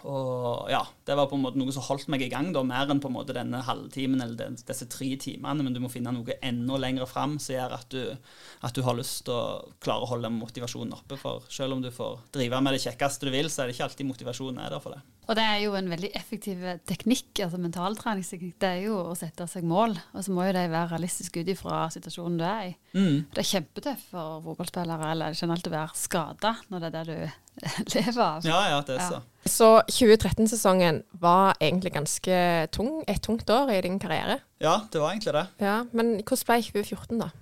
og 0.04 0.68
ja, 0.68 0.82
Det 1.04 1.14
var 1.16 1.30
på 1.30 1.36
en 1.38 1.44
måte 1.46 1.56
noe 1.56 1.72
som 1.72 1.84
holdt 1.86 2.10
meg 2.12 2.26
i 2.26 2.28
gang, 2.28 2.50
da, 2.52 2.60
mer 2.66 2.90
enn 2.92 3.00
på 3.00 3.08
en 3.08 3.16
måte 3.16 3.36
denne 3.36 3.62
halvtimen 3.64 4.20
eller 4.20 4.36
den, 4.36 4.58
disse 4.60 4.86
tre 4.92 5.08
timene. 5.20 5.64
Men 5.64 5.76
du 5.76 5.80
må 5.80 5.88
finne 5.92 6.12
noe 6.12 6.36
enda 6.44 6.76
lenger 6.80 7.08
fram 7.08 7.38
som 7.40 7.56
gjør 7.56 7.76
at 7.78 7.88
du, 7.94 8.02
at 8.68 8.76
du, 8.76 8.82
har 8.84 8.98
lyst 8.98 9.22
til 9.24 9.32
å 9.32 9.72
klare 9.80 10.04
å 10.04 10.10
holde 10.12 10.32
motivasjonen 10.34 10.92
oppe. 10.96 11.16
For 11.20 11.48
selv 11.48 11.78
om 11.78 11.84
du 11.84 11.88
får 11.94 12.20
drive 12.36 12.60
med 12.60 12.76
det 12.76 12.84
kjekkeste 12.84 13.30
du 13.30 13.32
vil, 13.32 13.48
så 13.48 13.64
er 13.64 13.70
det 13.70 13.78
ikke 13.78 13.88
alltid 13.88 14.10
motivasjonen 14.10 14.60
er 14.60 14.76
der 14.76 14.84
for 14.84 14.98
det. 14.98 15.13
Og 15.24 15.36
det 15.38 15.44
er 15.44 15.60
jo 15.62 15.74
en 15.78 15.88
veldig 15.88 16.10
effektiv 16.18 16.64
teknikk, 16.88 17.30
altså 17.46 17.60
mentaltreningsteknikk. 17.62 18.56
Det 18.60 18.70
er 18.70 18.82
jo 18.86 18.98
å 19.00 19.14
sette 19.18 19.46
seg 19.48 19.64
mål, 19.68 19.96
og 20.12 20.24
så 20.26 20.34
må 20.36 20.44
jo 20.48 20.56
de 20.56 20.64
være 20.68 20.90
realistiske 20.92 21.40
ut 21.44 21.52
ifra 21.54 21.84
situasjonen 21.94 22.40
du 22.40 22.44
er 22.44 22.66
i. 22.68 22.74
Mm. 22.92 23.22
Det 23.32 23.40
er 23.40 23.50
kjempetøft 23.54 24.10
for 24.12 24.42
fotballspillere 24.44 25.12
eller 25.14 25.38
generelt 25.38 25.70
å 25.70 25.74
være 25.74 25.98
skada 25.98 26.56
når 26.68 26.84
det 26.84 26.90
er 26.90 26.96
det 26.98 27.04
du 27.08 27.54
lever 27.94 28.24
av. 28.26 28.48
Ja, 28.48 28.60
ja, 28.74 28.82
det 28.84 28.98
er 28.98 29.06
så. 29.08 29.20
Ja. 29.22 29.48
Så 29.54 29.70
2013-sesongen 29.92 31.02
var 31.20 31.56
egentlig 31.60 31.92
ganske 31.94 32.36
tung, 32.72 33.02
et 33.08 33.22
tungt 33.24 33.48
år 33.52 33.72
i 33.74 33.80
din 33.84 33.98
karriere? 34.00 34.38
Ja, 34.64 34.78
det 34.92 35.00
var 35.00 35.12
egentlig 35.12 35.34
det. 35.36 35.46
Ja, 35.60 35.82
Men 35.92 36.16
hvordan 36.22 36.48
ble 36.48 36.60
2014, 36.68 37.20
da? 37.20 37.32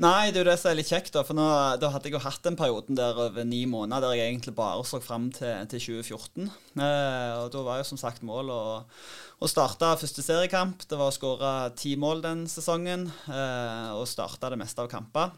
Nei, 0.00 0.30
det 0.32 0.38
er 0.38 0.46
jo 0.46 0.48
det 0.48 0.56
som 0.56 0.70
er 0.70 0.78
litt 0.78 0.88
kjekt. 0.88 1.12
Da 1.12 1.20
for 1.28 1.36
nå, 1.36 1.46
da 1.76 1.90
hadde 1.92 2.08
jeg 2.08 2.14
jo 2.14 2.22
hatt 2.24 2.46
den 2.46 2.56
perioden 2.56 2.96
der 2.96 3.18
over 3.20 3.44
ni 3.44 3.66
måneder 3.68 4.06
der 4.06 4.16
jeg 4.16 4.30
egentlig 4.30 4.54
bare 4.56 4.84
så 4.88 5.00
fram 5.04 5.26
til, 5.36 5.66
til 5.68 5.82
2014. 6.00 6.46
Eh, 6.80 7.32
og 7.42 7.50
Da 7.52 7.64
var 7.66 7.82
jo 7.82 7.88
som 7.90 8.00
sagt 8.00 8.24
målet 8.24 8.54
å, 8.54 8.80
å 9.44 9.50
starte 9.50 9.92
første 10.00 10.24
seriekamp. 10.24 10.86
Det 10.88 10.96
var 10.96 11.12
å 11.12 11.16
skåre 11.16 11.52
ti 11.76 11.98
mål 12.00 12.24
den 12.24 12.46
sesongen 12.48 13.10
eh, 13.28 13.92
og 13.92 14.08
starte 14.08 14.54
det 14.54 14.60
meste 14.62 14.80
av 14.80 14.88
kamper. 14.88 15.36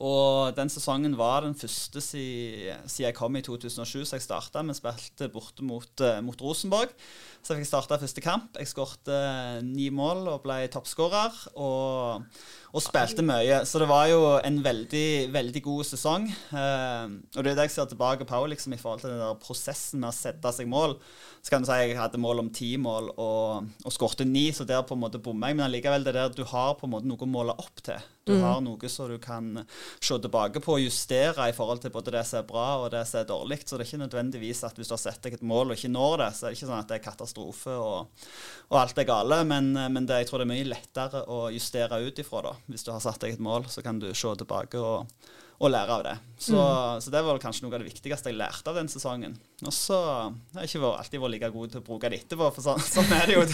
Og 0.00 0.54
den 0.56 0.70
sesongen 0.72 1.18
var 1.18 1.44
den 1.44 1.52
første 1.58 2.00
siden, 2.00 2.88
jeg 2.88 3.12
kom 3.12 3.36
i 3.36 3.42
2007, 3.44 4.06
så 4.08 4.16
jeg 4.16 4.24
starta. 4.24 4.62
Vi 4.64 4.76
spilte 4.78 5.28
borte 5.28 5.64
mot, 5.68 6.00
eh, 6.00 6.22
mot 6.24 6.40
Rosenborg. 6.40 6.94
Så 7.42 7.52
jeg 7.52 7.60
fikk 7.60 7.68
starta 7.68 7.98
første 8.00 8.22
kamp. 8.24 8.56
Jeg 8.56 8.70
skårte 8.70 9.60
ni 9.66 9.90
mål 9.90 10.28
og 10.30 10.44
ble 10.46 10.62
toppskårer. 10.72 11.34
Og, 11.60 12.24
og, 12.72 12.80
spilte 12.80 13.20
mye. 13.26 13.66
Så 13.68 13.82
det 13.82 13.88
var 13.90 14.06
jo 14.08 14.38
en 14.38 14.62
veldig, 14.64 15.28
veldig 15.34 15.62
god 15.62 15.84
sesong. 15.84 16.28
Eh, 16.30 17.12
og 17.36 17.42
det 17.42 17.52
er 17.52 17.60
det 17.60 17.68
jeg 17.68 17.74
ser 17.76 17.90
tilbake 17.92 18.24
på 18.24 18.40
liksom, 18.48 18.72
i 18.72 18.80
forhold 18.80 19.04
til 19.04 19.12
den 19.12 19.20
der 19.20 19.36
prosessen 19.42 20.00
med 20.00 20.08
å 20.08 20.16
sette 20.16 20.54
seg 20.56 20.70
mål. 20.72 20.96
Så 21.42 21.52
kan 21.52 21.66
du 21.66 21.68
si 21.68 21.80
jeg 21.82 21.98
hadde 21.98 22.22
mål 22.22 22.46
om 22.46 22.52
ti 22.54 22.78
mål 22.80 23.12
og, 23.18 23.68
og 23.84 23.92
skårte 23.92 24.24
ni, 24.24 24.48
så 24.56 24.64
der 24.64 24.86
på 24.86 24.96
en 24.96 25.04
måte 25.04 25.20
bomma 25.20 25.50
jeg. 25.50 25.60
Men 25.60 25.66
allikevel 25.68 26.06
det 26.06 26.16
der 26.16 26.32
du 26.32 26.46
har 26.48 26.78
på 26.78 26.88
en 26.88 26.94
måte 26.96 27.10
noe 27.10 27.26
å 27.26 27.28
måle 27.28 27.58
opp 27.60 27.84
til. 27.84 28.00
Du 28.24 28.36
mm. 28.36 28.42
har 28.44 28.60
noe 28.62 28.88
som 28.92 29.10
du 29.10 29.16
kan 29.22 29.64
se 29.98 30.18
tilbake 30.22 30.62
på 30.62 30.76
og 30.76 30.84
justere 30.84 31.48
i 31.50 31.54
forhold 31.56 31.82
til 31.82 31.90
både 31.94 32.14
det 32.14 32.22
som 32.28 32.38
er 32.38 32.46
bra 32.46 32.66
og 32.84 32.90
det 32.94 33.02
som 33.08 33.20
er 33.22 33.28
dårlig. 33.28 33.58
Så 33.64 33.74
det 33.74 33.84
er 33.84 33.90
ikke 33.90 34.02
nødvendigvis 34.04 34.62
at 34.68 34.78
hvis 34.78 34.92
du 34.92 34.94
har 34.94 35.02
sett 35.02 35.22
deg 35.24 35.38
et 35.38 35.44
mål 35.46 35.72
og 35.72 35.78
ikke 35.78 35.90
når 35.90 36.16
det, 36.22 36.30
så 36.36 36.46
er 36.46 36.52
det 36.52 36.60
ikke 36.60 36.70
sånn 36.70 36.78
at 36.78 36.92
det 36.92 36.98
er 37.00 37.04
katastrofe 37.08 37.74
og, 37.74 38.26
og 38.70 38.80
alt 38.80 39.02
er 39.02 39.08
gale. 39.10 39.42
Men, 39.48 39.72
men 39.74 40.06
det, 40.06 40.22
jeg 40.22 40.30
tror 40.30 40.42
det 40.42 40.48
er 40.48 40.54
mye 40.54 40.70
lettere 40.70 41.24
å 41.26 41.44
justere 41.54 42.02
ut 42.06 42.22
ifra. 42.22 42.44
da. 42.46 42.56
Hvis 42.70 42.86
du 42.86 42.92
har 42.94 43.02
satt 43.02 43.22
deg 43.26 43.34
et 43.34 43.42
mål, 43.42 43.66
så 43.72 43.82
kan 43.82 43.98
du 44.02 44.12
se 44.14 44.36
tilbake 44.38 44.78
og, 44.78 45.30
og 45.62 45.70
lære 45.70 45.94
av 45.94 46.02
det. 46.04 46.14
Så, 46.42 46.58
mm. 46.58 47.00
så, 47.04 47.10
det 47.14 47.20
var 47.22 47.38
kanskje 47.42 47.64
noe 47.64 47.76
av 47.76 47.84
det 47.84 47.92
viktigste 47.92 48.32
jeg 48.32 48.38
lærte 48.38 48.72
av 48.72 48.78
den 48.80 48.90
sesongen. 48.90 49.36
Og 49.62 49.74
så 49.74 49.98
har 50.02 50.64
jeg 50.64 50.72
ikke 50.72 50.90
alltid 50.90 51.22
vært 51.22 51.34
like 51.36 51.50
god 51.54 51.74
til 51.74 51.82
å 51.82 51.86
bruke 51.86 52.10
det 52.10 52.18
etterpå, 52.24 52.48
for 52.56 52.66
sånn, 52.66 52.82
sånn 52.82 53.14
er 53.14 53.30
det 53.30 53.36
jo. 53.36 53.44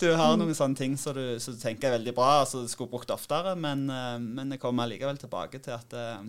Du, 0.00 0.06
har 0.14 0.36
noen 0.38 0.54
sånne 0.56 0.78
ting 0.78 0.94
som 1.00 1.16
du, 1.16 1.24
du, 1.42 1.50
tenker 1.58 1.90
er 1.90 1.96
veldig 1.98 2.14
bra, 2.14 2.30
og 2.44 2.50
som 2.50 2.62
du 2.62 2.70
skulle 2.70 2.92
brukt 2.92 3.10
oftere, 3.10 3.56
men, 3.58 3.88
eh, 3.90 4.16
men 4.22 4.54
jeg 4.54 4.62
kommer 4.62 4.90
likevel 4.90 5.18
tilbake 5.18 5.62
til 5.64 5.74
at 5.74 5.98
eh, 5.98 6.22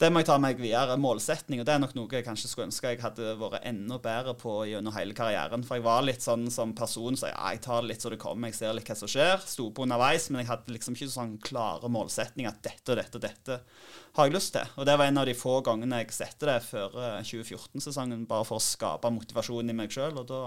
det 0.00 0.08
må 0.10 0.22
jeg 0.22 0.28
ta 0.28 0.36
meg 0.40 0.60
videre. 0.60 0.96
Målsetning. 1.00 1.60
Og 1.62 1.66
det 1.68 1.74
er 1.74 1.82
nok 1.82 1.94
noe 1.96 2.16
jeg 2.16 2.24
kanskje 2.26 2.50
skulle 2.50 2.68
ønske 2.70 2.90
jeg 2.94 3.02
hadde 3.02 3.34
vært 3.38 3.66
enda 3.68 3.98
bedre 4.02 4.34
på 4.38 4.54
gjennom 4.70 4.94
hele 4.96 5.14
karrieren. 5.16 5.64
For 5.66 5.78
jeg 5.78 5.86
var 5.86 6.04
litt 6.06 6.24
sånn 6.24 6.48
som 6.52 6.74
person 6.76 7.18
så 7.18 7.30
ja, 7.30 7.52
jeg 7.54 7.62
tar 7.66 7.82
det 7.82 7.92
litt 7.92 8.04
så 8.04 8.12
det 8.12 8.20
kommer, 8.22 8.50
jeg 8.50 8.58
ser 8.58 8.74
litt 8.76 8.88
hva 8.88 8.96
som 8.98 9.10
skjer. 9.10 9.44
Sto 9.46 9.68
på 9.74 9.86
underveis, 9.86 10.28
men 10.32 10.42
jeg 10.42 10.50
hadde 10.50 10.74
liksom 10.74 10.96
ikke 10.98 11.10
sånn 11.12 11.36
klare 11.44 11.90
målsetninger 11.92 12.50
at 12.50 12.64
dette 12.64 12.94
og 12.94 12.98
dette 13.02 13.20
og 13.20 13.26
dette 13.26 13.60
har 14.16 14.28
jeg 14.28 14.34
lyst 14.34 14.52
til. 14.56 14.74
Og 14.76 14.88
det 14.88 14.98
var 14.98 15.08
en 15.08 15.22
av 15.22 15.28
de 15.28 15.36
få 15.38 15.60
gangene 15.64 16.02
jeg 16.02 16.16
satte 16.16 16.48
det 16.48 16.58
før 16.66 16.98
2014-sesongen, 17.22 18.26
bare 18.28 18.48
for 18.48 18.58
å 18.58 18.64
skape 18.64 19.12
motivasjon 19.12 19.72
i 19.72 19.76
meg 19.76 19.94
sjøl. 19.94 20.18
Og 20.20 20.28
da, 20.28 20.42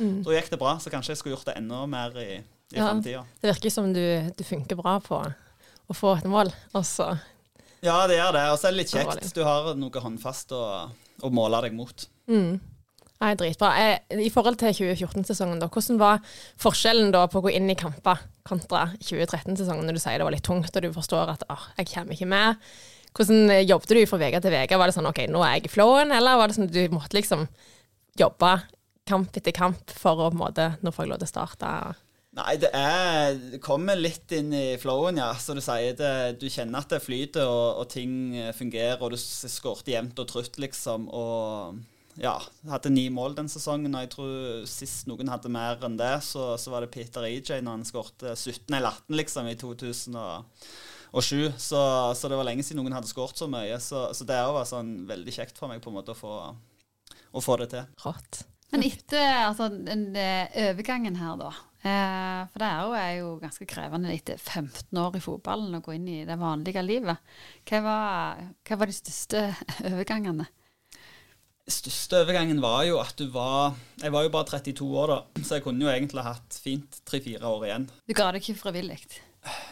mm. 0.00 0.22
da, 0.24 0.36
gikk 0.36 0.54
det 0.54 0.60
bra. 0.62 0.76
Så 0.80 0.92
kanskje 0.92 1.14
jeg 1.14 1.22
skulle 1.22 1.36
gjort 1.36 1.50
det 1.50 1.58
enda 1.60 1.82
mer 1.90 2.16
i, 2.22 2.30
i 2.40 2.78
ja, 2.78 2.86
framtida. 2.86 3.26
Det 3.42 3.52
virker 3.52 3.74
som 3.74 3.90
du, 3.96 4.04
du 4.36 4.46
funker 4.46 4.78
bra 4.80 4.96
på 5.04 5.20
å 5.90 5.96
få 5.96 6.14
et 6.20 6.30
mål, 6.30 6.52
og 6.78 6.86
så 6.86 7.10
ja, 7.84 7.96
det 8.10 8.18
gjør 8.18 8.36
det. 8.36 8.44
Og 8.52 8.58
så 8.58 8.68
er 8.68 8.74
det 8.74 8.82
litt 8.82 8.92
kjekt. 8.92 9.30
Du 9.36 9.42
har 9.46 9.72
noe 9.78 10.04
håndfast 10.04 10.52
å, 10.56 10.64
å 11.24 11.32
måle 11.34 11.62
deg 11.64 11.76
mot. 11.76 12.06
Mm. 12.30 12.60
Nei, 13.20 13.34
dritbra. 13.36 13.70
I 14.16 14.30
forhold 14.32 14.56
til 14.62 14.72
2014-sesongen, 14.72 15.60
hvordan 15.60 15.98
var 16.00 16.22
forskjellen 16.60 17.12
da 17.12 17.26
på 17.28 17.40
å 17.40 17.44
gå 17.44 17.52
inn 17.52 17.68
i 17.68 17.76
kamper 17.76 18.22
kontra 18.48 18.86
2013-sesongen, 18.96 19.84
når 19.84 19.98
du 19.98 20.00
sier 20.00 20.16
det 20.16 20.28
var 20.28 20.32
litt 20.32 20.46
tungt, 20.46 20.72
og 20.72 20.86
du 20.86 20.88
forstår 20.94 21.34
at 21.34 21.44
åh, 21.52 21.66
jeg 21.76 21.90
kommer 21.92 22.16
ikke 22.16 22.30
med? 22.32 22.70
Hvordan 23.16 23.52
jobbet 23.66 23.92
du 23.92 24.00
fra 24.08 24.20
uke 24.22 24.40
til 24.40 24.56
uke? 24.56 24.78
Var 24.80 24.88
det 24.88 24.96
sånn 24.96 25.10
OK, 25.10 25.24
nå 25.28 25.42
er 25.44 25.58
jeg 25.58 25.68
i 25.68 25.72
flowen, 25.74 26.14
eller 26.16 26.40
var 26.40 26.48
det 26.48 26.56
sånn 26.56 26.70
at 26.70 26.76
du 26.76 26.94
måtte 26.94 27.18
liksom 27.18 27.44
jobbe 28.20 28.54
kamp 29.10 29.36
etter 29.36 29.56
kamp 29.56 29.92
for 29.96 30.16
å 30.16 30.30
på 30.30 30.36
en 30.36 30.40
måte 30.40 30.66
Nå 30.84 30.92
får 30.94 31.04
jeg 31.04 31.12
lov 31.12 31.20
til 31.20 31.28
å 31.28 31.32
starte? 31.34 31.70
Nei, 32.40 32.56
det, 32.62 32.70
er, 32.72 33.34
det 33.52 33.60
kommer 33.60 33.98
litt 33.98 34.32
inn 34.32 34.54
i 34.56 34.78
flowen, 34.80 35.18
ja. 35.20 35.30
Så 35.36 35.52
du 35.56 35.60
sier 35.64 35.96
det, 35.98 36.40
du 36.40 36.46
kjenner 36.48 36.80
at 36.80 36.92
det 36.94 37.02
flyter, 37.04 37.44
og, 37.44 37.82
og 37.82 37.88
ting 37.92 38.12
fungerer, 38.56 39.00
og 39.02 39.12
du 39.12 39.18
skårte 39.20 39.92
jevnt 39.92 40.20
og 40.22 40.28
trutt, 40.30 40.56
liksom. 40.62 41.08
Og, 41.12 41.80
ja, 42.20 42.34
hadde 42.70 42.92
ni 42.92 43.06
mål 43.12 43.36
den 43.38 43.50
sesongen. 43.50 43.94
Og 43.94 44.04
jeg 44.04 44.12
tror 44.14 44.64
sist 44.70 45.08
noen 45.10 45.30
hadde 45.32 45.52
mer 45.52 45.80
enn 45.86 45.98
det, 46.00 46.16
så, 46.26 46.54
så 46.60 46.72
var 46.72 46.84
det 46.84 46.92
Peter 46.94 47.26
EJ 47.28 47.60
når 47.60 47.78
han 47.78 47.86
skårte 47.88 48.34
17 48.36 48.76
eller 48.76 48.90
18 48.92 49.20
liksom 49.20 49.50
i 49.50 49.56
2007. 49.60 50.40
Så, 51.12 51.80
så, 52.14 52.30
det 52.30 52.38
var 52.38 52.46
lenge 52.48 52.64
siden 52.66 52.82
noen 52.82 52.96
hadde 52.96 53.10
skåret 53.10 53.40
så 53.40 53.50
mye. 53.50 53.78
Så, 53.82 54.08
så 54.16 54.28
det 54.28 54.40
var 54.40 54.68
sånn 54.68 54.94
veldig 55.10 55.36
kjekt 55.36 55.60
for 55.60 55.72
meg 55.72 55.82
på 55.84 55.92
en 55.92 56.00
måte 56.00 56.16
å 56.16 56.18
få, 56.18 56.36
å 57.32 57.44
få 57.44 57.60
det 57.62 57.72
til. 57.74 57.88
Rått. 58.04 58.44
Men 58.70 58.86
etter 58.86 59.46
altså, 59.48 59.70
den, 59.72 60.12
den 60.14 60.60
overgangen 60.68 61.18
her, 61.18 61.34
da. 61.40 61.50
Eh, 61.80 62.40
for 62.52 62.60
det 62.60 62.68
er 62.68 62.80
jo, 62.84 62.94
er 63.00 63.12
jo, 63.16 63.28
ganske 63.40 63.66
krevende 63.68 64.12
etter 64.12 64.36
15 64.36 64.98
år 65.00 65.16
i 65.16 65.22
fotballen 65.24 65.78
å 65.78 65.82
gå 65.84 65.96
inn 65.96 66.08
i 66.12 66.18
det 66.28 66.36
vanlige 66.40 66.84
livet. 66.84 67.22
Hva 67.68 67.80
var, 67.86 68.42
hva 68.68 68.80
var 68.80 68.90
de 68.90 68.96
største 68.96 69.46
overgangene? 69.90 70.48
største 71.70 72.24
overgangen 72.24 72.60
var 72.62 72.82
jo 72.88 72.96
at 72.98 73.14
du 73.14 73.28
var 73.30 73.76
Jeg 74.00 74.10
var 74.10 74.24
jo 74.24 74.32
bare 74.34 74.58
32 74.58 74.86
år 74.98 75.12
da, 75.12 75.18
så 75.44 75.56
jeg 75.56 75.62
kunne 75.62 75.84
jo 75.84 75.90
egentlig 75.92 76.24
hatt 76.26 76.56
fint 76.58 77.00
tre-fire 77.06 77.46
år 77.46 77.66
igjen. 77.68 77.84
Du 78.08 78.14
ga 78.16 78.30
det 78.32 78.42
ikke 78.42 78.58
frivillig? 78.64 78.98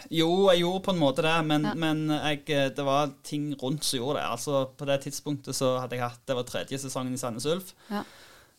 Jo, 0.09 0.29
jeg 0.49 0.62
gjorde 0.62 0.85
på 0.87 0.94
en 0.94 1.01
måte 1.01 1.25
det, 1.27 1.35
men, 1.44 1.66
ja. 1.68 1.75
men 1.77 2.07
jeg, 2.14 2.47
det 2.77 2.87
var 2.87 3.11
ting 3.27 3.51
rundt 3.61 3.85
som 3.85 4.01
gjorde 4.01 4.21
det. 4.21 4.29
Altså 4.31 4.62
På 4.79 4.88
det 4.88 5.03
tidspunktet 5.05 5.59
så 5.59 5.75
hadde 5.83 5.99
jeg 5.99 6.07
hatt 6.07 6.23
Det 6.25 6.38
var 6.38 6.49
tredje 6.49 6.81
sesongen 6.81 7.12
i 7.12 7.21
Sandnes 7.21 7.49
Ulf. 7.51 7.75
Ja. 7.90 8.05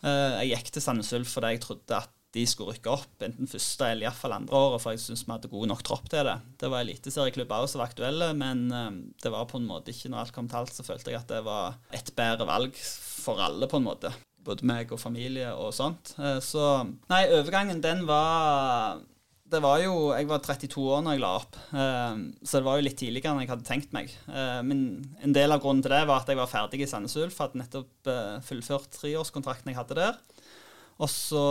Eh, 0.03 0.37
jeg 0.43 0.53
gikk 0.53 0.73
til 0.75 0.85
Sandnes 0.85 1.13
Ulf 1.17 1.33
fordi 1.33 1.55
jeg 1.55 1.63
trodde 1.65 2.03
at 2.03 2.13
de 2.35 2.45
skulle 2.45 2.75
rykke 2.75 2.91
opp, 2.93 3.11
enten 3.25 3.49
første 3.49 3.87
eller 3.89 4.05
iallfall 4.05 4.35
andre 4.35 4.57
året, 4.57 4.83
for 4.83 4.93
jeg 4.93 5.01
syntes 5.01 5.25
vi 5.25 5.33
hadde 5.33 5.49
god 5.51 5.69
nok 5.71 5.83
tropp 5.85 6.09
til 6.11 6.27
det. 6.27 6.37
Det 6.61 6.69
var 6.69 6.85
eliteserieklubber 6.85 7.69
som 7.69 7.81
var 7.81 7.89
aktuelle, 7.89 8.31
men 8.37 8.65
um, 8.69 8.99
det 9.17 9.33
var 9.33 9.47
på 9.49 9.57
en 9.57 9.69
måte 9.69 9.93
ikke 9.93 10.11
Når 10.13 10.23
alt 10.23 10.35
kom 10.35 10.49
til 10.49 10.61
alt, 10.61 10.73
så 10.75 10.85
følte 10.85 11.13
jeg 11.13 11.21
at 11.23 11.31
det 11.31 11.41
var 11.47 11.79
et 11.95 12.11
bedre 12.17 12.45
valg 12.49 12.77
for 12.79 13.41
alle, 13.41 13.69
på 13.69 13.79
en 13.81 13.87
måte. 13.87 14.13
Både 14.45 14.67
meg 14.69 14.93
og 14.93 15.01
familie 15.01 15.49
og 15.57 15.73
sånt. 15.75 16.13
Uh, 16.21 16.37
så 16.43 16.83
Nei, 17.09 17.23
overgangen, 17.33 17.81
den 17.81 18.05
var 18.09 19.01
det 19.49 19.63
var 19.65 19.79
jo, 19.81 20.11
Jeg 20.13 20.27
var 20.29 20.43
32 20.45 20.83
år 20.93 20.99
når 21.01 21.15
jeg 21.15 21.23
la 21.23 21.31
opp, 21.39 21.57
uh, 21.73 22.13
så 22.45 22.59
det 22.59 22.67
var 22.69 22.77
jo 22.77 22.85
litt 22.85 22.99
tidligere 23.01 23.33
enn 23.33 23.41
jeg 23.41 23.53
hadde 23.55 23.65
tenkt 23.65 23.95
meg. 23.97 24.13
Uh, 24.29 24.61
men 24.61 24.83
en 25.25 25.33
del 25.33 25.49
av 25.49 25.63
grunnen 25.65 25.81
til 25.81 25.97
det 25.97 26.05
var 26.05 26.21
at 26.21 26.29
jeg 26.29 26.37
var 26.37 26.51
ferdig 26.53 26.85
i 26.85 26.91
Sandnes 26.93 27.17
Ulf, 27.17 27.41
hadde 27.41 27.63
nettopp 27.63 28.13
fullført 28.45 28.93
treårskontrakten 29.01 29.73
jeg 29.73 29.81
hadde 29.81 29.97
der. 29.97 30.21
Og 30.99 31.09
så 31.11 31.43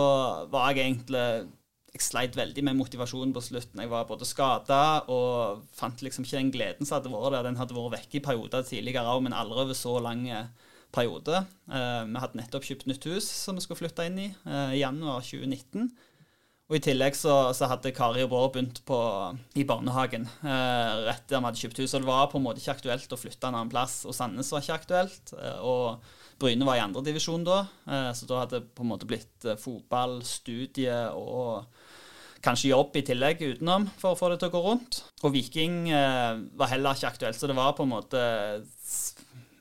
var 0.51 0.71
jeg 0.71 0.85
egentlig 0.85 1.49
Jeg 1.89 2.03
sleit 2.05 2.35
veldig 2.37 2.63
med 2.67 2.77
motivasjonen 2.77 3.31
på 3.33 3.41
slutten. 3.41 3.81
Jeg 3.81 3.89
var 3.89 4.05
både 4.05 4.27
skada 4.29 5.01
og 5.09 5.63
fant 5.73 6.03
liksom 6.05 6.23
ikke 6.23 6.37
den 6.37 6.51
gleden 6.53 6.85
som 6.85 6.99
hadde 6.99 7.09
vært 7.09 7.33
der. 7.33 7.47
Den 7.47 7.57
hadde 7.57 7.73
vært 7.73 7.95
vekke 7.95 8.19
i 8.19 8.25
perioder 8.27 8.67
tidligere 8.67 9.09
òg, 9.09 9.23
men 9.25 9.33
aldri 9.33 9.63
over 9.65 9.77
så 9.77 9.95
lang 10.05 10.21
periode. 10.95 11.43
Eh, 11.69 12.03
vi 12.09 12.21
hadde 12.21 12.39
nettopp 12.39 12.65
kjøpt 12.65 12.87
nytt 12.89 13.07
hus 13.09 13.27
som 13.29 13.57
vi 13.57 13.63
skulle 13.65 13.81
flytte 13.81 14.05
inn 14.09 14.21
i 14.21 14.29
eh, 14.29 14.77
i 14.77 14.83
januar 14.83 15.25
2019. 15.25 15.89
Og 16.69 16.77
I 16.77 16.83
tillegg 16.85 17.15
så, 17.17 17.33
så 17.57 17.65
hadde 17.65 17.89
Kari 17.97 18.21
og 18.21 18.29
Bård 18.29 18.51
begynt 18.53 18.83
på, 18.85 18.97
i 19.57 19.65
barnehagen 19.65 20.27
eh, 20.45 20.99
rett 21.07 21.25
der 21.25 21.41
vi 21.41 21.47
hadde 21.47 21.61
kjøpt 21.63 21.81
hus. 21.81 21.95
Og 21.97 22.03
det 22.03 22.09
var 22.11 22.27
på 22.29 22.37
en 22.37 22.45
måte 22.45 22.61
ikke 22.61 22.75
aktuelt 22.75 23.15
å 23.15 23.17
flytte 23.17 23.49
en 23.49 23.57
annen 23.57 23.71
plass. 23.73 24.03
Og 24.05 24.13
Sandnes 24.13 24.51
var 24.53 24.61
ikke 24.61 24.77
aktuelt. 24.77 25.33
Eh, 25.33 25.63
og 25.65 25.97
Bryne 26.39 26.67
var 26.67 26.77
i 26.77 26.83
andredivisjon 26.83 27.43
da, 27.43 27.63
eh, 27.89 28.11
så 28.15 28.27
da 28.29 28.43
hadde 28.43 28.59
det 28.61 28.73
på 28.77 28.85
en 28.85 28.91
måte 28.91 29.07
blitt 29.09 29.47
eh, 29.49 29.57
fotball, 29.59 30.19
studie 30.23 30.99
og 31.17 31.65
kanskje 32.45 32.69
jobb 32.71 32.95
i 32.95 33.03
tillegg 33.09 33.41
utenom 33.43 33.89
for 33.99 34.13
å 34.13 34.19
få 34.19 34.29
det 34.31 34.37
til 34.39 34.51
å 34.51 34.53
gå 34.53 34.61
rundt. 34.63 35.01
Og 35.25 35.33
Viking 35.33 35.89
eh, 35.89 36.37
var 36.59 36.71
heller 36.71 36.95
ikke 36.95 37.11
aktuelt, 37.11 37.39
så 37.39 37.49
det 37.49 37.57
var 37.57 37.73
på 37.75 37.87
en 37.87 37.95
måte 37.97 38.21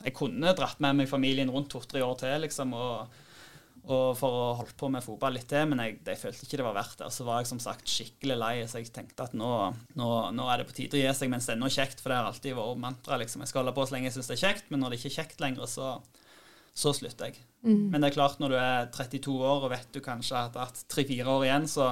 Jeg 0.05 0.15
kunne 0.15 0.55
dratt 0.55 0.79
med 0.85 1.01
meg 1.01 1.11
familien 1.11 1.51
rundt 1.51 1.73
to-tre 1.73 2.05
år 2.05 2.15
til, 2.21 2.37
liksom, 2.45 2.77
og, 2.79 3.25
og 3.89 4.13
for 4.19 4.35
å 4.37 4.47
holde 4.59 4.77
på 4.77 4.91
med 4.93 5.05
fotball 5.05 5.35
litt 5.39 5.49
til, 5.49 5.65
men 5.71 5.81
jeg, 5.81 5.97
jeg, 6.05 6.21
følte 6.21 6.45
ikke 6.45 6.61
det 6.61 6.67
var 6.67 6.77
verdt 6.77 7.01
det. 7.01 7.09
Så 7.15 7.25
var 7.25 7.41
jeg 7.41 7.51
som 7.51 7.63
sagt 7.63 7.89
skikkelig 7.89 8.37
lei, 8.37 8.53
så 8.69 8.83
jeg 8.83 8.93
tenkte 8.93 9.25
at 9.25 9.37
nå, 9.39 9.53
nå, 9.97 10.09
nå 10.37 10.49
er 10.53 10.61
det 10.61 10.69
på 10.69 10.77
tide 10.77 10.99
å 10.99 11.03
gi 11.03 11.17
seg 11.17 11.33
mens 11.33 11.49
det 11.49 11.57
er 11.57 11.63
noe 11.63 11.73
kjekt, 11.73 12.03
for 12.05 12.13
det 12.13 12.21
har 12.21 12.29
alltid 12.29 12.57
vært 12.59 12.83
mantra. 12.85 13.17
Liksom. 13.23 13.45
Jeg 13.45 13.53
skal 13.53 13.63
holde 13.63 13.77
på 13.79 13.89
så 13.89 13.97
lenge 13.97 14.11
jeg 14.11 14.19
syns 14.19 14.31
det 14.31 14.37
er 14.37 14.45
kjekt, 14.45 14.69
men 14.69 14.85
når 14.85 14.93
det 14.93 15.01
ikke 15.01 15.13
er 15.13 15.19
kjekt 15.23 15.45
lenger, 15.45 15.71
så 15.71 15.97
så 16.79 16.93
slutter 16.95 17.31
jeg. 17.31 17.43
Mm. 17.67 17.89
Men 17.91 18.01
det 18.01 18.11
er 18.11 18.15
klart, 18.15 18.39
når 18.39 18.55
du 18.55 18.59
er 18.61 18.91
32 18.95 19.35
år 19.35 19.67
og 19.67 19.73
vet 19.73 19.89
du 19.95 20.01
kanskje 20.05 20.39
har 20.39 20.55
hatt 20.55 20.85
tre-fire 20.91 21.27
år 21.33 21.47
igjen, 21.49 21.67
så, 21.71 21.91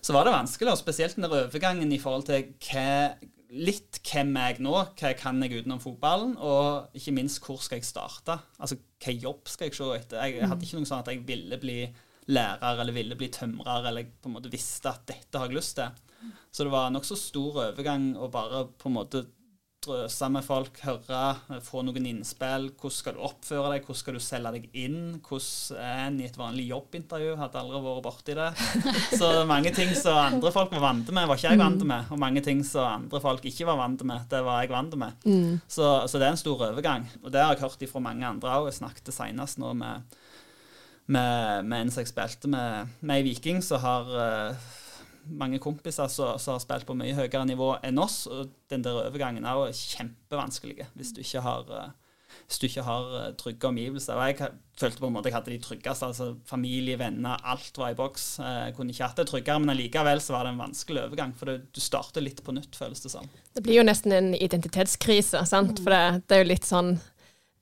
så, 0.00 0.14
var 0.16 0.26
det 0.26 0.34
vanskelig. 0.34 0.72
Og 0.72 0.80
spesielt 0.80 1.18
den 1.18 1.26
der 1.26 1.44
overgangen 1.44 1.92
i 1.94 2.00
forhold 2.02 2.26
til 2.26 2.48
hva, 2.66 3.14
litt 3.48 4.00
hvem 4.04 4.34
er 4.36 4.52
jeg 4.52 4.64
nå, 4.66 4.74
hva 4.98 5.12
kan 5.16 5.40
jeg 5.44 5.62
utenom 5.62 5.80
fotballen, 5.80 6.34
og 6.36 6.98
ikke 6.98 7.14
minst 7.16 7.40
hvor 7.44 7.60
skal 7.64 7.80
jeg 7.80 7.88
starte? 7.88 8.36
Altså 8.58 8.76
hva 8.76 9.14
jobb 9.14 9.48
skal 9.48 9.70
jeg 9.70 9.78
se 9.78 9.88
etter? 9.96 10.20
Jeg, 10.26 10.44
hadde 10.50 10.66
ikke 10.66 10.80
noe 10.80 10.90
sånn 10.90 11.04
at 11.04 11.10
jeg 11.12 11.24
ville 11.28 11.60
bli 11.62 11.78
lærer 12.28 12.82
eller 12.82 12.92
ville 12.92 13.16
bli 13.16 13.30
tømrer, 13.32 13.88
eller 13.88 14.10
på 14.20 14.28
en 14.28 14.36
måte 14.36 14.52
visste 14.52 14.92
at 14.92 15.06
dette 15.08 15.40
har 15.40 15.48
jeg 15.48 15.60
lyst 15.60 15.78
til. 15.78 16.04
Så 16.52 16.66
det 16.66 16.74
var 16.74 16.90
nokså 16.92 17.16
stor 17.16 17.62
overgang 17.68 18.10
å 18.18 18.28
bare 18.32 18.66
på 18.76 18.90
en 18.90 18.96
måte 18.98 19.24
drøse 19.88 20.28
med 20.30 20.44
folk, 20.46 20.78
høre, 20.84 21.22
få 21.64 21.82
noen 21.86 22.06
innspill. 22.10 22.68
Hvordan 22.78 22.94
skal 22.94 23.16
du 23.16 23.22
oppføre 23.26 23.72
deg, 23.72 23.86
hvordan 23.86 24.00
skal 24.00 24.18
du 24.18 24.22
selge 24.22 24.52
deg 24.54 24.68
inn? 24.76 25.00
Hvordan 25.24 25.80
er 25.82 26.02
en 26.04 26.18
i 26.20 26.26
et 26.28 26.38
vanlig 26.38 26.68
jobbintervju? 26.68 27.34
Hadde 27.40 27.62
aldri 27.62 27.82
vært 27.86 28.04
borti 28.06 28.36
det. 28.38 28.48
Så 29.20 29.32
mange 29.48 29.72
ting 29.74 29.92
som 29.98 30.20
andre 30.20 30.52
folk 30.54 30.72
var 30.76 30.84
vant 30.84 31.10
med, 31.10 31.28
var 31.28 31.40
ikke 31.40 31.52
jeg 31.54 31.62
vant 31.62 31.86
med. 31.92 32.12
Og 32.14 32.22
mange 32.22 32.44
ting 32.44 32.62
som 32.66 32.86
andre 32.86 33.22
folk 33.24 33.48
ikke 33.50 33.68
var 33.68 33.80
vant 33.82 34.04
med, 34.08 34.26
det 34.30 34.42
var 34.46 34.62
jeg 34.62 34.72
vant 34.74 34.98
med. 35.00 35.28
Mm. 35.28 35.60
Så, 35.66 35.92
så, 36.06 36.18
det 36.18 36.28
er 36.28 36.34
en 36.36 36.42
stor 36.44 36.66
overgang. 36.70 37.08
Og 37.22 37.32
det 37.34 37.42
har 37.42 37.54
jeg 37.54 37.64
hørt 37.66 37.86
fra 37.92 38.04
mange 38.04 38.26
andre 38.28 38.58
òg. 38.58 38.68
Jeg 38.70 38.80
snakket 38.80 39.14
senest 39.14 39.60
nå 39.62 39.72
med, 39.78 40.18
med, 41.06 41.64
med 41.64 41.80
en 41.80 41.94
som 41.94 42.04
jeg 42.04 42.12
spilte 42.12 42.50
med, 42.52 42.92
med 43.00 43.24
i 43.24 43.30
Viking, 43.30 43.64
som 43.64 43.82
har 43.82 44.12
uh, 44.12 44.68
mange 45.28 45.60
kompiser 45.62 46.08
som 46.10 46.36
har 46.36 46.60
spilt 46.62 46.86
på 46.88 46.96
mye 46.98 47.16
høyere 47.16 47.46
nivå 47.48 47.74
enn 47.86 48.00
oss. 48.02 48.26
Og 48.30 48.52
den 48.72 48.84
der 48.84 49.06
overgangen 49.06 49.46
er 49.46 49.58
jo 49.58 49.72
kjempevanskelig 49.74 50.88
hvis 50.94 51.14
du 51.16 51.22
ikke 51.24 51.42
har, 51.44 51.68
eh, 51.74 52.38
hvis 52.46 52.60
du 52.60 52.66
ikke 52.68 52.86
har 52.86 53.12
eh, 53.20 53.28
trygge 53.40 53.70
omgivelser. 53.70 54.16
Og 54.16 54.30
jeg 54.30 54.52
følte 54.78 55.02
på 55.02 55.10
en 55.10 55.16
måte 55.16 55.30
jeg 55.30 55.36
hadde 55.38 55.52
de 55.54 55.60
tryggeste. 55.64 56.06
altså 56.06 56.30
Familie, 56.48 56.98
venner, 57.00 57.40
alt 57.44 57.78
var 57.80 57.92
i 57.92 57.98
boks. 57.98 58.26
Eh, 58.40 58.58
jeg 58.68 58.78
kunne 58.78 58.94
ikke 58.94 59.10
hatt 59.10 59.22
det 59.22 59.28
tryggere, 59.32 59.62
men 59.64 59.74
allikevel 59.74 60.22
så 60.24 60.36
var 60.36 60.46
det 60.46 60.54
en 60.54 60.64
vanskelig 60.64 61.04
overgang. 61.04 61.36
For 61.38 61.50
det, 61.50 61.60
du 61.74 61.82
starter 61.84 62.24
litt 62.24 62.42
på 62.44 62.56
nytt, 62.56 62.78
føles 62.78 63.04
det 63.04 63.12
som. 63.14 63.28
Det 63.54 63.64
blir 63.66 63.80
jo 63.80 63.86
nesten 63.86 64.16
en 64.16 64.34
identitetskrise, 64.38 65.44
sant. 65.50 65.84
For 65.84 65.94
det, 65.94 66.26
det 66.26 66.38
er 66.38 66.44
jo 66.44 66.52
litt 66.54 66.68
sånn 66.68 66.96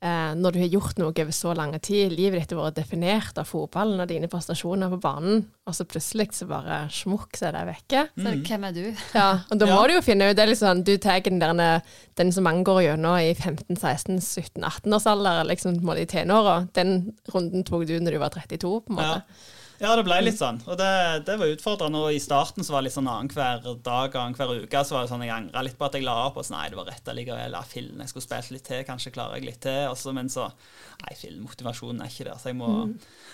eh, 0.03 0.33
når 0.37 0.53
du 0.53 0.59
har 0.61 0.71
gjort 0.71 0.99
noe 1.01 1.11
over 1.11 1.35
så 1.35 1.53
lang 1.57 1.73
tid, 1.83 2.13
livet 2.13 2.43
ditt 2.43 2.53
har 2.53 2.61
vært 2.67 2.79
definert 2.79 3.39
av 3.41 3.49
fotballen 3.49 4.03
og 4.03 4.09
dine 4.09 4.29
prestasjoner 4.31 4.91
på 4.93 4.99
banen, 5.03 5.43
og 5.67 5.75
så 5.75 5.87
plutselig 5.89 6.29
så 6.37 6.47
bare 6.49 6.83
smukk, 6.93 7.37
så 7.37 7.49
er 7.49 7.57
det 7.57 7.65
vekke. 7.71 8.05
Mm. 8.15 8.27
Så 8.27 8.35
hvem 8.49 8.67
er 8.69 8.77
du? 8.77 8.83
Ja, 9.17 9.27
og 9.49 9.61
da 9.61 9.69
må 9.69 9.81
ja. 9.81 9.83
du 9.89 9.95
jo 9.97 10.05
finne 10.05 10.29
ut 10.29 10.37
det 10.37 10.45
er 10.45 10.51
liksom, 10.51 10.83
Du 10.87 10.93
tar 11.01 11.21
den 11.25 11.41
der, 11.41 11.83
den 12.19 12.31
som 12.35 12.47
mange 12.47 12.65
går 12.67 12.83
gjennom 12.87 13.19
i 13.19 13.33
15-16-17-18 13.33 14.97
års 14.97 15.09
alder, 15.09 15.43
liksom 15.49 15.77
på 15.77 15.85
en 15.85 15.91
måte 15.91 16.05
i 16.05 16.09
tenåra. 16.09 16.57
Den 16.77 17.13
runden 17.33 17.65
tok 17.67 17.87
du 17.89 17.97
når 17.99 18.17
du 18.17 18.21
var 18.21 18.35
32, 18.35 18.73
på 18.85 18.93
en 18.93 18.99
måte. 19.01 19.21
Ja. 19.21 19.53
Ja, 19.77 19.91
det 19.93 20.05
ble 20.07 20.17
litt 20.23 20.39
sånn. 20.39 20.57
Og 20.65 20.77
det, 20.79 20.89
det 21.27 21.35
var 21.37 21.51
utfordrende. 21.53 22.01
Og 22.01 22.15
i 22.15 22.21
starten 22.21 22.65
så 22.65 22.73
var 22.73 22.81
det 22.81 22.89
litt 22.89 22.95
sånn 22.95 23.09
annenhver 23.11 23.61
dag 23.85 24.09
og 24.09 24.19
annenhver 24.21 24.63
uke 24.63 24.81
så 24.81 24.95
var 24.95 25.05
det 25.05 25.11
sånn 25.11 25.25
jeg 25.25 25.33
angra 25.35 25.63
litt 25.65 25.77
på 25.77 25.85
at 25.85 25.97
jeg 25.97 26.05
la 26.07 26.15
opp. 26.25 26.39
Og 26.41 26.47
så 26.47 26.55
nei, 26.55 26.65
det 26.73 26.79
var 26.79 26.89
rett 26.89 27.11
allikevel. 27.13 27.57
Ja, 27.57 27.63
filmen, 27.67 28.01
jeg 28.01 28.13
skulle 28.13 28.25
spilt 28.25 28.53
litt 28.55 28.65
til, 28.67 28.81
kanskje 28.87 29.13
klarer 29.13 29.37
jeg 29.37 29.51
litt 29.51 29.61
til. 29.67 29.83
Også, 29.91 30.13
men 30.17 30.31
så 30.33 30.49
Nei, 30.97 31.11
filmmotivasjonen 31.13 32.01
er 32.01 32.09
ikke 32.09 32.25
der. 32.25 32.39
Så 32.41 32.49
jeg 32.49 32.57
må, 32.57 32.71
mm. 32.89 32.93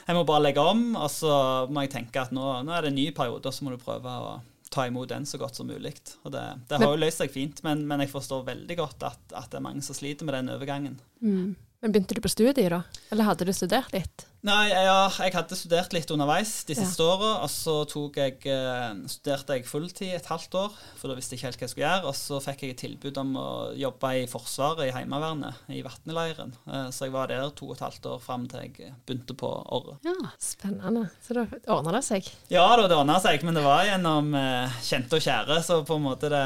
jeg 0.09 0.17
må, 0.17 0.25
bare 0.27 0.43
legge 0.49 0.65
om. 0.73 0.81
Og 0.99 1.07
så 1.13 1.35
må 1.71 1.85
jeg 1.85 1.93
tenke 1.93 2.25
at 2.25 2.33
nå, 2.35 2.49
nå 2.67 2.75
er 2.75 2.83
det 2.83 2.91
en 2.91 2.99
ny 2.99 3.07
periode, 3.15 3.47
og 3.47 3.55
så 3.55 3.63
må 3.63 3.71
du 3.71 3.79
prøve 3.79 4.17
å 4.19 4.33
ta 4.73 4.87
imot 4.89 5.13
den 5.13 5.25
så 5.29 5.39
godt 5.39 5.55
som 5.55 5.69
mulig. 5.69 5.93
Og 6.25 6.33
det, 6.33 6.43
det 6.67 6.81
har 6.81 6.91
jo 6.91 6.99
løst 6.99 7.21
seg 7.21 7.31
fint, 7.31 7.61
men, 7.63 7.85
men, 7.87 8.03
jeg 8.03 8.11
forstår 8.11 8.43
veldig 8.49 8.77
godt 8.79 9.07
at, 9.07 9.21
at, 9.31 9.47
det 9.53 9.61
er 9.61 9.63
mange 9.63 9.85
som 9.85 9.95
sliter 9.95 10.27
med 10.27 10.35
den 10.39 10.51
overgangen. 10.57 10.99
Mm. 11.23 11.53
Men 11.83 11.93
begynte 11.93 12.17
du 12.17 12.23
på 12.23 12.31
studiet 12.31 12.71
da, 12.73 12.83
eller 13.13 13.31
hadde 13.31 13.47
du 13.47 13.53
studert 13.55 13.93
litt? 13.95 14.27
Nei, 14.43 14.73
ja, 14.75 15.05
jeg 15.23 15.31
hadde 15.37 15.55
studert 15.55 15.93
litt 15.95 16.09
underveis 16.11 16.49
de 16.67 16.75
siste 16.75 16.99
ja. 16.99 17.13
åra. 17.13 17.29
Og 17.45 17.51
så 17.51 17.77
jeg, 18.17 18.41
eh, 18.51 18.89
studerte 19.07 19.55
jeg 19.55 19.67
fulltid 19.69 20.09
et 20.17 20.25
halvt 20.27 20.57
år, 20.59 20.73
for 20.99 21.07
da 21.07 21.15
visste 21.15 21.37
jeg 21.37 21.39
ikke 21.39 21.47
helt 21.47 21.61
hva 21.61 21.63
jeg 21.63 21.71
skulle 21.71 21.85
gjøre. 21.85 22.09
Og 22.09 22.17
så 22.19 22.39
fikk 22.43 22.65
jeg 22.65 22.73
et 22.73 22.81
tilbud 22.83 23.19
om 23.21 23.31
å 23.39 23.45
jobbe 23.79 24.11
i 24.19 24.25
Forsvaret, 24.27 24.89
i 24.89 24.95
Heimevernet, 24.97 25.61
i 25.71 25.79
Vatneleiren. 25.85 26.51
Eh, 26.67 26.89
så 26.91 27.07
jeg 27.07 27.13
var 27.15 27.31
der 27.31 27.53
to 27.55 27.69
og 27.69 27.77
et 27.77 27.85
halvt 27.85 28.09
år 28.11 28.19
fram 28.23 28.43
til 28.51 28.65
jeg 28.65 28.91
begynte 29.07 29.37
på 29.39 29.47
Orre. 29.47 29.95
Ja, 30.03 30.33
spennende. 30.43 31.05
Så 31.23 31.37
da 31.39 31.47
ordna 31.77 31.95
det 31.95 32.03
seg? 32.09 32.27
Ja, 32.51 32.67
da, 32.75 32.89
det 32.91 32.99
ordna 32.99 33.21
seg. 33.23 33.47
Men 33.47 33.55
det 33.55 33.63
var 33.63 33.87
gjennom 33.87 34.35
eh, 34.41 34.75
kjente 34.83 35.21
og 35.21 35.23
kjære, 35.23 35.61
så 35.63 35.79
på 35.87 36.01
en 36.01 36.05
måte 36.09 36.33
det, 36.33 36.43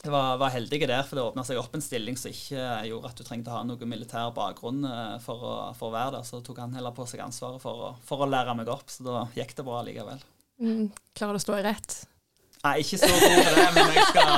det 0.00 0.14
var, 0.16 0.40
var 0.40 0.54
heldige 0.56 0.88
der. 0.88 1.04
For 1.04 1.20
det 1.20 1.28
åpna 1.28 1.44
seg 1.44 1.60
opp 1.60 1.76
en 1.76 1.84
stilling 1.84 2.16
som 2.16 2.32
ikke 2.32 2.80
gjorde 2.88 3.12
at 3.12 3.20
du 3.20 3.28
trengte 3.28 3.52
å 3.52 3.58
ha 3.58 3.68
noe 3.68 3.92
militær 3.92 4.32
bakgrunn 4.32 4.80
for 5.20 5.44
å, 5.44 5.54
for 5.76 5.92
å 5.92 5.94
være 6.00 6.16
der. 6.16 6.24
Så 6.32 6.40
tok 6.40 6.64
han 6.64 6.72
heller 6.80 6.96
på 6.96 7.04
seg 7.04 7.20
ansvar 7.20 7.33
ansvaret 7.34 7.62
for 7.62 7.90
å, 7.90 7.92
for 8.06 8.22
å, 8.22 8.30
lære 8.30 8.54
meg 8.56 8.70
opp, 8.70 8.86
så 8.90 9.04
da 9.06 9.22
gikk 9.34 9.56
det 9.58 9.66
bra 9.66 9.82
likevel. 9.86 10.20
Mm, 10.62 10.90
klarer 11.18 11.34
du 11.34 11.42
å 11.42 11.42
stå 11.42 11.58
i 11.58 11.64
rett? 11.66 11.96
Nei, 12.64 12.78
ikke 12.80 12.96
så 12.96 13.08
god 13.10 13.24
på 13.44 13.54
det, 13.54 13.64
men 13.74 13.90
jeg 13.92 14.04
skal, 14.08 14.28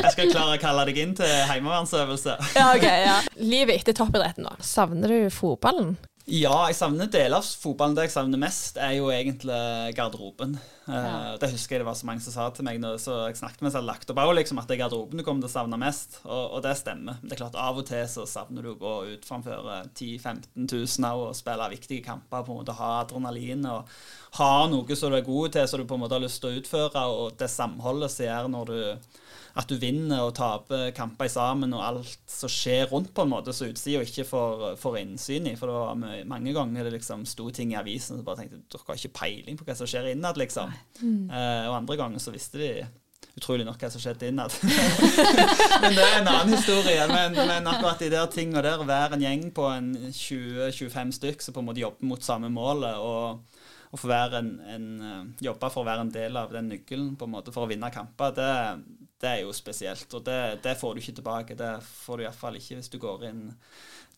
jeg 0.00 0.12
skal, 0.14 0.30
klare 0.30 0.54
å 0.54 0.60
kalle 0.62 0.86
deg 0.88 1.00
inn 1.02 1.16
til 1.18 1.32
heimevernsøvelse. 1.50 2.36
ja, 2.56 2.68
ok, 2.70 2.86
ja. 2.86 3.16
Livet 3.42 3.82
etter 3.82 3.96
toppidretten, 3.98 4.46
da. 4.46 4.56
Savner 4.64 5.12
du 5.12 5.26
fotballen? 5.34 5.96
Ja, 6.26 6.64
jeg 6.66 6.74
savner 6.74 7.06
deler 7.06 7.38
av 7.38 7.46
fotballen. 7.46 7.94
Det 7.94 8.08
jeg 8.08 8.12
savner 8.16 8.40
mest, 8.42 8.80
er 8.82 8.96
jo 8.96 9.12
egentlig 9.14 9.54
garderoben. 9.94 10.56
Ja. 10.88 10.96
Eh, 10.96 11.28
det 11.38 11.52
husker 11.52 11.76
jeg 11.76 11.84
det 11.84 11.86
var 11.86 11.94
så 11.98 12.08
mange 12.08 12.24
som 12.24 12.34
sa 12.34 12.48
til 12.54 12.66
meg 12.66 12.80
når 12.82 12.96
jeg 12.98 13.38
snakket 13.38 13.62
med 13.62 13.74
seg 13.74 13.86
lagt 13.86 14.10
opp 14.10 14.18
òg, 14.18 14.32
liksom, 14.40 14.58
at 14.58 14.66
det 14.66 14.74
er 14.74 14.80
garderoben 14.80 15.22
du 15.22 15.24
kommer 15.26 15.44
til 15.44 15.52
å 15.52 15.54
savne 15.54 15.78
mest. 15.78 16.18
Og, 16.24 16.56
og, 16.56 16.58
det 16.66 16.74
stemmer. 16.80 17.20
Det 17.22 17.36
er 17.36 17.42
klart 17.44 17.58
Av 17.62 17.78
og 17.78 17.86
til 17.86 18.02
så 18.10 18.26
savner 18.26 18.66
du 18.66 18.72
å 18.72 18.80
gå 18.80 18.94
ut 19.12 19.28
framfor 19.28 19.70
10 19.94 20.18
000-15 20.18 20.66
000 20.98 21.22
og 21.22 21.38
spille 21.38 21.70
viktige 21.76 22.06
kamper. 22.08 22.42
på 22.42 22.56
en 22.56 22.58
måte 22.64 22.74
Ha 22.74 22.90
adrenalin 23.04 23.62
og 23.70 23.94
ha 24.40 24.50
noe 24.66 24.98
som 24.98 25.14
du 25.14 25.20
er 25.20 25.30
god 25.30 25.54
til, 25.54 25.70
som 25.70 25.78
du 25.78 25.86
på 25.86 25.94
en 25.94 26.02
måte 26.02 26.18
har 26.18 26.26
lyst 26.26 26.42
til 26.42 26.50
å 26.50 26.58
utføre. 26.58 27.06
Og 27.06 27.38
det 27.38 27.52
samholdet 27.54 28.10
som 28.10 28.26
gjør 28.26 28.50
når 28.50 28.74
du 28.74 29.14
at 29.56 29.70
du 29.70 29.78
vinner 29.80 30.26
og 30.26 30.34
taper 30.36 30.90
kamper 30.96 31.30
sammen, 31.32 31.72
og 31.72 31.84
alt 31.84 32.18
som 32.28 32.50
skjer 32.52 32.90
rundt, 32.90 33.14
på 33.16 33.24
en 33.24 33.32
måte, 33.32 33.54
så 33.56 33.70
utsida 33.70 34.02
ikke 34.04 34.26
får, 34.28 34.98
innsyn 35.00 35.48
i. 35.48 35.54
For 35.56 35.70
det 35.70 35.78
var 35.78 36.28
mange 36.28 36.52
ganger 36.56 36.84
det 36.84 36.98
liksom 36.98 37.24
sto 37.28 37.48
ting 37.54 37.72
i 37.72 37.80
avisen 37.80 38.20
og 38.20 38.26
bare 38.26 38.42
tenkte 38.42 38.60
dere 38.60 38.86
har 38.90 39.00
ikke 39.00 39.16
peiling 39.16 39.56
på 39.56 39.64
hva 39.64 39.78
som 39.78 39.88
skjer 39.88 40.12
innad, 40.12 40.36
liksom. 40.40 40.76
Mm. 41.00 41.32
Uh, 41.32 41.64
og 41.70 41.80
andre 41.80 41.98
ganger 42.02 42.22
så 42.22 42.34
visste 42.34 42.60
de 42.60 42.70
utrolig 43.36 43.66
nok 43.68 43.80
hva 43.80 43.90
som 43.92 44.00
skjedde 44.00 44.30
innad. 44.30 44.54
men 45.82 45.96
det 45.96 46.04
er 46.04 46.18
en 46.22 46.30
annen 46.30 46.54
historie. 46.56 47.04
Men, 47.10 47.36
men 47.36 47.68
akkurat 47.68 48.00
de 48.00 48.10
der 48.12 48.28
tingene 48.32 48.64
der, 48.64 48.84
være 48.88 49.18
en 49.18 49.24
gjeng 49.26 49.48
på 49.56 49.66
en 49.68 49.90
20-25 50.08 51.16
stykk 51.18 51.44
som 51.44 51.56
på 51.56 51.64
en 51.64 51.68
måte 51.68 51.82
jobber 51.84 52.08
mot 52.08 52.24
samme 52.24 52.48
målet, 52.52 52.96
og, 52.96 53.42
og 53.92 54.06
en, 54.16 54.50
en, 54.72 54.86
eh, 55.00 55.20
jobbe 55.48 55.72
for 55.72 55.84
å 55.84 55.88
være 55.88 56.06
en 56.06 56.14
del 56.14 56.40
av 56.40 56.52
den 56.52 56.72
nøkkelen 56.72 57.12
på 57.20 57.28
en 57.28 57.34
måte 57.36 57.52
for 57.54 57.66
å 57.66 57.70
vinne 57.70 57.92
kamper, 57.92 58.32
det, 58.36 58.50
det 59.22 59.30
er 59.30 59.42
jo 59.44 59.54
spesielt. 59.56 60.06
Og 60.14 60.24
det, 60.26 60.60
det, 60.64 60.76
får 60.78 60.94
du 60.94 61.00
ikke 61.00 61.18
tilbake. 61.20 61.58
Det 61.58 61.72
får 61.86 62.16
du 62.18 62.26
iallfall 62.26 62.58
ikke 62.58 62.78
hvis 62.80 62.92
du 62.92 62.98
går 63.02 63.28
inn 63.30 63.42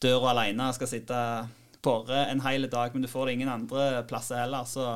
døra 0.03 0.33
alene 0.35 0.69
og 0.69 0.77
skal 0.77 0.91
sitte 0.91 1.23
påre 1.83 2.25
en 2.31 2.43
hel 2.43 2.67
dag, 2.71 2.95
men 2.95 3.05
du 3.05 3.11
får 3.11 3.27
det 3.29 3.39
ingen 3.39 3.53
andre 3.53 4.03
plasser 4.11 4.43
heller. 4.43 4.67
Så, 4.67 4.87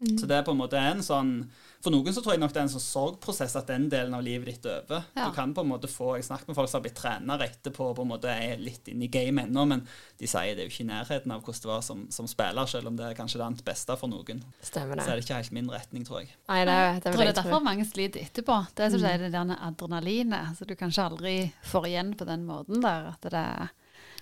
mm. 0.00 0.16
så 0.18 0.28
det 0.28 0.38
er 0.38 0.46
på 0.46 0.54
en 0.54 0.60
måte 0.60 0.80
en 0.80 1.04
sånn 1.04 1.34
for 1.80 1.94
noen 1.94 2.12
så 2.12 2.20
tror 2.20 2.34
jeg 2.34 2.42
nok 2.42 2.52
det 2.52 2.60
er 2.60 2.66
en 2.66 2.72
sånn 2.74 2.82
sorgprosess 2.84 3.54
at 3.56 3.70
den 3.70 3.86
delen 3.88 4.12
av 4.12 4.20
livet 4.20 4.50
ditt 4.50 4.66
er 4.68 4.82
over. 4.82 5.06
Ja. 5.16 5.30
Du 5.30 5.32
kan 5.32 5.54
på 5.56 5.62
en 5.64 5.70
måte 5.70 5.88
få, 5.88 6.10
Jeg 6.18 6.26
snakker 6.26 6.50
med 6.50 6.58
folk 6.58 6.68
som 6.68 6.76
har 6.76 6.84
blitt 6.84 6.98
trenere 6.98 7.46
etterpå 7.48 7.86
og 7.88 7.94
på 7.96 8.04
en 8.04 8.10
måte 8.10 8.28
er 8.28 8.60
litt 8.60 8.90
inne 8.92 9.06
i 9.06 9.08
gamet 9.12 9.48
ennå, 9.48 9.64
men 9.70 9.86
de 10.20 10.28
sier 10.28 10.52
det 10.58 10.66
er 10.66 10.68
jo 10.68 10.74
ikke 10.74 10.84
i 10.84 10.90
nærheten 10.90 11.32
av 11.32 11.40
hvordan 11.40 11.64
det 11.64 11.72
var 11.72 11.86
som, 11.86 12.04
som 12.12 12.28
spiller, 12.28 12.68
selv 12.68 12.92
om 12.92 13.00
det 13.00 13.06
er 13.08 13.16
kanskje 13.16 13.40
det 13.40 13.46
annet 13.46 13.64
beste 13.64 13.96
for 13.96 14.12
noen. 14.12 14.44
Stemmer 14.60 15.00
det. 15.00 15.06
Så 15.06 15.14
er 15.14 15.16
det 15.16 15.24
ikke 15.24 15.40
helt 15.40 15.56
min 15.56 15.72
retning, 15.72 16.04
tror 16.04 16.20
jeg. 16.20 16.34
Nei, 16.52 16.60
det, 16.68 16.76
er, 16.76 17.00
det, 17.00 17.06
tror 17.08 17.24
det 17.24 17.32
er 17.32 17.40
derfor 17.40 17.66
mange 17.70 17.88
sliter 17.88 18.28
etterpå. 18.28 18.60
Det 18.76 18.84
er 18.84 18.92
som 18.92 19.00
mm. 19.00 19.08
sier 19.08 19.24
det 19.24 19.34
der 19.38 19.56
adrenalinet. 19.70 20.56
Så 20.60 20.68
du 20.68 20.76
kanskje 20.76 21.08
aldri 21.08 21.36
får 21.72 21.88
igjen 21.94 22.12
på 22.12 22.28
den 22.28 22.44
måten 22.44 22.84
der. 22.84 23.14
at 23.14 23.24
det 23.24 23.40
er 23.40 23.72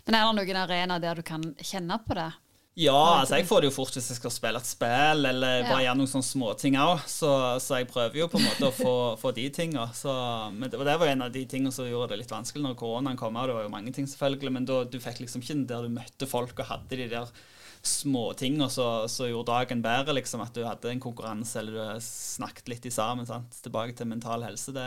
men 0.09 0.17
er 0.17 0.25
det 0.25 0.37
noen 0.39 0.57
arenaer 0.63 1.01
der 1.03 1.19
du 1.21 1.25
kan 1.27 1.43
kjenne 1.61 1.99
på 2.01 2.15
det? 2.17 2.31
Ja, 2.79 2.95
altså 3.19 3.41
jeg 3.41 3.47
får 3.49 3.65
det 3.65 3.69
jo 3.73 3.75
fort 3.75 3.97
hvis 3.97 4.07
jeg 4.13 4.19
skal 4.21 4.31
spille 4.31 4.61
et 4.63 4.69
spill 4.69 5.27
eller 5.27 5.65
bare 5.67 5.81
gjøre 5.83 5.99
noen 5.99 6.11
sånne 6.13 6.27
småting 6.29 6.77
òg. 6.79 7.01
Så, 7.11 7.31
så, 7.59 7.81
jeg 7.81 7.89
prøver 7.91 8.21
jo 8.21 8.29
på 8.31 8.39
en 8.39 8.45
måte 8.47 8.69
å 8.69 8.75
få, 8.75 8.93
få 9.23 9.33
de 9.35 9.49
tinga. 9.55 9.89
Men 10.55 10.69
det, 10.71 10.79
det, 10.87 10.95
var 11.01 11.11
en 11.11 11.25
av 11.27 11.33
de 11.35 11.43
tingene 11.51 11.75
som 11.75 11.89
gjorde 11.89 12.13
det 12.13 12.21
litt 12.21 12.35
vanskelig 12.35 12.63
når 12.63 12.77
koronaen 12.79 13.19
kom. 13.19 13.35
Og 13.35 13.51
det 13.51 13.57
var 13.57 13.67
jo 13.67 13.73
mange 13.73 13.95
ting, 13.97 14.07
selvfølgelig, 14.07 14.53
men 14.55 14.69
da, 14.69 14.85
du 14.87 14.95
fikk 15.03 15.25
liksom 15.25 15.43
ikke 15.43 15.57
der 15.73 15.89
du 15.89 15.97
møtte 15.97 16.29
folk 16.31 16.55
og 16.55 16.71
hadde 16.71 17.01
de 17.01 17.09
der 17.11 17.33
småtinga 17.89 18.69
som 18.71 19.27
gjorde 19.27 19.51
dagen 19.51 19.83
bedre. 19.83 20.15
liksom 20.21 20.45
At 20.45 20.55
du 20.55 20.63
hadde 20.63 20.93
en 20.93 21.03
konkurranse 21.03 21.59
eller 21.59 21.99
du 21.99 22.05
snakket 22.07 22.71
litt 22.71 22.87
sammen. 22.95 23.27
Sant? 23.27 23.59
Tilbake 23.65 23.99
til 23.99 24.07
mental 24.13 24.47
helse. 24.47 24.77
det 24.77 24.87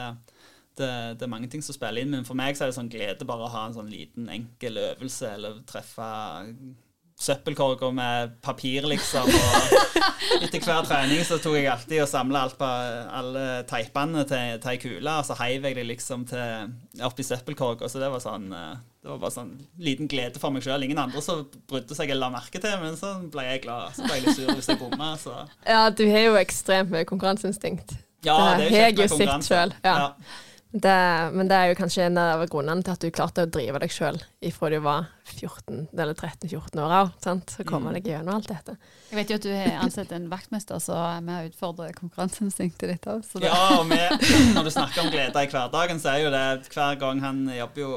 det, 0.80 0.88
det, 1.20 1.26
er 1.26 1.32
mange 1.34 1.50
ting 1.52 1.60
som 1.60 1.76
spiller 1.76 2.00
inn, 2.00 2.14
men 2.16 2.24
for 2.24 2.40
meg 2.40 2.56
så 2.56 2.64
er 2.64 2.70
det 2.72 2.78
sånn 2.78 2.90
glede 2.90 3.28
bare 3.28 3.44
å 3.44 3.52
ha 3.52 3.66
en 3.68 3.76
sånn 3.76 3.90
liten, 3.92 4.30
enkel 4.32 4.80
øvelse, 4.80 5.34
eller 5.36 5.60
treffe 5.68 6.08
søppelkorger 7.22 7.92
med 7.94 8.38
papir, 8.42 8.86
liksom. 8.90 9.30
Og 9.30 10.46
etter 10.46 10.64
hver 10.64 10.86
trening 10.88 11.22
så 11.28 11.38
tok 11.42 11.58
jeg 11.60 11.70
alltid 11.70 12.02
og 12.02 12.10
samla 12.10 12.46
alt 12.48 12.58
på 12.58 12.70
alle 13.22 13.46
teipene 13.70 14.26
til, 14.30 14.58
til 14.62 14.72
ei 14.74 14.80
kule, 14.82 15.14
og 15.14 15.28
så 15.28 15.38
heiv 15.44 15.68
jeg 15.70 15.78
det 15.78 15.86
liksom 15.90 16.26
til, 16.30 16.74
oppi 17.06 17.26
søppelkorga. 17.26 17.90
Så 17.92 18.02
det 18.02 18.10
var 18.14 18.24
sånn 18.24 18.50
eh, 18.56 18.74
det 19.02 19.10
var 19.10 19.18
bare 19.24 19.34
sånn 19.34 19.54
liten 19.82 20.10
glede 20.10 20.38
for 20.42 20.54
meg 20.54 20.62
sjøl. 20.62 20.84
Ingen 20.86 21.00
andre 21.02 21.24
som 21.26 21.48
brydde 21.70 21.98
seg 21.98 22.12
eller 22.14 22.28
la 22.28 22.36
merke 22.36 22.62
til, 22.62 22.76
men 22.84 22.94
så 23.00 23.16
ble 23.34 23.48
jeg 23.48 23.64
glad. 23.64 23.96
Så 23.98 24.06
ble 24.06 24.20
jeg 24.20 24.28
litt 24.28 24.38
sur 24.38 24.54
hvis 24.54 24.70
jeg 24.70 24.78
bomma. 24.82 25.16
Ja, 25.66 25.82
du 25.90 26.06
har 26.06 26.28
jo 26.28 26.38
ekstremt 26.38 26.94
mye 26.94 27.08
konkurranseinstinkt. 27.10 27.96
Ja, 28.22 28.38
det, 28.60 28.70
det 28.70 28.84
er 28.86 28.94
jo 28.94 29.08
sett. 29.10 29.50
Ja. 29.82 29.96
ja. 29.98 30.10
Det, 30.72 31.32
men 31.36 31.50
det 31.52 31.56
er 31.58 31.72
jo 31.72 31.76
kanskje 31.76 32.06
en 32.08 32.18
av 32.22 32.42
grunnene 32.48 32.84
til 32.86 32.94
at 32.94 33.04
du 33.04 33.12
klarte 33.12 33.44
å 33.44 33.50
drive 33.52 33.82
deg 33.84 33.92
sjøl 33.92 34.22
ifra 34.48 34.70
du 34.72 34.78
var 34.86 35.10
14 35.28 35.90
eller 35.92 36.16
13-14 36.16 36.80
år 36.80 37.12
Sant? 37.24 37.52
Så 37.58 37.66
kommer 37.68 37.92
mm. 37.92 37.98
deg 37.98 38.08
gjennom 38.14 38.38
alt 38.38 38.48
dette. 38.48 38.78
Jeg 39.10 39.20
vet 39.20 39.34
jo 39.34 39.40
at 39.42 39.48
du 39.48 39.52
har 39.52 39.82
ansett 39.84 40.14
en 40.16 40.30
vaktmester, 40.32 40.80
så 40.80 40.96
vi 41.20 41.36
har 41.36 41.50
utfordret 41.50 42.00
konkurranseinstinktet 42.00 42.94
ditt 42.94 43.10
òg. 43.12 43.28
Ja, 43.44 43.60
og 43.82 43.92
vi, 43.92 44.00
når 44.56 44.70
du 44.70 44.72
snakker 44.72 45.04
om 45.04 45.12
glede 45.12 45.44
i 45.44 45.52
hverdagen, 45.52 46.00
så 46.00 46.14
er 46.14 46.24
jo 46.24 46.34
det 46.34 46.72
hver 46.72 47.00
gang 47.04 47.20
han 47.26 47.44
jobber 47.52 47.84
jo 47.84 47.94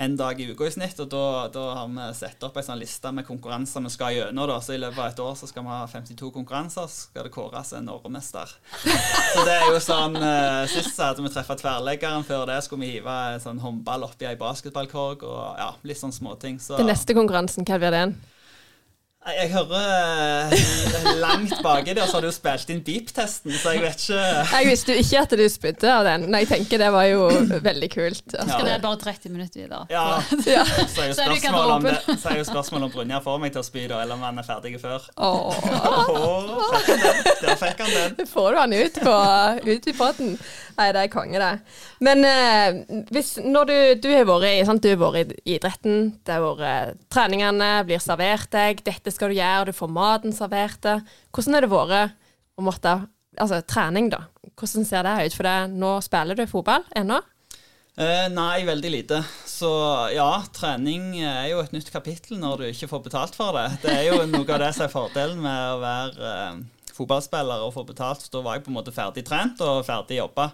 en 0.00 0.16
dag 0.16 0.40
i 0.40 0.46
uka 0.46 0.66
i 0.66 0.70
snitt. 0.70 1.00
Og 1.02 1.08
da, 1.10 1.22
da 1.50 1.64
har 1.80 1.88
vi 1.90 2.06
satt 2.14 2.44
opp 2.46 2.58
ei 2.60 2.66
sånn 2.66 2.78
liste 2.78 3.10
med 3.14 3.26
konkurranser 3.26 3.82
vi 3.82 3.90
skal 3.90 4.14
gjennom. 4.14 4.46
Da. 4.50 4.60
Så 4.62 4.76
i 4.76 4.80
løpet 4.80 5.00
av 5.02 5.10
et 5.10 5.22
år 5.24 5.34
så 5.40 5.48
skal 5.50 5.66
vi 5.66 5.74
ha 5.74 5.80
52 5.90 6.30
konkurranser, 6.36 6.86
så 6.86 7.08
skal 7.08 7.26
det 7.26 7.34
kåres 7.34 7.74
en 7.74 7.90
årmester. 7.90 8.54
Så 9.34 9.44
det 9.44 9.54
er 9.58 9.66
jo 9.68 9.80
sånn 9.82 10.16
uh, 10.16 10.62
Sist 10.70 10.94
så 10.94 11.10
hadde 11.10 11.24
vi 11.24 11.30
treffa 11.34 11.56
tverrleggeren. 11.58 12.24
Før 12.28 12.46
det 12.48 12.62
skulle 12.64 12.86
vi 12.86 12.94
hive 12.96 13.18
en 13.34 13.42
sånn 13.42 13.60
håndball 13.62 14.06
oppi 14.06 14.28
ei 14.28 14.38
basketballkorg 14.38 15.26
og 15.26 15.58
ja, 15.58 15.72
litt 15.88 16.00
sånn 16.00 16.14
småting. 16.14 16.62
Så. 16.62 16.78
Den 16.78 16.90
neste 16.92 17.16
konkurransen, 17.18 17.66
hva 17.68 17.80
blir 17.82 17.94
den? 17.94 18.16
Jeg 19.28 19.50
hører 19.52 20.52
eh, 20.56 21.08
langt 21.20 21.54
baki 21.62 21.94
der 21.96 22.08
så 22.08 22.18
har 22.18 22.24
du 22.24 22.32
spilt 22.32 22.70
inn 22.72 22.80
beep-testen, 22.84 23.52
så 23.60 23.74
jeg 23.74 23.82
vet 23.84 24.04
ikke 24.04 24.20
Jeg 24.52 24.68
visste 24.70 24.94
jo 24.94 25.02
ikke 25.02 25.22
at 25.26 25.34
du 25.40 25.44
spydde 25.52 25.90
av 25.92 26.06
den. 26.08 26.26
Nei, 26.32 26.42
jeg 26.44 26.50
tenker 26.54 26.80
det 26.80 26.90
var 26.94 27.08
jo 27.10 27.26
veldig 27.68 27.90
kult. 27.92 28.24
Ja. 28.32 28.46
Skal 28.48 28.70
det 28.70 28.78
bare 28.84 29.00
30 29.02 29.34
minutter 29.34 29.60
videre? 29.60 29.82
Ja. 29.92 30.06
ja. 30.56 30.64
Så 30.64 31.02
er 31.04 31.10
jo 31.10 31.18
spørsmålet 31.18 31.74
om, 31.74 31.88
det, 31.88 32.18
så 32.22 32.32
er 32.32 32.40
jo 32.40 32.46
spørsmålet 32.48 32.88
om 32.88 32.94
Brynjar 32.96 33.24
får 33.26 33.42
meg 33.42 33.54
til 33.56 33.62
å 33.62 33.66
spy, 33.66 33.84
da, 33.90 34.00
eller 34.04 34.16
om 34.16 34.24
han 34.28 34.40
er 34.40 34.48
ferdig 34.48 34.74
før. 34.82 35.10
Oh. 35.16 35.52
oh, 35.52 36.64
fikk 36.72 36.88
han 36.88 37.04
den. 37.04 37.20
Der 37.42 37.60
fikk 37.60 37.84
han 37.84 37.94
den. 37.96 38.32
Får 38.32 38.48
du 38.54 38.62
han 38.62 38.78
ut, 38.78 39.02
på, 39.04 39.18
ut 39.68 39.92
i 39.92 39.96
potten? 39.98 40.38
Nei, 40.78 40.92
det 40.94 41.00
er 41.02 41.10
konge, 41.10 41.38
det. 41.42 41.74
Men 42.06 42.22
eh, 42.22 42.76
hvis, 43.10 43.32
når 43.42 43.66
du, 43.66 43.76
du 44.04 44.08
har 44.14 44.28
vært, 44.28 45.32
i 45.34 45.56
idretten, 45.56 46.12
det 46.22 46.36
har 46.36 46.44
vært 46.44 47.00
treningene 47.10 47.70
blir 47.88 48.02
servert 48.02 48.46
deg, 48.54 48.84
dette 48.86 49.10
skal 49.10 49.34
du 49.34 49.40
gjøre, 49.40 49.72
du 49.72 49.74
får 49.74 49.90
maten 49.90 50.34
servert 50.36 50.78
deg. 50.86 51.16
Hvordan 51.34 51.58
har 51.58 51.66
det 51.66 51.72
vært 51.74 52.18
å 52.58 52.66
måtte 52.66 52.98
Altså 53.38 53.60
trening, 53.62 54.08
da. 54.10 54.24
Hvordan 54.58 54.82
ser 54.88 55.04
det 55.06 55.28
ut? 55.28 55.34
For 55.36 55.46
deg? 55.46 55.74
nå 55.78 55.90
spiller 56.02 56.34
du 56.34 56.42
fotball 56.50 56.82
ennå? 56.98 57.20
Eh, 57.98 58.24
nei, 58.30 58.64
veldig 58.66 58.90
lite. 58.90 59.20
Så 59.46 59.68
ja, 60.14 60.26
trening 60.54 61.20
er 61.22 61.48
jo 61.52 61.60
et 61.62 61.70
nytt 61.74 61.92
kapittel 61.94 62.38
når 62.38 62.60
du 62.60 62.66
ikke 62.66 62.88
får 62.90 63.04
betalt 63.04 63.38
for 63.38 63.54
det. 63.54 63.68
Det 63.84 63.94
er 63.94 64.08
jo 64.08 64.24
noe 64.26 64.42
av 64.46 64.64
det 64.64 64.72
som 64.74 64.88
er 64.88 64.92
fordelen 64.92 65.38
med 65.44 65.70
å 65.76 65.78
være 65.84 66.32
eh, 66.32 66.58
fotballspiller 66.98 67.64
og 67.64 67.72
få 67.76 67.86
betalt. 67.88 68.26
Så 68.26 68.34
da 68.34 68.44
var 68.44 68.58
jeg 68.58 68.66
på 68.66 68.72
en 68.72 68.78
måte 68.80 68.94
ferdig 68.94 69.24
trent 69.26 69.62
og 69.64 69.86
ferdig 69.86 70.18
jobba. 70.20 70.50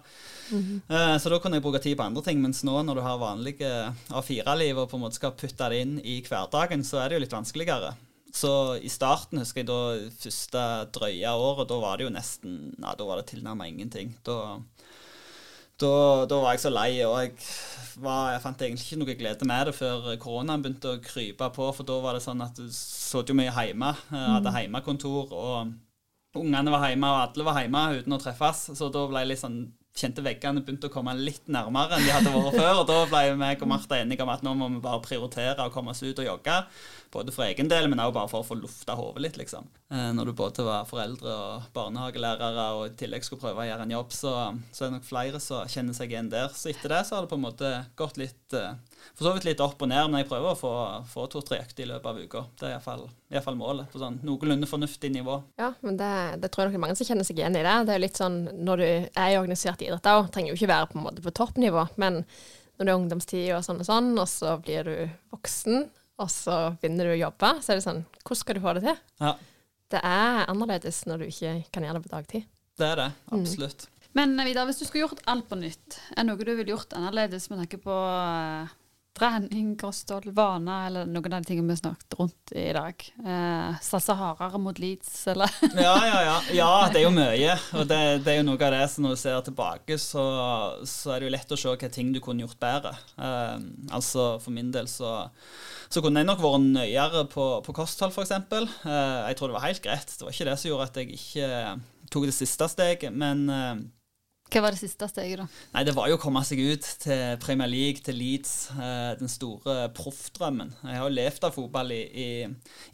Mm 0.50 0.62
-hmm. 0.88 1.18
Så 1.18 1.30
da 1.30 1.38
kunne 1.38 1.56
jeg 1.56 1.62
bruke 1.62 1.78
tid 1.78 1.96
på 1.96 2.02
andre 2.02 2.22
ting. 2.22 2.40
Mens 2.42 2.64
nå 2.64 2.82
når 2.82 2.94
du 2.94 3.00
har 3.00 3.18
vanlige 3.18 3.94
A4-liv 4.10 4.78
og 4.78 4.90
på 4.90 4.96
en 4.96 5.02
måte 5.02 5.14
skal 5.14 5.32
putte 5.32 5.68
det 5.68 5.80
inn 5.80 6.00
i 6.04 6.20
hverdagen, 6.20 6.84
så 6.84 6.98
er 6.98 7.08
det 7.08 7.14
jo 7.14 7.20
litt 7.20 7.32
vanskeligere. 7.32 7.94
Så 8.34 8.76
i 8.82 8.88
starten, 8.90 9.38
husker 9.38 9.62
jeg 9.62 9.68
da 9.70 10.10
første 10.18 10.62
drøye 10.96 11.30
året, 11.38 11.68
da 11.70 11.76
var 11.78 11.96
det 11.96 12.08
jo 12.08 12.10
nesten 12.10 12.74
ja, 12.82 12.94
da 12.98 13.06
var 13.06 13.20
det 13.20 13.28
tilnærmet 13.30 13.70
ingenting. 13.70 14.16
Da, 14.26 14.58
da, 15.78 16.26
da, 16.26 16.40
var 16.42 16.56
jeg 16.56 16.64
så 16.64 16.72
lei, 16.74 17.04
og 17.06 17.14
jeg, 17.22 17.36
var, 18.02 18.32
jeg, 18.34 18.42
fant 18.42 18.64
egentlig 18.66 18.88
ikke 18.88 18.98
noe 19.04 19.16
glede 19.20 19.46
med 19.46 19.70
det 19.70 19.76
før 19.78 20.10
koronaen 20.18 20.64
begynte 20.64 20.96
å 20.96 21.02
krype 21.04 21.46
på. 21.54 21.70
For 21.76 21.86
da 21.86 22.00
var 22.02 22.18
det 22.18 22.24
sånn 22.26 22.42
at 22.42 22.58
du 22.58 22.66
så 22.74 23.22
jo 23.22 23.38
mye 23.38 23.54
hjemme. 23.54 23.92
Hadde 24.10 24.50
mhm. 24.50 24.58
hjemmekontor. 24.58 25.30
og 25.30 25.74
Ungene 26.34 26.74
var 26.74 26.88
hjemme, 26.90 27.10
og 27.10 27.22
alle 27.28 27.46
var 27.46 27.62
hjemme 27.62 27.86
uten 28.00 28.16
å 28.16 28.20
treffes. 28.22 28.68
Så 28.74 28.90
da 28.92 29.06
ble 29.10 29.22
jeg 29.22 29.34
litt 29.34 29.42
sånn 29.44 29.64
kjente 29.94 30.24
veggene 30.26 30.62
begynte 30.64 30.88
å 30.88 30.92
komme 30.92 31.12
litt 31.14 31.46
nærmere 31.54 31.94
enn 31.94 32.02
de 32.02 32.10
hadde 32.10 32.32
vært 32.34 32.56
før. 32.58 32.80
Og 32.80 32.86
da 32.88 32.96
ble 33.10 33.20
jeg 33.28 33.60
og 33.62 33.70
Martha 33.70 34.00
enige 34.00 34.24
om 34.24 34.32
at 34.32 34.42
nå 34.42 34.54
må 34.58 34.68
vi 34.72 34.82
bare 34.82 35.02
prioritere 35.04 35.66
å 35.68 35.72
komme 35.74 35.94
oss 35.94 36.02
ut 36.02 36.18
og 36.18 36.26
jogge. 36.26 36.56
Både 37.14 37.34
for 37.34 37.46
egen 37.46 37.70
del, 37.70 37.86
men 37.90 38.02
også 38.02 38.16
bare 38.16 38.30
for 38.32 38.42
å 38.42 38.48
få 38.48 38.56
lufta 38.58 38.96
hodet 38.98 39.22
litt, 39.22 39.38
liksom. 39.38 39.68
Eh, 39.94 40.10
når 40.16 40.32
du 40.32 40.34
både 40.40 40.66
var 40.66 40.88
foreldre 40.88 41.30
og 41.30 41.68
barnehagelærere 41.76 42.66
og 42.80 42.88
i 42.88 42.96
tillegg 42.98 43.26
skulle 43.26 43.44
prøve 43.44 43.62
å 43.62 43.68
gjøre 43.68 43.86
en 43.86 43.94
jobb, 43.94 44.16
så, 44.16 44.34
så 44.74 44.82
er 44.82 44.90
det 44.90 44.96
nok 44.96 45.06
flere 45.06 45.42
som 45.42 45.70
kjenner 45.70 45.94
seg 45.94 46.10
igjen 46.10 46.32
der. 46.32 46.50
Så 46.58 46.72
etter 46.72 46.96
det 46.96 47.04
så 47.06 47.16
har 47.16 47.26
det 47.26 47.30
på 47.30 47.38
en 47.38 47.46
måte 47.46 47.70
gått 47.94 48.18
litt 48.18 48.58
eh, 48.58 48.74
for 49.12 49.26
så 49.26 49.32
vidt 49.36 49.44
litt 49.48 49.60
opp 49.64 49.82
og 49.84 49.90
ned, 49.90 50.08
men 50.10 50.22
jeg 50.22 50.28
prøver 50.30 50.52
å 50.54 50.58
få, 50.58 50.72
få 51.10 51.26
to-tre 51.32 51.60
økter 51.62 51.84
i 51.84 51.88
løpet 51.90 52.08
av 52.10 52.18
uka. 52.24 52.42
Det 52.60 52.70
er 52.70 52.74
iallfall 52.78 53.58
målet. 53.60 53.90
På 53.92 54.00
sånn 54.02 54.16
noenlunde 54.26 54.68
fornuftig 54.70 55.10
nivå. 55.14 55.36
Ja, 55.60 55.72
men 55.84 55.98
det, 56.00 56.10
det 56.42 56.50
tror 56.54 56.64
jeg 56.66 56.74
nok 56.74 56.84
mange 56.86 56.96
som 56.98 57.08
kjenner 57.08 57.26
seg 57.28 57.38
igjen 57.42 57.58
i 57.60 57.64
det. 57.66 57.74
Det 57.86 57.94
er 57.94 58.00
jo 58.00 58.04
litt 58.06 58.20
sånn 58.20 58.38
når 58.66 58.82
du 58.82 58.86
er 58.88 59.30
i 59.34 59.38
organisert 59.40 59.82
idrett 59.84 60.10
òg, 60.14 60.30
trenger 60.34 60.54
jo 60.54 60.58
ikke 60.60 60.72
være 60.72 60.90
på 60.92 60.98
en 61.00 61.06
måte 61.08 61.24
på 61.24 61.34
toppnivå, 61.40 61.86
men 62.02 62.22
når 62.24 62.86
det 62.88 62.90
er 62.90 62.98
ungdomstid 62.98 63.48
og 63.54 63.62
sånn 63.66 63.82
og 63.84 63.86
sånn, 63.86 64.12
og 64.18 64.26
så 64.30 64.56
blir 64.64 64.88
du 64.88 64.96
voksen, 65.34 65.84
og 66.18 66.30
så 66.30 66.56
begynner 66.82 67.06
du 67.10 67.14
å 67.16 67.20
jobbe, 67.24 67.50
så 67.62 67.72
er 67.74 67.78
det 67.80 67.84
sånn 67.86 68.04
Hvordan 68.22 68.40
skal 68.40 68.56
du 68.58 68.62
få 68.64 68.72
det 68.78 68.82
til? 68.86 68.98
Ja, 69.22 69.34
Det 69.94 70.00
er 70.06 70.46
annerledes 70.50 71.02
når 71.06 71.22
du 71.22 71.24
ikke 71.28 71.52
kan 71.74 71.84
gjøre 71.86 72.00
det 72.00 72.06
på 72.08 72.12
dagtid. 72.16 72.46
det 72.80 72.86
er 72.88 72.96
det. 72.98 73.08
Absolutt. 73.34 73.84
Men 74.14 74.38
eh, 74.38 74.46
Vidar, 74.46 74.66
hvis 74.66 74.78
du 74.78 74.84
skulle 74.86 75.04
gjort 75.08 75.22
alt 75.30 75.46
på 75.50 75.58
nytt, 75.58 75.98
er 76.16 76.26
noe 76.26 76.38
du 76.38 76.50
ville 76.54 76.70
gjort 76.70 76.94
annerledes 76.94 77.48
med 77.50 77.58
tanke 77.62 77.78
på 77.82 77.94
eh, 77.94 78.72
trening, 79.14 79.74
kosthold, 79.78 80.32
vaner, 80.34 80.88
eller 80.88 81.06
noen 81.06 81.36
av 81.36 81.42
de 81.42 81.48
tingene 81.52 81.70
vi 81.70 81.78
snakket 81.78 82.16
rundt 82.18 82.52
i 82.58 82.64
dag? 82.74 83.04
Eh, 83.22 83.76
Satse 83.84 84.16
hardere 84.18 84.58
mot 84.62 84.78
Leeds, 84.82 85.12
eller? 85.30 85.50
Ja, 85.86 85.94
ja, 86.08 86.18
ja. 86.26 86.36
ja, 86.56 86.70
det 86.90 87.00
er 87.00 87.06
jo 87.06 87.12
mye. 87.14 87.54
Og 87.78 87.86
det, 87.90 88.00
det 88.26 88.32
er 88.34 88.40
jo 88.40 88.48
noe 88.48 88.58
av 88.58 88.74
det 88.74 88.82
som 88.90 89.06
når 89.06 89.14
du 89.14 89.22
ser 89.22 89.40
tilbake, 89.46 89.98
så, 90.02 90.26
så 90.88 91.14
er 91.14 91.22
det 91.22 91.30
jo 91.30 91.34
lett 91.36 91.54
å 91.54 91.60
se 91.60 91.74
hva 91.74 91.92
ting 91.94 92.12
du 92.14 92.20
kunne 92.24 92.46
gjort 92.46 92.60
bedre. 92.62 92.94
Eh, 93.14 93.56
altså 93.94 94.28
For 94.42 94.54
min 94.54 94.74
del 94.74 94.90
så, 94.90 95.16
så 95.88 96.02
kunne 96.02 96.22
jeg 96.22 96.30
nok 96.32 96.42
vært 96.42 96.68
nøyere 96.74 97.26
på, 97.30 97.48
på 97.66 97.76
kosthold, 97.76 98.14
f.eks. 98.14 98.34
Eh, 98.34 99.18
jeg 99.30 99.38
tror 99.38 99.52
det 99.52 99.58
var 99.60 99.68
helt 99.68 99.84
greit. 99.84 100.10
Det 100.10 100.26
var 100.26 100.34
ikke 100.34 100.50
det 100.50 100.58
som 100.60 100.72
gjorde 100.72 100.88
at 100.90 101.02
jeg 101.02 101.20
ikke 101.20 101.50
tok 102.10 102.26
det 102.30 102.36
siste 102.36 102.68
steget. 102.70 103.14
Men 103.14 103.46
eh, 103.50 103.76
Hva 104.54 104.60
var 104.62 104.74
det 104.76 104.78
siste 104.78 105.08
steget, 105.10 105.40
da? 105.40 105.48
Nei, 105.74 105.82
det 105.82 105.96
var 105.96 106.06
jo 106.06 106.14
å 106.14 106.20
komme 106.22 106.38
seg 106.46 106.60
ut 106.62 106.86
til 107.02 107.38
Premier 107.42 107.66
League, 107.66 108.04
til 108.06 108.14
Leeds. 108.14 108.52
Eh, 108.76 109.08
den 109.18 109.30
store 109.32 109.88
proffdrømmen. 109.96 110.70
Jeg 110.86 111.00
har 111.00 111.08
jo 111.08 111.16
levd 111.16 111.48
av 111.48 111.56
fotball 111.56 111.90
i, 111.90 112.02
i, 112.06 112.28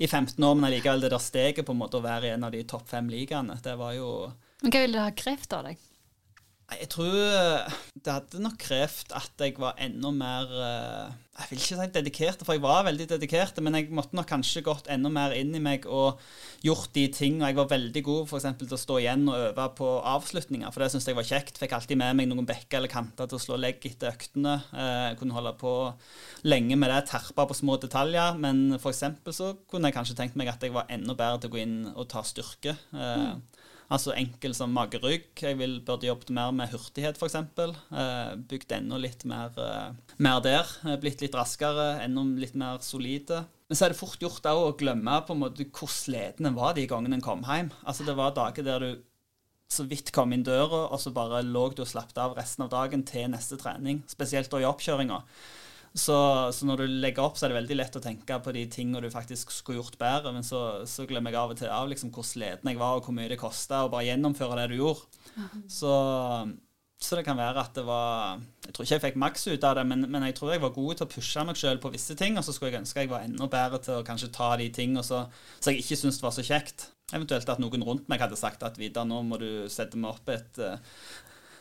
i 0.01 0.09
15 0.09 0.41
år, 0.41 0.57
men 0.57 0.71
allikevel 0.71 1.05
det 1.05 1.13
der 1.13 1.21
steget 1.21 1.69
på 1.69 1.77
en 1.77 1.83
måte 1.83 2.01
å 2.01 2.07
være 2.07 2.31
i 2.31 2.33
en 2.33 2.49
av 2.49 2.55
de 2.55 2.65
topp 2.65 2.89
fem 2.89 3.13
ligaene, 3.13 3.59
det 3.61 3.77
var 3.77 3.93
jo 3.99 4.09
Men 4.63 4.73
Hva 4.73 4.85
ville 4.87 4.97
det 4.97 5.05
ha 5.05 5.17
krevd 5.21 5.59
av 5.59 5.69
deg? 5.69 5.85
Jeg 6.71 6.87
tror 6.93 7.15
eh, 7.17 7.79
det 8.05 8.13
hadde 8.15 8.41
nok 8.45 8.55
krevd 8.63 9.11
at 9.19 9.43
jeg 9.43 9.57
var 9.59 9.75
enda 9.83 10.13
mer 10.15 10.53
eh, 10.55 11.11
Jeg 11.41 11.49
vil 11.51 11.59
ikke 11.59 11.79
si 11.81 11.87
dedikert, 11.95 12.43
for 12.45 12.55
jeg 12.55 12.63
var 12.63 12.85
veldig 12.87 13.07
dedikert, 13.15 13.59
men 13.65 13.75
jeg 13.79 13.89
måtte 13.97 14.15
nok 14.15 14.29
kanskje 14.29 14.63
gått 14.67 14.91
enda 14.93 15.09
mer 15.13 15.33
inn 15.35 15.55
i 15.57 15.63
meg 15.63 15.87
og 15.89 16.21
gjort 16.63 16.91
de 16.93 17.07
tingene. 17.17 17.49
Jeg 17.49 17.57
var 17.57 17.71
veldig 17.71 18.03
god 18.05 18.27
for 18.29 18.37
eksempel, 18.39 18.69
til 18.69 18.77
å 18.77 18.81
stå 18.83 18.99
igjen 19.01 19.25
og 19.33 19.39
øve 19.49 19.67
på 19.79 19.89
avslutninger, 20.13 20.69
for 20.75 20.85
det 20.85 20.91
syntes 20.93 21.09
jeg 21.09 21.17
var 21.17 21.29
kjekt. 21.31 21.57
Fikk 21.63 21.73
alltid 21.79 22.01
med 22.03 22.19
meg 22.21 22.29
noen 22.29 22.47
bekker 22.49 22.79
eller 22.83 22.93
kanter 22.93 23.31
til 23.31 23.41
å 23.41 23.43
slå 23.47 23.57
legg 23.57 23.81
etter 23.89 24.13
øktene. 24.13 24.59
Eh, 24.75 24.99
Jeg 25.11 25.19
kunne 25.23 25.39
holde 25.39 25.55
på 25.65 25.73
lenge 26.45 26.77
med 26.77 26.93
det, 26.93 27.01
terpe 27.09 27.49
på 27.49 27.57
små 27.57 27.79
detaljer. 27.81 28.37
Men 28.39 28.77
for 28.79 28.93
eksempel 28.93 29.33
så 29.35 29.55
kunne 29.71 29.89
jeg 29.89 29.97
kanskje 29.97 30.19
tenkt 30.21 30.37
meg 30.37 30.53
at 30.53 30.61
jeg 30.63 30.77
var 30.77 30.93
enda 30.93 31.17
bedre 31.17 31.41
til 31.41 31.51
å 31.51 31.57
gå 31.57 31.63
inn 31.65 31.79
og 31.95 32.05
ta 32.13 32.21
styrke. 32.27 32.77
Eh, 32.93 33.31
Altså 33.91 34.15
enkel 34.15 34.55
som 34.55 34.71
magerygg. 34.71 35.33
Jeg 35.35 35.59
vil, 35.59 35.81
burde 35.87 36.07
jobbet 36.07 36.31
mer 36.35 36.53
med 36.55 36.71
hurtighet, 36.71 37.19
f.eks. 37.19 37.35
Eh, 37.35 38.35
bygd 38.51 38.75
enda 38.77 39.01
litt 39.03 39.25
mer, 39.27 39.51
eh, 39.59 40.15
mer 40.23 40.43
der. 40.45 40.71
Eh, 40.87 40.99
blitt 41.03 41.25
litt 41.25 41.35
raskere, 41.35 41.97
enda 42.05 42.23
litt 42.39 42.55
mer 42.55 42.79
solide. 42.87 43.43
Men 43.67 43.79
så 43.79 43.87
er 43.87 43.93
det 43.93 43.99
fort 43.99 44.23
gjort 44.23 44.47
å 44.51 44.71
glemme 44.79 45.21
på 45.27 45.35
en 45.35 45.43
måte 45.43 45.67
hvor 45.75 45.91
sliten 45.91 46.47
en 46.47 46.59
var 46.59 46.75
de 46.79 46.87
gangene 46.91 47.19
en 47.19 47.25
kom 47.25 47.43
hjem. 47.47 47.73
Altså 47.85 48.07
Det 48.07 48.17
var 48.19 48.35
dager 48.35 48.67
der 48.67 48.79
du 48.87 48.91
så 49.71 49.85
vidt 49.87 50.11
kom 50.15 50.33
inn 50.35 50.43
døra, 50.43 50.89
og 50.91 50.99
så 50.99 51.13
bare 51.15 51.45
lå 51.47 51.69
du 51.75 51.85
og 51.85 51.91
slappet 51.91 52.19
av 52.19 52.35
resten 52.39 52.67
av 52.67 52.73
dagen 52.73 53.05
til 53.07 53.29
neste 53.31 53.59
trening. 53.59 54.03
Spesielt 54.11 54.51
da 54.51 54.59
i 54.59 54.67
oppkjøringa. 54.67 55.21
Så, 55.91 56.17
så 56.55 56.67
når 56.69 56.85
du 56.85 56.93
legger 57.03 57.25
opp, 57.25 57.39
så 57.39 57.47
er 57.47 57.51
det 57.51 57.59
veldig 57.65 57.77
lett 57.81 57.97
å 57.99 58.03
tenke 58.05 58.37
på 58.45 58.53
de 58.55 58.63
tingene 58.71 59.03
du 59.03 59.11
faktisk 59.11 59.51
skulle 59.51 59.81
gjort 59.81 59.99
bedre, 59.99 60.31
men 60.37 60.47
så, 60.47 60.87
så 60.87 61.07
glemmer 61.09 61.35
jeg 61.35 61.41
av 61.41 61.55
og 61.55 61.59
til 61.59 61.73
av 61.75 61.89
liksom 61.91 62.13
hvor 62.15 62.27
sliten 62.27 62.71
jeg 62.71 62.79
var, 62.79 62.99
og 62.99 63.09
hvor 63.09 63.17
mye 63.17 63.31
det 63.33 63.41
kosta 63.41 63.85
å 63.85 63.91
bare 63.91 64.07
gjennomføre 64.07 64.59
det 64.61 64.69
du 64.71 64.77
gjorde. 64.79 65.09
Så, 65.67 65.95
så 67.03 67.19
det 67.19 67.25
kan 67.27 67.39
være 67.39 67.63
at 67.65 67.75
det 67.79 67.85
var 67.87 68.41
Jeg 68.67 68.75
tror 68.75 68.85
ikke 68.85 68.95
jeg 68.97 69.05
fikk 69.05 69.19
maks 69.23 69.47
ut 69.49 69.67
av 69.67 69.81
det, 69.81 69.85
men, 69.91 70.07
men 70.07 70.29
jeg 70.29 70.37
tror 70.39 70.53
jeg 70.55 70.63
var 70.63 70.75
god 70.77 71.01
til 71.01 71.09
å 71.09 71.11
pushe 71.17 71.45
meg 71.49 71.59
sjøl 71.59 71.83
på 71.83 71.91
visse 71.97 72.15
ting, 72.19 72.39
og 72.39 72.47
så 72.47 72.55
skulle 72.55 72.71
jeg 72.71 72.85
ønske 72.85 73.03
jeg 73.07 73.11
var 73.11 73.27
enda 73.27 73.51
bedre 73.51 73.83
til 73.83 73.99
å 73.99 74.07
kanskje 74.07 74.31
ta 74.37 74.53
de 74.61 74.71
tingene 74.75 75.03
så, 75.07 75.25
så 75.59 75.75
jeg 75.75 75.83
ikke 75.83 75.99
syntes 75.99 76.21
det 76.23 76.29
var 76.29 76.37
så 76.39 76.47
kjekt. 76.47 76.87
Eventuelt 77.11 77.51
at 77.51 77.59
noen 77.59 77.83
rundt 77.83 78.07
meg 78.11 78.23
hadde 78.23 78.39
sagt 78.39 78.63
at 78.63 78.79
Vidar, 78.79 79.09
nå 79.11 79.25
må 79.27 79.41
du 79.43 79.67
sette 79.73 79.99
meg 79.99 80.13
opp 80.15 80.31
et 80.31 80.63
eh, 80.63 80.79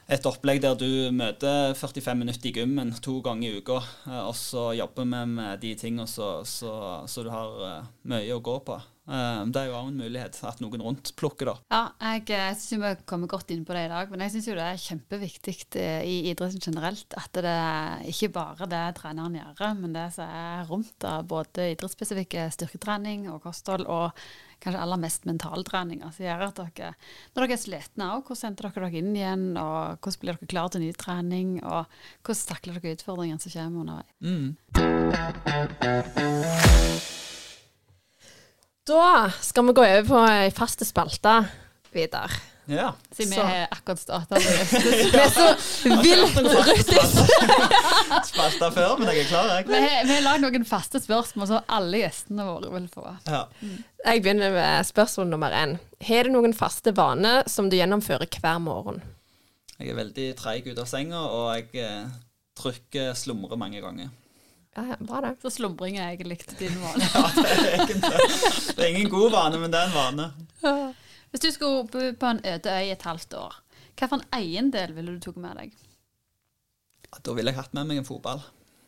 et 0.10 0.26
opplegg 0.26 0.62
der 0.64 0.78
du 0.80 1.12
møter 1.14 1.76
45 1.78 2.18
minutter 2.18 2.50
i 2.50 2.54
gymmen 2.56 2.96
to 3.04 3.20
ganger 3.26 3.50
i 3.50 3.60
uka, 3.62 3.80
eh, 4.10 4.22
og 4.26 4.36
så 4.38 4.72
jobber 4.78 5.06
vi 5.06 5.26
med 5.36 5.60
de 5.62 5.76
tingene 5.78 6.08
så, 6.10 6.40
så, 6.50 6.72
så 7.10 7.26
du 7.26 7.30
har 7.34 7.60
eh, 7.68 7.92
mye 8.10 8.34
å 8.34 8.42
gå 8.42 8.56
på. 8.66 8.80
Eh, 9.10 9.44
Det 9.46 9.62
er 9.62 9.70
jo 9.70 9.76
også 9.78 9.92
en 9.94 10.02
mulighet 10.02 10.42
at 10.50 10.64
noen 10.64 10.86
rundt 10.88 11.14
plukker, 11.20 11.52
da. 11.52 11.56
Ja, 11.70 11.84
jeg, 12.16 12.26
jeg 12.34 12.58
syns 12.58 12.82
vi 12.82 12.92
kommer 13.10 13.30
godt 13.30 13.54
inn 13.54 13.64
på 13.68 13.78
det 13.78 13.86
i 13.86 13.94
dag, 13.94 14.10
men 14.10 14.26
jeg 14.26 14.34
syns 14.34 14.50
jo 14.50 14.58
det 14.58 14.66
er 14.66 14.84
kjempeviktig 14.88 15.58
i 15.78 16.18
idretten 16.34 16.66
generelt 16.66 17.18
at 17.20 17.42
det 17.46 17.54
er 17.54 18.10
ikke 18.10 18.34
bare 18.42 18.70
det 18.74 18.84
treneren 18.98 19.38
gjør, 19.38 19.66
men 19.78 19.94
det 19.94 20.10
som 20.18 20.38
er 20.42 20.70
rundt 20.74 21.10
av 21.10 21.30
både 21.30 21.72
idrettsspesifikke 21.76 22.50
styrketrening 22.58 23.30
og 23.30 23.44
kosthold, 23.46 23.86
og 23.86 24.18
kanskje 24.64 24.82
aller 24.84 25.00
mest 25.02 25.26
mentaltreninga 25.30 26.12
som 26.16 26.26
gjør 26.26 26.44
at 26.50 26.60
dere, 26.60 26.90
når 27.34 27.42
dere 27.46 27.56
er 27.56 27.62
slitne 27.62 28.10
òg, 28.16 28.22
hvordan 28.28 28.48
henter 28.50 28.64
dere 28.68 28.84
dere 28.86 29.00
inn 29.02 29.16
igjen, 29.16 29.46
og 29.60 29.80
hvordan 30.04 30.22
blir 30.24 30.34
dere 30.36 30.52
klare 30.54 30.74
til 30.76 30.84
ny 30.84 30.92
trening, 31.00 31.50
og 31.64 31.82
hvordan 32.28 32.48
takler 32.52 32.74
dere 32.80 32.96
utfordringene 33.00 33.42
som 33.44 33.52
kommer 33.56 33.80
underveis. 33.86 34.12
Mm. 34.20 34.48
Da 38.90 39.10
skal 39.46 39.64
vi 39.68 39.78
gå 39.78 39.84
over 39.86 40.06
på 40.08 40.18
ei 40.28 40.50
faste 40.56 40.86
spalte, 40.88 41.34
Vidar. 41.94 42.32
Ja. 42.70 42.94
Siden 43.12 43.30
vi 43.32 43.36
Så. 43.36 43.42
har 43.42 43.68
akkurat 43.72 44.00
starta 44.00 44.36
med 44.36 44.44
Vi 44.44 45.20
er 45.20 45.32
så 45.34 45.48
vilt 46.04 46.38
rutis. 46.38 47.16
Spalta 48.30 48.70
før, 48.76 49.00
men 49.00 49.10
jeg 49.10 49.24
er 49.24 49.30
klar, 49.32 49.50
Vi 49.66 49.80
har, 49.82 50.06
vi 50.06 50.14
har 50.14 50.22
lagd 50.28 50.46
noen 50.46 50.68
faste 50.70 51.02
spørsmål 51.02 51.50
som 51.50 51.72
alle 51.80 52.04
gjestene 52.04 52.46
våre 52.46 52.70
vil 52.76 52.86
få. 52.94 53.08
Ja. 53.26 53.42
Jeg 54.06 54.22
begynner 54.22 54.54
med 54.54 54.86
spørsmål 54.86 55.32
nummer 55.34 55.56
én. 55.56 55.78
Har 56.06 56.30
du 56.30 56.34
noen 56.36 56.54
faste 56.54 56.94
vaner 56.96 57.42
som 57.50 57.72
du 57.72 57.78
gjennomfører 57.80 58.30
hver 58.38 58.62
morgen? 58.62 59.02
Jeg 59.80 59.90
er 59.94 60.00
veldig 60.04 60.30
treig 60.38 60.70
ut 60.70 60.80
av 60.84 60.88
senga, 60.92 61.20
og 61.26 61.50
jeg 61.56 61.84
eh, 61.88 62.08
trykker 62.60 63.14
slumre 63.18 63.58
mange 63.58 63.82
ganger. 63.82 64.14
Ja, 64.78 64.84
ja, 64.92 64.96
bra 65.02 65.22
det. 65.26 65.34
Så 65.42 65.50
slumring 65.58 65.98
er 65.98 66.14
egentlig 66.14 66.38
din 66.60 66.78
vane. 66.84 67.10
Ja, 67.16 67.26
det 67.36 67.50
er 67.50 67.70
egentlig 67.80 68.76
Det 68.78 68.84
er 68.84 68.90
ingen 68.94 69.10
god 69.10 69.32
vane, 69.34 69.58
men 69.66 69.74
det 69.74 69.80
er 69.82 69.90
en 69.90 69.98
vane. 69.98 70.32
Hvis 71.30 71.44
du 71.44 71.52
skulle 71.54 71.84
bo 71.92 72.06
på 72.20 72.32
en 72.34 72.40
øde 72.46 72.72
øy 72.74 72.92
et 72.92 73.06
halvt 73.06 73.34
år, 73.38 73.60
hvilken 74.00 74.24
eiendel 74.34 74.96
ville 74.96 75.14
du 75.16 75.20
tatt 75.24 75.38
med 75.42 75.60
deg? 75.60 75.76
Da 77.26 77.34
ville 77.36 77.52
jeg 77.52 77.60
hatt 77.60 77.74
med 77.78 77.90
meg 77.90 78.02
en 78.02 78.08
fotball. 78.08 78.42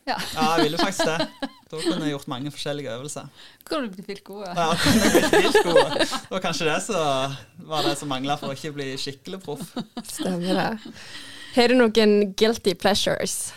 Ja. 0.06 0.16
Ja, 0.34 0.46
jeg 0.56 0.64
ville 0.66 0.78
faktisk 0.82 1.06
det. 1.06 1.26
Da 1.70 1.78
kunne 1.78 2.02
jeg 2.02 2.14
gjort 2.16 2.28
mange 2.30 2.50
forskjellige 2.50 2.90
øvelser. 2.96 3.28
Kunne 3.68 3.90
du 3.92 4.02
blitt 4.02 4.24
god? 4.26 4.48
Ja, 4.50 4.72
kunne 4.82 5.04
jeg 5.06 5.12
blitt 5.14 5.36
vilt 5.46 5.66
god. 5.68 5.92
Det 6.00 6.30
var 6.32 6.42
kanskje 6.42 6.66
det 6.66 6.78
som 6.88 7.68
var 7.70 7.86
det 7.86 7.94
som 8.00 8.10
mangla 8.10 8.36
for 8.40 8.50
å 8.50 8.56
ikke 8.56 8.74
bli 8.74 8.88
skikkelig 8.98 9.38
proff. 9.44 9.70
Stemmer 10.10 10.58
det. 10.58 10.94
Har 11.54 11.70
du 11.70 11.76
noen 11.78 12.32
guilty 12.38 12.74
pleasures? 12.74 13.52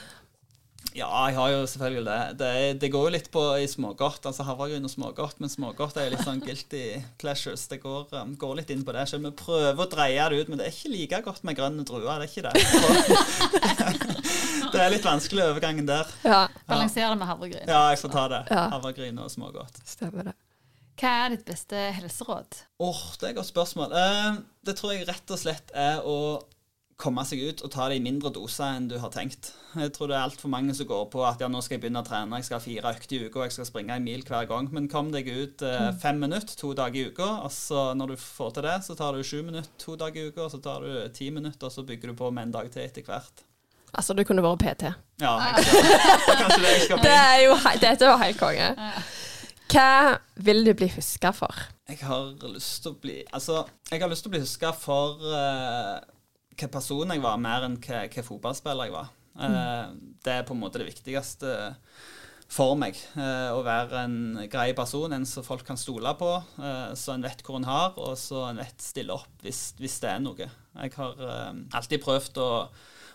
Ja, 0.96 1.10
jeg 1.28 1.36
har 1.36 1.50
jo 1.52 1.64
selvfølgelig 1.68 2.06
det. 2.08 2.20
Det, 2.39 2.52
det 2.80 2.89
går 2.93 3.10
jo 3.10 3.14
litt 3.18 3.28
på 3.34 3.41
i 3.60 3.66
smågodt, 3.68 4.24
altså 4.30 4.46
havregryn 4.48 4.88
og 4.88 4.91
smågodt, 4.93 5.41
men 5.43 5.52
smågodt 5.52 5.98
er 6.00 6.14
litt 6.14 6.24
sånn 6.24 6.39
guilty 6.43 6.84
pleasures. 7.22 7.66
Det 7.72 7.82
går, 7.84 8.08
um, 8.16 8.32
går 8.39 8.62
litt 8.62 8.72
inn 8.72 8.86
på 8.88 8.96
det. 8.96 9.04
Selv 9.12 9.26
om 9.26 9.28
vi 9.28 9.34
prøver 9.41 9.84
å 9.84 9.89
dreie 9.91 10.30
det 10.32 10.39
ut, 10.39 10.52
men 10.54 10.62
det 10.62 10.70
er 10.70 10.78
ikke 10.78 10.93
like 10.93 11.20
godt 11.28 11.43
med 11.48 11.60
grønne 11.60 11.84
druer, 11.88 12.24
det 12.24 12.26
er 12.26 12.32
ikke 12.32 12.48
det. 12.48 12.56
Det 14.76 14.82
er 14.82 14.89
litt 14.91 15.06
vanskelig 15.06 15.43
overgangen 15.46 15.86
der. 15.88 16.10
Ja, 16.26 16.39
Balansere 16.68 17.14
det 17.14 17.20
med 17.22 17.30
havregryn. 17.30 17.70
Ja, 17.70 17.84
jeg 17.93 18.00
får 18.02 18.12
ta 18.12 18.24
det. 18.32 18.39
Ja. 18.52 18.64
Havregryn 18.74 19.22
og 19.24 19.30
smågodt. 19.32 19.78
stemmer 19.88 20.28
det. 20.28 20.34
Hva 21.00 21.12
er 21.22 21.32
ditt 21.36 21.46
beste 21.48 21.80
helseråd? 21.96 22.58
Åh, 22.84 23.02
det 23.20 23.28
er 23.28 23.32
et 23.32 23.38
godt 23.38 23.52
spørsmål. 23.52 23.96
Uh, 23.96 24.41
det 24.68 24.76
tror 24.80 24.96
jeg 24.96 25.08
rett 25.08 25.32
og 25.32 25.39
slett 25.39 25.72
er 25.72 26.04
å 26.04 26.18
komme 26.96 27.26
seg 27.28 27.41
ut 27.43 27.62
og 27.66 27.72
ta 27.74 27.89
det 27.91 27.98
i 28.00 28.04
mindre 28.04 28.32
doser 28.32 28.78
enn 28.78 28.88
du 28.88 28.96
har 29.02 29.12
tenkt. 29.12 29.52
Jeg 29.76 29.91
tror 29.96 30.08
det 30.08 30.16
er 30.16 30.24
altfor 30.24 30.52
mange 30.52 30.74
som 30.78 30.88
går 30.88 31.10
på 31.12 31.24
at 31.28 31.41
ja, 31.43 31.50
nå 31.52 31.60
skal 31.64 31.76
jeg 31.76 31.84
begynne 31.84 32.00
å 32.00 32.08
trene, 32.08 32.39
jeg 32.39 32.48
skal 32.48 32.58
ha 32.58 32.64
fire 32.64 32.93
økter 32.96 33.18
i 33.18 33.28
uka, 33.28 33.43
jeg 33.43 33.56
skal 33.58 33.68
springe 33.68 33.98
en 33.98 34.06
mil 34.06 34.24
hver 34.28 34.48
gang. 34.48 34.70
Men 34.76 34.88
kom 34.91 35.12
deg 35.12 35.28
ut 35.28 35.66
eh, 35.68 35.89
fem 36.02 36.22
minutter 36.24 36.56
to 36.60 36.72
dager 36.78 37.02
i 37.02 37.12
uka, 37.12 37.28
og 37.43 37.52
så 37.52 37.89
når 38.00 38.16
du 38.16 38.22
får 38.22 38.56
til 38.56 38.70
det, 38.70 38.78
så 38.88 38.96
tar 38.96 39.18
du 39.18 39.28
sju 39.28 39.41
minutter 39.43 39.72
to 39.82 39.98
dager 40.00 40.24
i 40.24 40.32
uka, 40.32 40.48
og 40.48 40.56
så 40.56 40.62
tar 40.64 40.88
du 40.88 41.12
ti 41.16 41.30
minutter, 41.36 41.68
og 41.68 41.76
så 41.76 41.84
bygger 41.84 42.14
du 42.14 42.18
på 42.24 42.32
med 42.32 42.48
en 42.48 42.56
dag 42.56 42.72
til 42.72 42.88
etter 42.88 43.04
hvert. 43.08 43.43
Altså, 43.96 44.16
du 44.16 44.24
kunne 44.28 44.43
vært 44.43 44.64
PT. 44.64 44.89
Ja, 45.24 45.36
jeg 45.39 45.68
skal, 45.68 45.86
det 45.86 46.00
er 46.00 46.41
kanskje 46.41 46.64
det 46.64 46.72
jeg 46.72 46.82
skal 46.88 47.00
bli. 47.00 47.06
Det 47.06 47.20
er 47.20 47.38
jo, 47.46 47.54
dette 47.84 48.10
var 48.12 48.24
helt 48.24 48.39
konge. 48.41 48.72
Hva 49.72 49.91
vil 50.48 50.68
du 50.68 50.74
bli 50.78 50.89
huska 50.96 51.32
for? 51.36 51.68
Jeg 51.89 52.02
har 52.06 52.34
lyst 52.50 52.82
til 52.82 52.96
å 52.96 52.98
bli 52.98 53.16
Altså, 53.30 53.60
jeg 53.91 54.02
har 54.02 54.10
lyst 54.10 54.26
til 54.26 54.32
å 54.32 54.34
bli 54.34 54.41
huska 54.41 54.72
for 54.78 55.22
uh, 55.22 56.02
hva 56.56 56.72
person 56.72 57.12
jeg 57.12 57.24
var, 57.24 57.39
mer 57.41 57.68
enn 57.68 57.80
hva, 57.84 58.06
hva 58.12 58.26
fotballspiller 58.26 58.89
jeg 58.89 58.95
var. 58.95 59.14
Mm. 59.36 59.97
Det 60.24 60.32
er 60.32 60.45
på 60.47 60.56
en 60.56 60.62
måte 60.62 60.80
det 60.80 60.88
viktigste 60.88 61.49
for 62.51 62.76
meg. 62.80 62.97
eh, 63.18 63.49
å 63.51 63.64
være 63.66 64.03
en 64.06 64.18
grei 64.51 64.74
person, 64.78 65.12
en 65.14 65.26
som 65.26 65.45
folk 65.45 65.66
kan 65.66 65.78
stole 65.78 66.14
på, 66.20 66.32
eh, 66.62 66.93
så 66.93 67.16
en 67.16 67.26
vet 67.26 67.41
hvor 67.43 67.58
en 67.58 67.68
har, 67.68 67.95
og 67.97 68.18
så 68.18 68.49
en 68.49 68.62
vet 68.62 68.82
stille 68.82 69.14
opp 69.14 69.41
hvis, 69.41 69.74
hvis 69.80 69.99
det 70.03 70.12
er 70.12 70.22
noe. 70.24 70.49
Jeg 70.76 70.93
har 70.95 71.26
eh, 71.26 71.53
alltid 71.74 72.03
prøvd 72.03 72.39
å, 72.43 72.51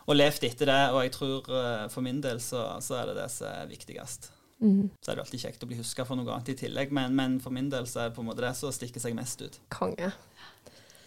å 0.07 0.17
leve 0.17 0.47
etter 0.49 0.67
det, 0.67 0.83
og 0.91 1.03
jeg 1.05 1.15
tror 1.17 1.55
eh, 1.61 1.87
for 1.93 2.07
min 2.07 2.21
del 2.21 2.43
så, 2.43 2.67
så 2.83 3.01
er 3.01 3.11
det 3.11 3.21
det 3.23 3.31
som 3.33 3.49
er 3.53 3.71
viktigst. 3.71 4.33
Mm. 4.61 4.91
Så 5.01 5.11
er 5.11 5.17
det 5.17 5.25
alltid 5.25 5.41
kjekt 5.47 5.63
å 5.65 5.69
bli 5.71 5.79
huska 5.79 6.05
for 6.05 6.21
noe 6.21 6.35
annet 6.35 6.53
i 6.53 6.59
tillegg, 6.67 6.91
men, 6.93 7.15
men 7.17 7.39
for 7.41 7.55
min 7.55 7.71
del 7.73 7.87
så 7.89 8.03
er 8.03 8.11
det 8.11 8.19
på 8.19 8.25
en 8.25 8.29
måte 8.29 8.45
det 8.45 8.53
som 8.59 8.75
stikker 8.75 9.01
seg 9.01 9.17
mest 9.17 9.41
ut. 9.41 9.57
Konge. 9.73 10.11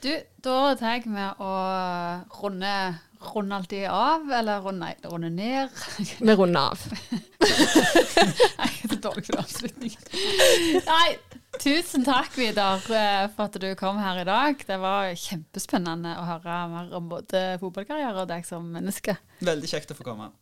Du, 0.04 0.12
da 0.44 0.76
tar 0.76 1.00
vi 1.00 1.12
med 1.16 1.40
å 1.40 1.52
runde, 2.42 2.72
runde 3.24 3.56
alltid 3.56 3.86
av, 3.88 4.26
eller 4.36 4.60
runde, 4.66 4.90
runde 5.08 5.30
ned. 5.32 5.70
Vi 6.20 6.36
runder 6.36 6.74
av. 6.74 6.82
Nei, 8.60 8.68
det 8.84 8.98
er 8.98 9.00
dårlig 9.06 9.24
for 9.30 9.40
avslutning. 9.46 9.96
Nei, 10.90 11.08
tusen 11.56 12.04
takk, 12.04 12.36
Vidar, 12.36 12.84
eh, 12.92 13.30
for 13.32 13.48
at 13.48 13.56
du 13.64 13.70
kom 13.80 14.04
her 14.04 14.20
i 14.26 14.28
dag. 14.28 14.68
Det 14.68 14.82
var 14.84 15.16
kjempespennende 15.16 16.18
å 16.20 16.28
høre 16.34 16.60
mer 16.76 16.92
om 17.00 17.08
både 17.16 17.46
fotballkarriere 17.64 18.26
og 18.26 18.32
deg 18.36 18.44
som 18.50 18.68
menneske. 18.76 19.16
Veldig 19.40 19.72
kjekt 19.72 19.96
å 19.96 20.02
få 20.02 20.12
komme. 20.12 20.34